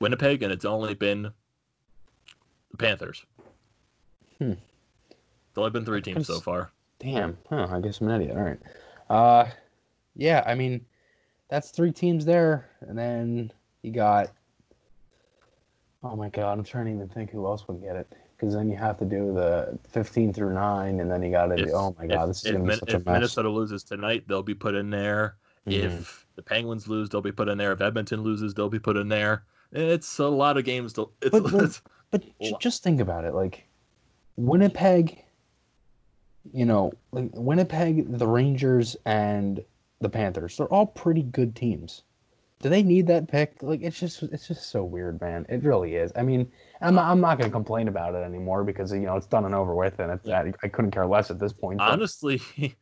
Winnipeg, 0.00 0.42
and 0.42 0.50
it's 0.50 0.64
only 0.64 0.94
been 0.94 1.30
the 2.70 2.76
Panthers. 2.78 3.24
Hmm. 4.38 4.52
It's 4.52 5.58
only 5.58 5.70
been 5.70 5.84
three 5.84 6.00
teams 6.00 6.26
so 6.26 6.40
far. 6.40 6.70
Damn. 6.98 7.36
Huh, 7.48 7.68
I 7.70 7.80
guess 7.80 8.00
I'm 8.00 8.08
an 8.08 8.22
idiot. 8.22 8.36
All 8.36 8.42
right. 8.42 8.60
Uh, 9.10 9.50
yeah. 10.16 10.42
I 10.46 10.54
mean, 10.54 10.84
that's 11.48 11.70
three 11.70 11.92
teams 11.92 12.24
there, 12.24 12.68
and 12.80 12.96
then 12.96 13.52
you 13.82 13.92
got. 13.92 14.30
Oh 16.02 16.14
my 16.16 16.28
God, 16.28 16.58
I'm 16.58 16.64
trying 16.64 16.86
to 16.86 16.92
even 16.92 17.08
think 17.08 17.30
who 17.30 17.46
else 17.46 17.66
would 17.68 17.80
get 17.82 17.96
it 17.96 18.12
because 18.36 18.54
then 18.54 18.68
you 18.70 18.76
have 18.76 18.98
to 18.98 19.04
do 19.04 19.32
the 19.34 19.76
15 19.90 20.32
through 20.32 20.54
nine, 20.54 21.00
and 21.00 21.10
then 21.10 21.22
you 21.24 21.30
got 21.30 21.46
to 21.46 21.56
do. 21.56 21.70
Oh 21.72 21.94
my 21.98 22.06
God, 22.06 22.22
if, 22.24 22.28
this 22.28 22.44
is 22.44 22.52
gonna 22.52 22.64
be 22.64 22.74
such 22.74 22.90
a 22.90 22.92
mess. 22.98 23.00
if. 23.00 23.06
Minnesota 23.06 23.48
loses 23.50 23.82
tonight, 23.82 24.24
they'll 24.28 24.42
be 24.44 24.54
put 24.54 24.74
in 24.76 24.90
there. 24.90 25.36
Mhm. 25.66 25.72
If 25.98 26.26
the 26.36 26.42
Penguins 26.42 26.86
lose, 26.86 27.08
they'll 27.08 27.20
be 27.20 27.32
put 27.32 27.48
in 27.48 27.58
there. 27.58 27.72
If 27.72 27.80
Edmonton 27.80 28.22
loses, 28.22 28.54
they'll 28.54 28.68
be 28.68 28.78
put 28.78 28.96
in 28.96 29.08
there. 29.08 29.42
It's 29.72 30.18
a 30.20 30.28
lot 30.28 30.56
of 30.56 30.64
games. 30.64 30.92
To, 30.94 31.10
it's, 31.20 31.30
But- 31.30 31.42
but- 31.44 31.54
it's- 31.54 31.82
But 32.10 32.22
j- 32.40 32.56
just 32.58 32.82
think 32.82 33.00
about 33.00 33.26
it. 33.26 33.34
Like 33.34 33.66
Winnipeg, 34.36 35.22
you 36.54 36.64
know, 36.64 36.92
like 37.12 37.28
Winnipeg, 37.34 38.16
the 38.16 38.26
Rangers, 38.26 38.96
and 39.04 39.62
the 40.00 40.08
Panthers. 40.08 40.56
They're 40.56 40.72
all 40.72 40.86
pretty 40.86 41.22
good 41.22 41.54
teams. 41.54 42.04
Do 42.60 42.68
they 42.68 42.82
need 42.82 43.06
that 43.06 43.28
pick? 43.28 43.62
Like 43.62 43.82
it's 43.82 43.98
just 43.98 44.22
it's 44.24 44.48
just 44.48 44.70
so 44.70 44.82
weird, 44.82 45.20
man. 45.20 45.46
It 45.48 45.62
really 45.62 45.94
is. 45.94 46.12
I 46.16 46.22
mean, 46.22 46.50
I'm 46.80 46.94
not, 46.96 47.10
I'm 47.10 47.20
not 47.20 47.38
going 47.38 47.48
to 47.50 47.54
complain 47.54 47.86
about 47.88 48.14
it 48.14 48.18
anymore 48.24 48.64
because 48.64 48.92
you 48.92 49.00
know 49.00 49.16
it's 49.16 49.26
done 49.28 49.44
and 49.44 49.54
over 49.54 49.74
with, 49.74 49.98
and 50.00 50.10
it's, 50.12 50.28
I, 50.28 50.52
I 50.62 50.68
couldn't 50.68 50.90
care 50.90 51.06
less 51.06 51.30
at 51.30 51.38
this 51.38 51.52
point. 51.52 51.78
but- 51.78 51.88
honestly, 51.88 52.40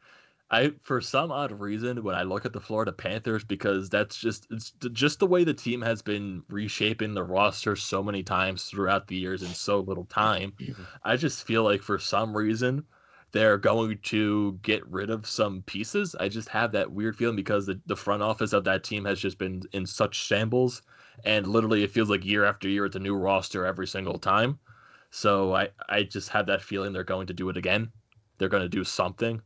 I 0.50 0.72
for 0.82 1.00
some 1.00 1.32
odd 1.32 1.52
reason 1.52 2.02
when 2.04 2.14
I 2.14 2.22
look 2.22 2.46
at 2.46 2.52
the 2.52 2.60
Florida 2.60 2.92
Panthers 2.92 3.44
because 3.44 3.90
that's 3.90 4.16
just 4.16 4.46
it's 4.50 4.70
just 4.92 5.18
the 5.18 5.26
way 5.26 5.44
the 5.44 5.52
team 5.52 5.82
has 5.82 6.02
been 6.02 6.42
reshaping 6.48 7.14
the 7.14 7.24
roster 7.24 7.76
so 7.76 8.02
many 8.02 8.22
times 8.22 8.64
throughout 8.64 9.08
the 9.08 9.16
years 9.16 9.42
in 9.42 9.52
so 9.52 9.80
little 9.80 10.06
time. 10.06 10.52
I 11.02 11.16
just 11.16 11.46
feel 11.46 11.64
like 11.64 11.82
for 11.82 11.98
some 11.98 12.36
reason 12.36 12.84
they're 13.32 13.58
going 13.58 13.98
to 14.04 14.58
get 14.62 14.86
rid 14.86 15.10
of 15.10 15.26
some 15.26 15.62
pieces. 15.62 16.14
I 16.18 16.28
just 16.28 16.48
have 16.48 16.72
that 16.72 16.90
weird 16.90 17.16
feeling 17.16 17.36
because 17.36 17.66
the, 17.66 17.80
the 17.86 17.96
front 17.96 18.22
office 18.22 18.52
of 18.52 18.64
that 18.64 18.84
team 18.84 19.04
has 19.04 19.20
just 19.20 19.38
been 19.38 19.62
in 19.72 19.84
such 19.84 20.14
shambles 20.14 20.82
and 21.24 21.46
literally 21.46 21.82
it 21.82 21.90
feels 21.90 22.10
like 22.10 22.24
year 22.24 22.44
after 22.44 22.68
year 22.68 22.84
it's 22.86 22.96
a 22.96 23.00
new 23.00 23.14
roster 23.14 23.64
every 23.64 23.86
single 23.86 24.18
time. 24.18 24.58
So 25.10 25.54
I, 25.54 25.68
I 25.88 26.02
just 26.02 26.28
have 26.30 26.46
that 26.46 26.62
feeling 26.62 26.92
they're 26.92 27.04
going 27.04 27.26
to 27.28 27.32
do 27.32 27.48
it 27.48 27.56
again. 27.56 27.90
They're 28.38 28.48
going 28.48 28.62
to 28.62 28.68
do 28.68 28.84
something 28.84 29.40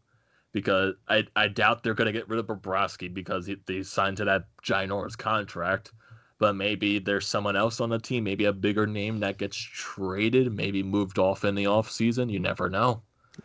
because 0.53 0.95
I, 1.09 1.27
I 1.37 1.49
doubt 1.49 1.83
they're 1.83 1.95
going 1.95 2.07
to 2.07 2.13
get 2.13 2.29
rid 2.29 2.41
of 2.41 2.47
Bobrovsky 2.47 3.13
because 3.13 3.47
he, 3.47 3.57
they 3.67 3.83
signed 3.83 4.17
to 4.19 4.25
that 4.25 4.47
ginormous 4.65 5.17
contract. 5.17 5.93
But 6.39 6.57
maybe 6.57 6.99
there's 6.99 7.27
someone 7.27 7.55
else 7.55 7.81
on 7.81 7.91
the 7.91 7.99
team, 7.99 8.25
maybe 8.25 8.47
a 8.47 8.53
bigger 8.53 8.87
name 8.87 9.21
that 9.21 9.37
gets 9.37 9.57
traded, 9.59 10.53
maybe 10.53 10.83
moved 10.83 11.19
off 11.19 11.45
in 11.45 11.55
the 11.55 11.67
off 11.67 11.91
season. 11.91 12.31
You 12.31 12.41
never 12.41 12.71
know. 12.71 13.03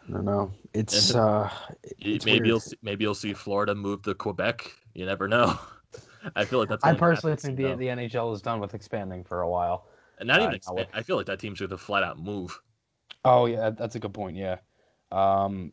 I 0.07 0.11
don't 0.11 0.25
know. 0.25 0.51
It's 0.73 1.11
And- 1.11 1.19
uh, 1.21 1.49
It's 1.99 2.25
maybe 2.25 2.39
weird. 2.39 2.47
you'll 2.47 2.59
see, 2.59 2.77
maybe 2.81 3.03
you'll 3.03 3.15
see 3.15 3.33
Florida 3.33 3.73
move 3.75 4.01
to 4.03 4.13
Quebec. 4.13 4.71
You 4.93 5.05
never 5.05 5.27
know. 5.27 5.57
I 6.35 6.45
feel 6.45 6.59
like 6.59 6.69
that's. 6.69 6.83
I 6.83 6.93
personally 6.95 7.31
happens, 7.33 7.43
think 7.43 7.57
the 7.57 7.75
the 7.75 7.87
NHL 7.87 8.33
is 8.33 8.41
done 8.41 8.59
with 8.59 8.73
expanding 8.73 9.23
for 9.23 9.41
a 9.41 9.49
while. 9.49 9.87
and 10.19 10.27
not 10.27 10.39
uh, 10.39 10.43
even. 10.43 10.55
expand- 10.55 10.87
I 10.93 11.01
feel 11.03 11.17
like 11.17 11.27
that 11.27 11.39
team's 11.39 11.59
going 11.59 11.69
to 11.69 11.77
flat 11.77 12.03
out 12.03 12.17
move. 12.19 12.59
Oh 13.23 13.45
yeah, 13.45 13.69
that's 13.71 13.95
a 13.95 13.99
good 13.99 14.13
point. 14.13 14.35
Yeah, 14.35 14.57
um, 15.11 15.71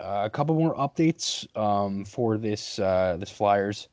uh, 0.00 0.22
a 0.24 0.30
couple 0.30 0.54
more 0.54 0.74
updates 0.76 1.46
um, 1.56 2.04
for 2.04 2.38
this 2.38 2.78
uh, 2.78 3.16
this 3.18 3.30
Flyers 3.30 3.88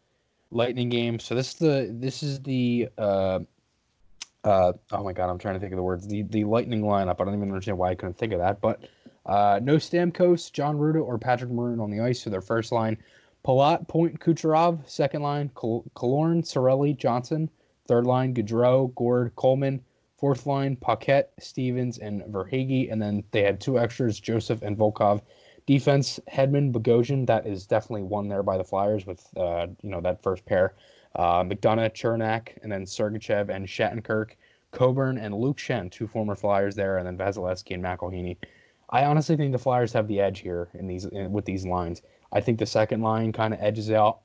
Lightning 0.52 0.90
game. 0.90 1.20
So 1.20 1.36
this 1.36 1.50
is 1.50 1.56
the 1.56 1.90
this 1.94 2.24
is 2.24 2.42
the 2.42 2.90
uh, 2.98 3.40
uh, 4.44 4.74
oh 4.92 5.04
my 5.04 5.14
god, 5.14 5.30
I'm 5.30 5.38
trying 5.38 5.56
to 5.56 5.60
think 5.60 5.72
of 5.72 5.78
the 5.78 5.84
words. 5.84 6.08
The 6.08 6.24
the 6.24 6.44
Lightning 6.46 6.82
lineup. 6.82 7.22
I 7.22 7.26
don't 7.26 7.36
even 7.36 7.50
understand 7.50 7.78
why 7.78 7.92
I 7.92 7.96
couldn't 7.96 8.18
think 8.18 8.34
of 8.34 8.40
that. 8.40 8.60
But 8.62 8.82
uh, 9.26 9.60
no 9.62 9.76
Stamkos, 9.76 10.52
Jan 10.52 10.76
Rutta, 10.76 11.04
or 11.04 11.18
Patrick 11.18 11.52
Maroon 11.52 11.80
on 11.80 11.90
the 11.90 12.02
ice 12.02 12.24
for 12.24 12.30
their 12.30 12.42
first 12.42 12.72
line. 12.72 12.98
Palat, 13.44 13.88
Point, 13.88 14.20
Kucherov, 14.20 14.88
second 14.90 15.22
line. 15.22 15.52
Kal- 15.60 15.86
Killorn, 15.96 16.44
Cirelli, 16.44 16.98
Johnson, 16.98 17.50
third 17.88 18.06
line. 18.06 18.34
Goodrow, 18.34 18.94
Gourde, 18.96 19.36
Coleman. 19.36 19.82
Fourth 20.18 20.46
line, 20.46 20.78
Paquette, 20.78 21.34
Stephens, 21.40 21.98
and 21.98 22.24
Verhaeghe. 22.24 22.92
And 22.92 23.02
then 23.02 23.24
they 23.32 23.44
had 23.44 23.60
two 23.60 23.78
extras, 23.78 24.20
Joseph 24.20 24.62
and 24.62 24.78
Volkov. 24.78 25.22
Defense, 25.66 26.20
Hedman, 26.32 26.72
Bogosian. 26.72 27.28
That 27.28 27.46
is 27.46 27.68
definitely 27.68 28.04
one 28.04 28.30
there 28.30 28.42
by 28.42 28.58
the 28.58 28.64
Flyers 28.64 29.06
with, 29.06 29.28
uh, 29.36 29.68
you 29.82 29.90
know, 29.90 30.02
that 30.02 30.24
first 30.24 30.46
pair. 30.46 30.74
Uh, 31.16 31.44
McDonagh, 31.44 31.94
Cernak, 31.94 32.58
and 32.64 32.72
then 32.72 32.86
Sergachev 32.86 33.50
and 33.50 33.68
Shattenkirk. 33.68 34.32
Coburn 34.72 35.18
and 35.18 35.34
Luke 35.34 35.58
Schenn, 35.58 35.92
two 35.92 36.08
former 36.08 36.36
Flyers 36.36 36.76
there, 36.76 36.98
and 36.98 37.08
then 37.08 37.18
Vasilevskiy 37.18 37.76
and 37.76 37.84
McElhinney. 37.84 38.38
I 38.90 39.06
honestly 39.06 39.36
think 39.36 39.52
the 39.52 39.58
Flyers 39.58 39.94
have 39.94 40.08
the 40.08 40.20
edge 40.20 40.40
here 40.40 40.70
in 40.74 40.88
these 40.88 41.06
in, 41.06 41.32
with 41.32 41.46
these 41.46 41.66
lines. 41.66 42.02
I 42.32 42.42
think 42.42 42.60
the 42.60 42.66
second 42.66 43.02
line 43.02 43.32
kind 43.32 43.54
of 43.54 43.60
edges 43.62 43.92
out 43.92 44.20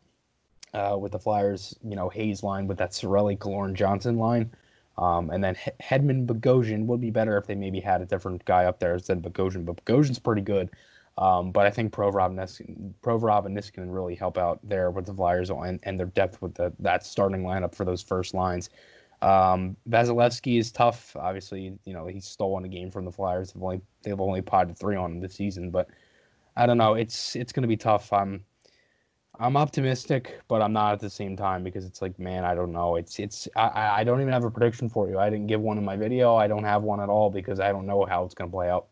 uh, 0.75 0.97
with 0.99 1.13
the 1.13 1.19
Flyers, 1.19 1.77
you 1.83 1.97
know, 1.97 2.09
Hayes 2.09 2.43
line 2.43 2.67
with 2.67 2.79
that 2.79 2.91
Cirelli, 2.93 3.39
Killorn, 3.39 3.75
Johnson 3.75 4.19
line. 4.19 4.51
Um, 4.99 5.31
and 5.31 5.43
then 5.43 5.55
He- 5.55 5.71
Hedman 5.83 6.27
Bogosian 6.27 6.87
would 6.87 7.01
be 7.01 7.11
better 7.11 7.39
if 7.39 7.47
they 7.47 7.55
maybe 7.55 7.81
had 7.81 8.03
a 8.03 8.07
different 8.07 8.45
guy 8.45 8.67
up 8.67 8.81
there 8.81 8.95
instead 8.95 9.19
of 9.19 9.33
Bogosian. 9.33 9.65
But 9.65 9.85
Bogosian's 9.85 10.19
pretty 10.19 10.43
good. 10.43 10.71
Um, 11.19 11.53
but 11.53 11.67
I 11.67 11.71
think 11.71 11.93
Provorov, 11.93 12.35
Provorov 13.03 13.47
and 13.47 13.57
Niskanen 13.57 13.93
really 13.93 14.15
help 14.15 14.39
out 14.39 14.61
there 14.63 14.91
with 14.91 15.07
the 15.07 15.15
Flyers 15.15 15.51
and, 15.51 15.81
and 15.83 15.99
their 15.99 16.07
depth 16.07 16.41
with 16.41 16.55
the, 16.55 16.73
that 16.79 17.05
starting 17.05 17.43
lineup 17.43 17.75
for 17.75 17.85
those 17.85 18.03
first 18.03 18.35
lines. 18.35 18.71
Um, 19.23 19.77
Vasilevskiy 19.89 20.59
is 20.59 20.73
tough. 20.73 21.15
Obviously, 21.17 21.79
you 21.85 21.93
know 21.93 22.07
he's 22.07 22.27
stolen 22.27 22.65
a 22.65 22.69
game 22.69 22.91
from 22.91 23.05
the 23.05 23.13
Flyers. 23.13 23.53
They've 23.53 23.63
only 23.63 23.81
they've 24.03 24.21
only 24.21 24.43
potted 24.43 24.79
three 24.79 24.97
on 24.97 25.13
him 25.13 25.21
this 25.21 25.35
season, 25.35 25.71
but 25.71 25.89
I 26.57 26.67
don't 26.67 26.79
know. 26.79 26.95
It's 26.95 27.37
it's 27.37 27.53
going 27.53 27.63
to 27.63 27.69
be 27.69 27.77
tough. 27.77 28.13
I'm 28.13 28.45
I'm 29.39 29.57
optimistic, 29.57 30.41
but 30.49 30.61
I'm 30.63 30.73
not 30.73 30.93
at 30.93 31.01
the 31.01 31.11
same 31.11 31.37
time 31.37 31.65
because 31.65 31.85
it's 31.87 32.03
like, 32.03 32.19
man, 32.19 32.45
I 32.45 32.55
don't 32.55 32.73
know. 32.73 32.97
It's 32.97 33.19
it's 33.19 33.49
I- 33.57 33.69
I 33.69 34.01
I 34.01 34.05
don't 34.05 34.21
even 34.21 34.33
have 34.33 34.45
a 34.45 34.51
prediction 34.51 34.89
for 34.89 35.09
you. 35.09 35.19
I 35.19 35.31
didn't 35.31 35.47
give 35.47 35.61
one 35.61 35.79
in 35.79 35.85
my 35.85 35.97
video. 35.97 36.37
I 36.37 36.47
don't 36.47 36.65
have 36.65 36.83
one 36.83 37.01
at 37.01 37.09
all 37.09 37.31
because 37.31 37.61
I 37.61 37.73
don't 37.73 37.87
know 37.87 38.05
how 38.05 38.25
it's 38.25 38.35
going 38.35 38.51
to 38.51 38.55
play 38.55 38.71
out. 38.71 38.89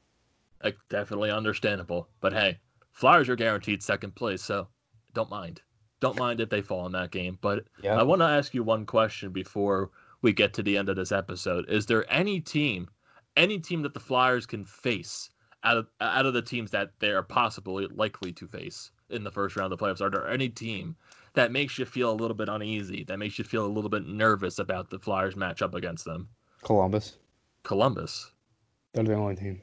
Like, 0.63 0.77
definitely 0.89 1.31
understandable. 1.31 2.09
But 2.21 2.33
hey, 2.33 2.59
Flyers 2.93 3.29
are 3.29 3.37
guaranteed 3.37 3.83
second 3.83 4.15
place, 4.15 4.43
so 4.43 4.69
don't 5.15 5.31
mind. 5.31 5.63
Don't 6.01 6.19
mind 6.19 6.41
if 6.41 6.49
they 6.49 6.63
fall 6.63 6.87
in 6.87 6.93
that 6.93 7.11
game. 7.11 7.39
But 7.41 7.65
Yeah. 7.83 7.97
I 7.99 8.03
want 8.03 8.21
to 8.21 8.27
ask 8.27 8.55
you 8.55 8.63
one 8.63 8.87
question 8.87 9.33
before 9.33 9.91
we 10.23 10.33
get 10.33 10.53
to 10.55 10.63
the 10.63 10.77
end 10.77 10.89
of 10.89 10.97
this 10.97 11.13
episode. 11.13 11.69
Is 11.69 11.87
there 11.87 12.11
any 12.13 12.41
team, 12.41 12.89
any 13.37 13.59
team 13.59 13.83
that 13.83 13.95
the 13.95 14.01
Flyers 14.01 14.47
can 14.47 14.65
face 14.65 15.31
out 15.65 15.77
of 15.77 15.87
out 16.01 16.27
of 16.27 16.35
the 16.35 16.43
teams 16.43 16.71
that 16.71 16.91
they 17.01 17.11
are 17.11 17.23
possibly 17.23 17.87
likely 17.89 18.33
to 18.33 18.47
face 18.47 18.91
in 19.11 19.25
the 19.25 19.31
first 19.31 19.57
round 19.57 19.73
of 19.73 19.79
the 19.79 19.85
playoffs? 19.85 20.01
Are 20.01 20.11
there 20.11 20.29
any 20.29 20.49
team 20.49 20.97
that 21.35 21.53
makes 21.53 21.79
you 21.79 21.85
feel 21.85 22.11
a 22.11 22.15
little 22.15 22.37
bit 22.37 22.49
uneasy, 22.49 23.05
that 23.05 23.19
makes 23.19 23.39
you 23.39 23.45
feel 23.45 23.67
a 23.67 23.69
little 23.69 23.91
bit 23.91 24.07
nervous 24.07 24.59
about 24.59 24.91
the 24.91 24.99
Flyers 24.99 25.35
matchup 25.35 25.75
against 25.75 26.05
them? 26.05 26.29
Columbus. 26.63 27.19
Columbus. 27.63 28.33
They're 28.95 29.05
the 29.05 29.15
only 29.15 29.37
team. 29.37 29.61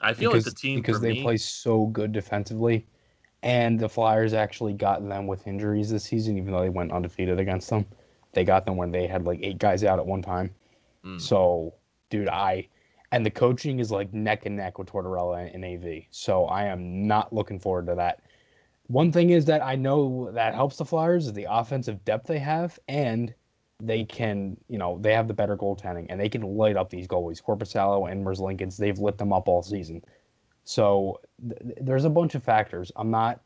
I 0.00 0.14
feel 0.14 0.30
because, 0.30 0.46
like 0.46 0.54
the 0.54 0.60
team 0.60 0.80
because 0.80 1.00
they 1.00 1.12
me, 1.12 1.22
play 1.22 1.36
so 1.36 1.86
good 1.86 2.12
defensively, 2.12 2.86
and 3.42 3.78
the 3.78 3.88
Flyers 3.88 4.34
actually 4.34 4.72
got 4.72 5.06
them 5.06 5.26
with 5.26 5.46
injuries 5.46 5.90
this 5.90 6.04
season, 6.04 6.38
even 6.38 6.52
though 6.52 6.60
they 6.60 6.68
went 6.68 6.92
undefeated 6.92 7.40
against 7.40 7.70
them. 7.70 7.86
They 8.32 8.44
got 8.44 8.64
them 8.64 8.76
when 8.76 8.90
they 8.92 9.06
had 9.06 9.24
like 9.24 9.40
eight 9.42 9.58
guys 9.58 9.84
out 9.84 9.98
at 9.98 10.06
one 10.06 10.22
time. 10.22 10.54
Mm. 11.04 11.20
So, 11.20 11.74
dude, 12.10 12.28
I 12.28 12.68
and 13.12 13.26
the 13.26 13.30
coaching 13.30 13.80
is 13.80 13.90
like 13.90 14.12
neck 14.12 14.46
and 14.46 14.56
neck 14.56 14.78
with 14.78 14.88
Tortorella 14.88 15.52
and 15.52 15.64
AV. 15.64 16.04
So 16.10 16.44
I 16.44 16.64
am 16.64 17.06
not 17.06 17.32
looking 17.32 17.58
forward 17.58 17.86
to 17.86 17.94
that. 17.96 18.22
One 18.86 19.12
thing 19.12 19.30
is 19.30 19.44
that 19.46 19.62
I 19.64 19.76
know 19.76 20.30
that 20.32 20.54
helps 20.54 20.76
the 20.76 20.84
Flyers 20.84 21.26
is 21.26 21.32
the 21.32 21.46
offensive 21.48 22.04
depth 22.04 22.26
they 22.26 22.38
have, 22.40 22.78
and 22.88 23.32
they 23.80 24.04
can, 24.04 24.56
you 24.68 24.78
know, 24.78 24.98
they 25.00 25.14
have 25.14 25.28
the 25.28 25.34
better 25.34 25.56
goaltending, 25.56 26.06
and 26.08 26.20
they 26.20 26.28
can 26.28 26.42
light 26.42 26.76
up 26.76 26.90
these 26.90 27.06
goalies. 27.06 27.42
Korpisalo 27.42 28.10
and 28.10 28.24
Merzlikins, 28.24 28.76
they've 28.76 28.98
lit 28.98 29.16
them 29.16 29.32
up 29.32 29.48
all 29.48 29.62
season. 29.62 30.02
So 30.64 31.20
th- 31.48 31.76
there's 31.80 32.04
a 32.04 32.10
bunch 32.10 32.34
of 32.34 32.42
factors. 32.42 32.90
I'm 32.96 33.10
not, 33.10 33.40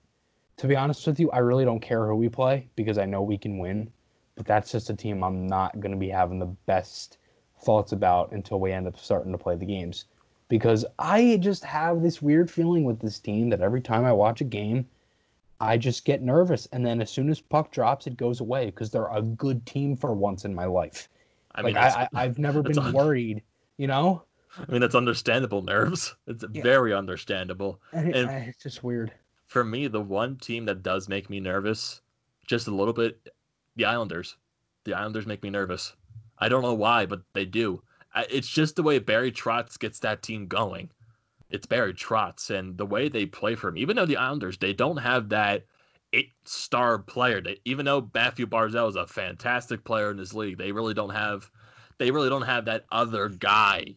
to 0.59 0.67
be 0.67 0.77
honest 0.77 1.07
with 1.07 1.21
you, 1.21 1.31
I 1.31 1.39
really 1.39 1.65
don't 1.65 1.81
care 1.81 2.07
who 2.07 2.17
we 2.17 2.29
play 2.29 2.69
because 2.75 2.99
I 2.99 3.05
know 3.05 3.23
we 3.23 3.39
can 3.39 3.59
win. 3.59 3.91
But 4.37 4.47
that's 4.47 4.73
just 4.73 4.91
a 4.91 4.95
team 4.95 5.23
I'm 5.23 5.47
not 5.47 5.79
going 5.81 5.93
to 5.93 5.99
be 5.99 6.09
having 6.09 6.39
the 6.39 6.47
best 6.67 7.19
thoughts 7.63 7.93
about 7.93 8.33
until 8.33 8.59
we 8.61 8.73
end 8.73 8.87
up 8.87 8.99
starting 8.99 9.33
to 9.33 9.39
play 9.39 9.57
the 9.57 9.65
games. 9.67 10.07
Because 10.49 10.85
I 10.99 11.39
just 11.41 11.65
have 11.65 12.03
this 12.03 12.21
weird 12.21 12.51
feeling 12.51 12.85
with 12.85 13.01
this 13.01 13.19
team 13.19 13.49
that 13.51 13.61
every 13.61 13.81
time 13.81 14.05
I 14.05 14.13
watch 14.13 14.41
a 14.41 14.45
game, 14.45 14.87
I 15.61 15.79
just 15.79 16.05
get 16.05 16.21
nervous. 16.21 16.67
And 16.73 16.85
then 16.85 17.01
as 17.01 17.11
soon 17.11 17.31
as 17.31 17.41
puck 17.41 17.71
drops, 17.73 18.07
it 18.07 18.17
goes 18.17 18.41
away 18.41 18.67
because 18.67 18.91
they're 18.91 19.07
a 19.09 19.23
good 19.23 19.65
team 19.67 19.97
for 19.97 20.13
once 20.13 20.45
in 20.45 20.55
my 20.55 20.67
life. 20.67 21.09
I 21.55 21.61
like 21.61 21.67
mean, 21.67 21.75
that's- 21.75 21.95
I, 21.97 22.09
I, 22.21 22.25
I've 22.25 22.39
never 22.39 22.63
been 22.63 22.79
un- 22.79 22.93
worried, 22.93 23.43
you 23.79 23.87
know? 23.87 24.25
I 24.59 24.71
mean, 24.71 24.81
that's 24.81 24.95
understandable 24.95 25.63
nerves. 25.63 26.15
It's 26.27 26.45
Yeah. 26.53 26.63
very 26.63 26.93
understandable. 26.93 27.81
And- 27.93 28.15
it's 28.15 28.63
just 28.63 28.83
weird. 28.85 29.13
For 29.47 29.63
me, 29.65 29.87
the 29.87 30.01
one 30.01 30.37
team 30.37 30.65
that 30.67 30.83
does 30.83 31.09
make 31.09 31.31
me 31.31 31.39
nervous, 31.39 32.01
just 32.47 32.67
a 32.67 32.75
little 32.75 32.95
bit, 32.95 33.29
the 33.77 33.85
Islanders. 33.85 34.37
The 34.85 34.95
Islanders 34.95 35.27
make 35.27 35.43
me 35.43 35.51
nervous. 35.51 35.95
I 36.39 36.49
don't 36.49 36.63
know 36.63 36.75
why, 36.75 37.07
but 37.07 37.23
they 37.33 37.45
do. 37.45 37.83
It's 38.31 38.49
just 38.49 38.77
the 38.77 38.83
way 38.83 38.99
Barry 38.99 39.33
Trotz 39.33 39.79
gets 39.79 39.99
that 40.01 40.23
team 40.23 40.47
going. 40.47 40.91
It's 41.51 41.67
Barry 41.67 41.95
Trotz 41.95 42.51
and 42.51 42.77
the 42.77 42.87
way 42.87 43.09
they 43.09 43.27
play 43.27 43.55
for 43.55 43.69
him. 43.69 43.77
Even 43.77 43.97
though 43.97 44.07
the 44.07 44.17
Islanders, 44.17 44.59
they 44.59 44.73
don't 44.73 44.99
have 44.99 45.29
that 45.31 45.67
eight 46.13 46.33
star 46.45 46.99
player. 46.99 47.41
They, 47.41 47.61
even 47.65 47.85
though 47.85 48.09
Mathew 48.15 48.47
Barzal 48.47 48.89
is 48.89 48.97
a 48.97 49.07
fantastic 49.07 49.85
player 49.85 50.11
in 50.11 50.17
this 50.17 50.33
league, 50.35 50.59
they 50.59 50.73
really 50.73 50.95
don't 50.95 51.11
have 51.11 51.51
they 51.99 52.11
really 52.11 52.29
don't 52.29 52.43
have 52.43 52.65
that 52.65 52.85
other 52.91 53.29
guy, 53.29 53.95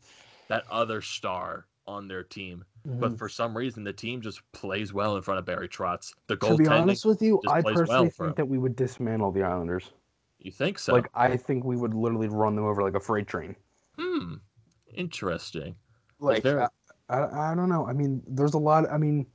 that 0.49 0.65
other 0.69 1.01
star 1.01 1.65
on 1.87 2.07
their 2.07 2.23
team. 2.23 2.65
Mm-hmm. 2.87 2.99
But 2.99 3.17
for 3.17 3.27
some 3.27 3.55
reason, 3.55 3.83
the 3.83 3.91
team 3.91 4.21
just 4.21 4.41
plays 4.53 4.93
well 4.93 5.17
in 5.17 5.21
front 5.21 5.39
of 5.39 5.45
Barry 5.45 5.67
Trotz. 5.67 6.13
The 6.27 6.37
goal. 6.37 6.51
To 6.51 6.57
be 6.57 6.67
honest 6.67 7.05
with 7.05 7.21
you, 7.21 7.41
I 7.49 7.61
personally 7.61 7.85
well 7.87 8.09
think 8.09 8.35
that 8.37 8.47
we 8.47 8.57
would 8.57 8.75
dismantle 8.75 9.31
the 9.31 9.43
Islanders. 9.43 9.91
You 10.39 10.51
think 10.51 10.79
so? 10.79 10.93
Like 10.93 11.09
I 11.13 11.35
think 11.35 11.65
we 11.65 11.75
would 11.75 11.93
literally 11.93 12.29
run 12.29 12.55
them 12.55 12.65
over 12.65 12.81
like 12.81 12.95
a 12.95 12.99
freight 12.99 13.27
train. 13.27 13.55
Hmm. 13.97 14.35
Interesting. 14.93 15.75
Like 16.19 16.43
there... 16.43 16.69
I, 17.09 17.51
I 17.51 17.55
don't 17.55 17.69
know. 17.69 17.85
I 17.85 17.93
mean, 17.93 18.21
there's 18.27 18.53
a 18.53 18.57
lot. 18.57 18.89
I 18.89 18.97
mean, 18.97 19.25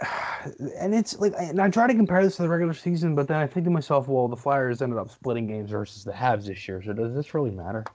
and 0.78 0.94
it's 0.94 1.18
like, 1.18 1.34
and 1.38 1.60
I 1.60 1.70
try 1.70 1.86
to 1.86 1.94
compare 1.94 2.22
this 2.24 2.36
to 2.36 2.42
the 2.42 2.48
regular 2.48 2.74
season, 2.74 3.14
but 3.14 3.28
then 3.28 3.36
I 3.36 3.46
think 3.46 3.64
to 3.64 3.70
myself, 3.70 4.08
well, 4.08 4.28
the 4.28 4.36
Flyers 4.36 4.82
ended 4.82 4.98
up 4.98 5.10
splitting 5.10 5.46
games 5.46 5.70
versus 5.70 6.04
the 6.04 6.12
Habs 6.12 6.46
this 6.46 6.66
year, 6.66 6.82
so 6.82 6.92
does 6.92 7.14
this 7.14 7.34
really 7.34 7.50
matter? 7.50 7.84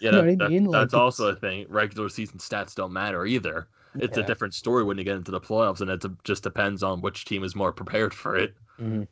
Yeah, 0.00 0.10
that, 0.10 0.38
that, 0.38 0.68
that's 0.72 0.94
also 0.94 1.28
a 1.28 1.36
thing. 1.36 1.64
Regular 1.68 2.08
season 2.08 2.38
stats 2.38 2.74
don't 2.74 2.92
matter 2.92 3.26
either. 3.26 3.68
It's 4.00 4.16
yeah. 4.16 4.24
a 4.24 4.26
different 4.26 4.54
story 4.54 4.84
when 4.84 4.98
you 4.98 5.04
get 5.04 5.16
into 5.16 5.30
the 5.30 5.40
playoffs, 5.40 5.80
and 5.80 5.90
it 5.90 6.04
just 6.24 6.42
depends 6.42 6.82
on 6.82 7.00
which 7.00 7.24
team 7.24 7.44
is 7.44 7.54
more 7.54 7.72
prepared 7.72 8.14
for 8.14 8.36
it. 8.36 8.54
Mm-hmm. 8.80 9.02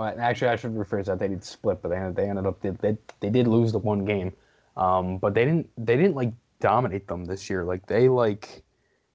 Actually, 0.00 0.48
I 0.48 0.56
should 0.56 0.74
rephrase 0.74 1.06
that. 1.06 1.18
They 1.18 1.28
did 1.28 1.42
split, 1.42 1.82
but 1.82 1.88
they 1.88 1.96
ended, 1.96 2.16
they 2.16 2.28
ended 2.28 2.46
up 2.46 2.60
they, 2.60 2.70
they, 2.70 2.96
they 3.20 3.30
did 3.30 3.48
lose 3.48 3.72
the 3.72 3.78
one 3.78 4.04
game, 4.04 4.32
um, 4.76 5.18
but 5.18 5.34
they 5.34 5.44
didn't 5.44 5.68
they 5.76 5.96
didn't 5.96 6.14
like 6.14 6.32
dominate 6.60 7.08
them 7.08 7.24
this 7.24 7.50
year. 7.50 7.64
Like 7.64 7.86
they 7.86 8.08
like 8.08 8.62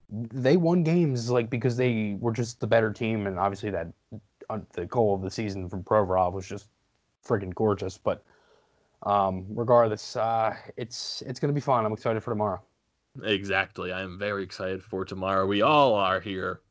they 0.10 0.58
won 0.58 0.84
games 0.84 1.30
like 1.30 1.50
because 1.50 1.78
they 1.78 2.18
were 2.20 2.34
just 2.34 2.60
the 2.60 2.68
better 2.68 2.92
team, 2.92 3.28
and 3.28 3.40
obviously 3.40 3.70
that 3.72 3.88
uh, 4.50 4.60
the 4.74 4.86
goal 4.86 5.16
of 5.16 5.22
the 5.22 5.32
season 5.32 5.70
from 5.70 5.84
Provorov 5.84 6.34
was 6.34 6.48
just 6.48 6.68
freaking 7.26 7.54
gorgeous. 7.54 7.98
But 7.98 8.24
um, 9.04 9.46
regardless, 9.50 10.18
uh, 10.18 10.56
it's 10.76 11.24
it's 11.26 11.40
gonna 11.40 11.54
be 11.54 11.62
fun. 11.62 11.86
I'm 11.86 11.94
excited 11.94 12.22
for 12.22 12.32
tomorrow. 12.32 12.62
Exactly, 13.22 13.92
I 13.92 14.02
am 14.02 14.18
very 14.18 14.42
excited 14.42 14.84
for 14.84 15.06
tomorrow. 15.06 15.46
We 15.46 15.62
all 15.62 15.94
are 15.94 16.20
here 16.20 16.62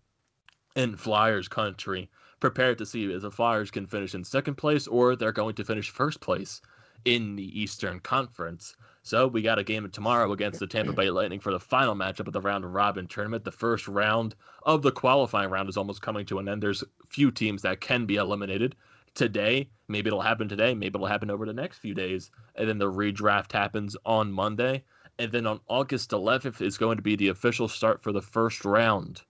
in 0.75 0.97
Flyers 0.97 1.47
country, 1.47 2.11
prepared 2.41 2.79
to 2.79 2.87
see 2.87 3.05
if 3.05 3.23
the 3.23 3.31
Flyers 3.31 3.71
can 3.71 3.87
finish 3.87 4.15
in 4.17 4.25
second 4.25 4.57
place 4.57 4.89
or 4.89 5.15
they're 5.15 5.31
going 5.31 5.55
to 5.55 5.65
finish 5.65 5.91
first 5.91 6.21
place 6.21 6.61
in 7.05 7.37
the 7.37 7.61
Eastern 7.61 8.01
Conference. 8.01 8.75
So 9.05 9.29
we 9.29 9.41
got 9.41 9.61
a 9.61 9.65
game 9.65 9.89
tomorrow 9.91 10.33
against 10.33 10.59
the 10.59 10.67
Tampa 10.67 10.93
Bay 10.93 11.11
Lightning 11.11 11.39
for 11.39 11.53
the 11.53 11.61
final 11.61 11.95
matchup 11.95 12.27
of 12.27 12.33
the 12.33 12.41
round 12.41 12.73
robin 12.75 13.07
tournament. 13.07 13.45
The 13.45 13.53
first 13.53 13.87
round 13.87 14.35
of 14.65 14.83
the 14.83 14.93
qualifying 14.93 15.51
round 15.51 15.69
is 15.69 15.77
almost 15.77 16.03
coming 16.03 16.27
to 16.27 16.41
an 16.41 16.49
end. 16.49 16.61
There's 16.61 16.83
few 17.09 17.31
teams 17.31 17.63
that 17.63 17.81
can 17.81 18.05
be 18.05 18.17
eliminated 18.17 18.75
today. 19.15 19.69
Maybe 19.87 20.09
it'll 20.09 20.21
happen 20.21 20.49
today. 20.49 20.75
Maybe 20.75 20.97
it'll 20.97 21.07
happen 21.07 21.31
over 21.31 21.47
the 21.47 21.53
next 21.53 21.79
few 21.79 21.95
days. 21.95 22.31
And 22.57 22.69
then 22.69 22.79
the 22.79 22.91
redraft 22.91 23.53
happens 23.53 23.97
on 24.05 24.33
Monday. 24.33 24.83
And 25.23 25.31
then 25.31 25.47
on 25.47 25.61
August 25.69 26.11
11th 26.11 26.61
is 26.61 26.77
going 26.77 26.97
to 26.97 27.03
be 27.03 27.15
the 27.15 27.29
official 27.29 27.69
start 27.69 28.03
for 28.03 28.11
the 28.11 28.21
first 28.21 28.65
round 28.65 29.23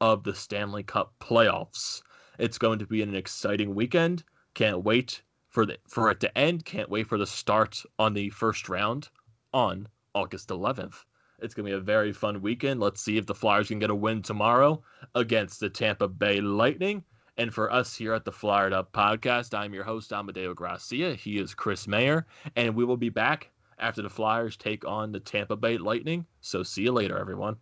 of 0.00 0.22
the 0.22 0.32
Stanley 0.32 0.84
Cup 0.84 1.12
playoffs. 1.18 2.02
It's 2.38 2.56
going 2.56 2.78
to 2.78 2.86
be 2.86 3.02
an 3.02 3.16
exciting 3.16 3.74
weekend. 3.74 4.22
Can't 4.54 4.84
wait 4.84 5.22
for 5.48 5.66
the 5.66 5.78
for 5.88 6.08
it 6.08 6.20
to 6.20 6.38
end. 6.38 6.64
Can't 6.66 6.88
wait 6.88 7.08
for 7.08 7.18
the 7.18 7.26
start 7.26 7.82
on 7.98 8.14
the 8.14 8.30
first 8.30 8.68
round 8.68 9.08
on 9.52 9.88
August 10.14 10.50
11th. 10.50 11.04
It's 11.40 11.52
going 11.52 11.66
to 11.66 11.72
be 11.72 11.76
a 11.76 11.80
very 11.80 12.12
fun 12.12 12.42
weekend. 12.42 12.78
Let's 12.78 13.02
see 13.02 13.18
if 13.18 13.26
the 13.26 13.34
Flyers 13.34 13.66
can 13.66 13.80
get 13.80 13.90
a 13.90 13.94
win 13.96 14.22
tomorrow 14.22 14.80
against 15.16 15.58
the 15.58 15.68
Tampa 15.68 16.06
Bay 16.06 16.40
Lightning. 16.40 17.02
And 17.38 17.52
for 17.52 17.72
us 17.72 17.96
here 17.96 18.14
at 18.14 18.24
the 18.24 18.30
Flyered 18.30 18.72
Up 18.72 18.92
podcast, 18.92 19.58
I'm 19.58 19.74
your 19.74 19.82
host, 19.82 20.12
Amadeo 20.12 20.54
Gracia. 20.54 21.16
He 21.16 21.38
is 21.38 21.54
Chris 21.54 21.88
Mayer, 21.88 22.28
and 22.54 22.76
we 22.76 22.84
will 22.84 22.96
be 22.96 23.08
back 23.08 23.50
after 23.80 24.02
the 24.02 24.10
Flyers 24.10 24.56
take 24.56 24.86
on 24.86 25.12
the 25.12 25.20
Tampa 25.20 25.56
Bay 25.56 25.78
Lightning. 25.78 26.26
So 26.40 26.62
see 26.62 26.82
you 26.82 26.92
later, 26.92 27.18
everyone. 27.18 27.56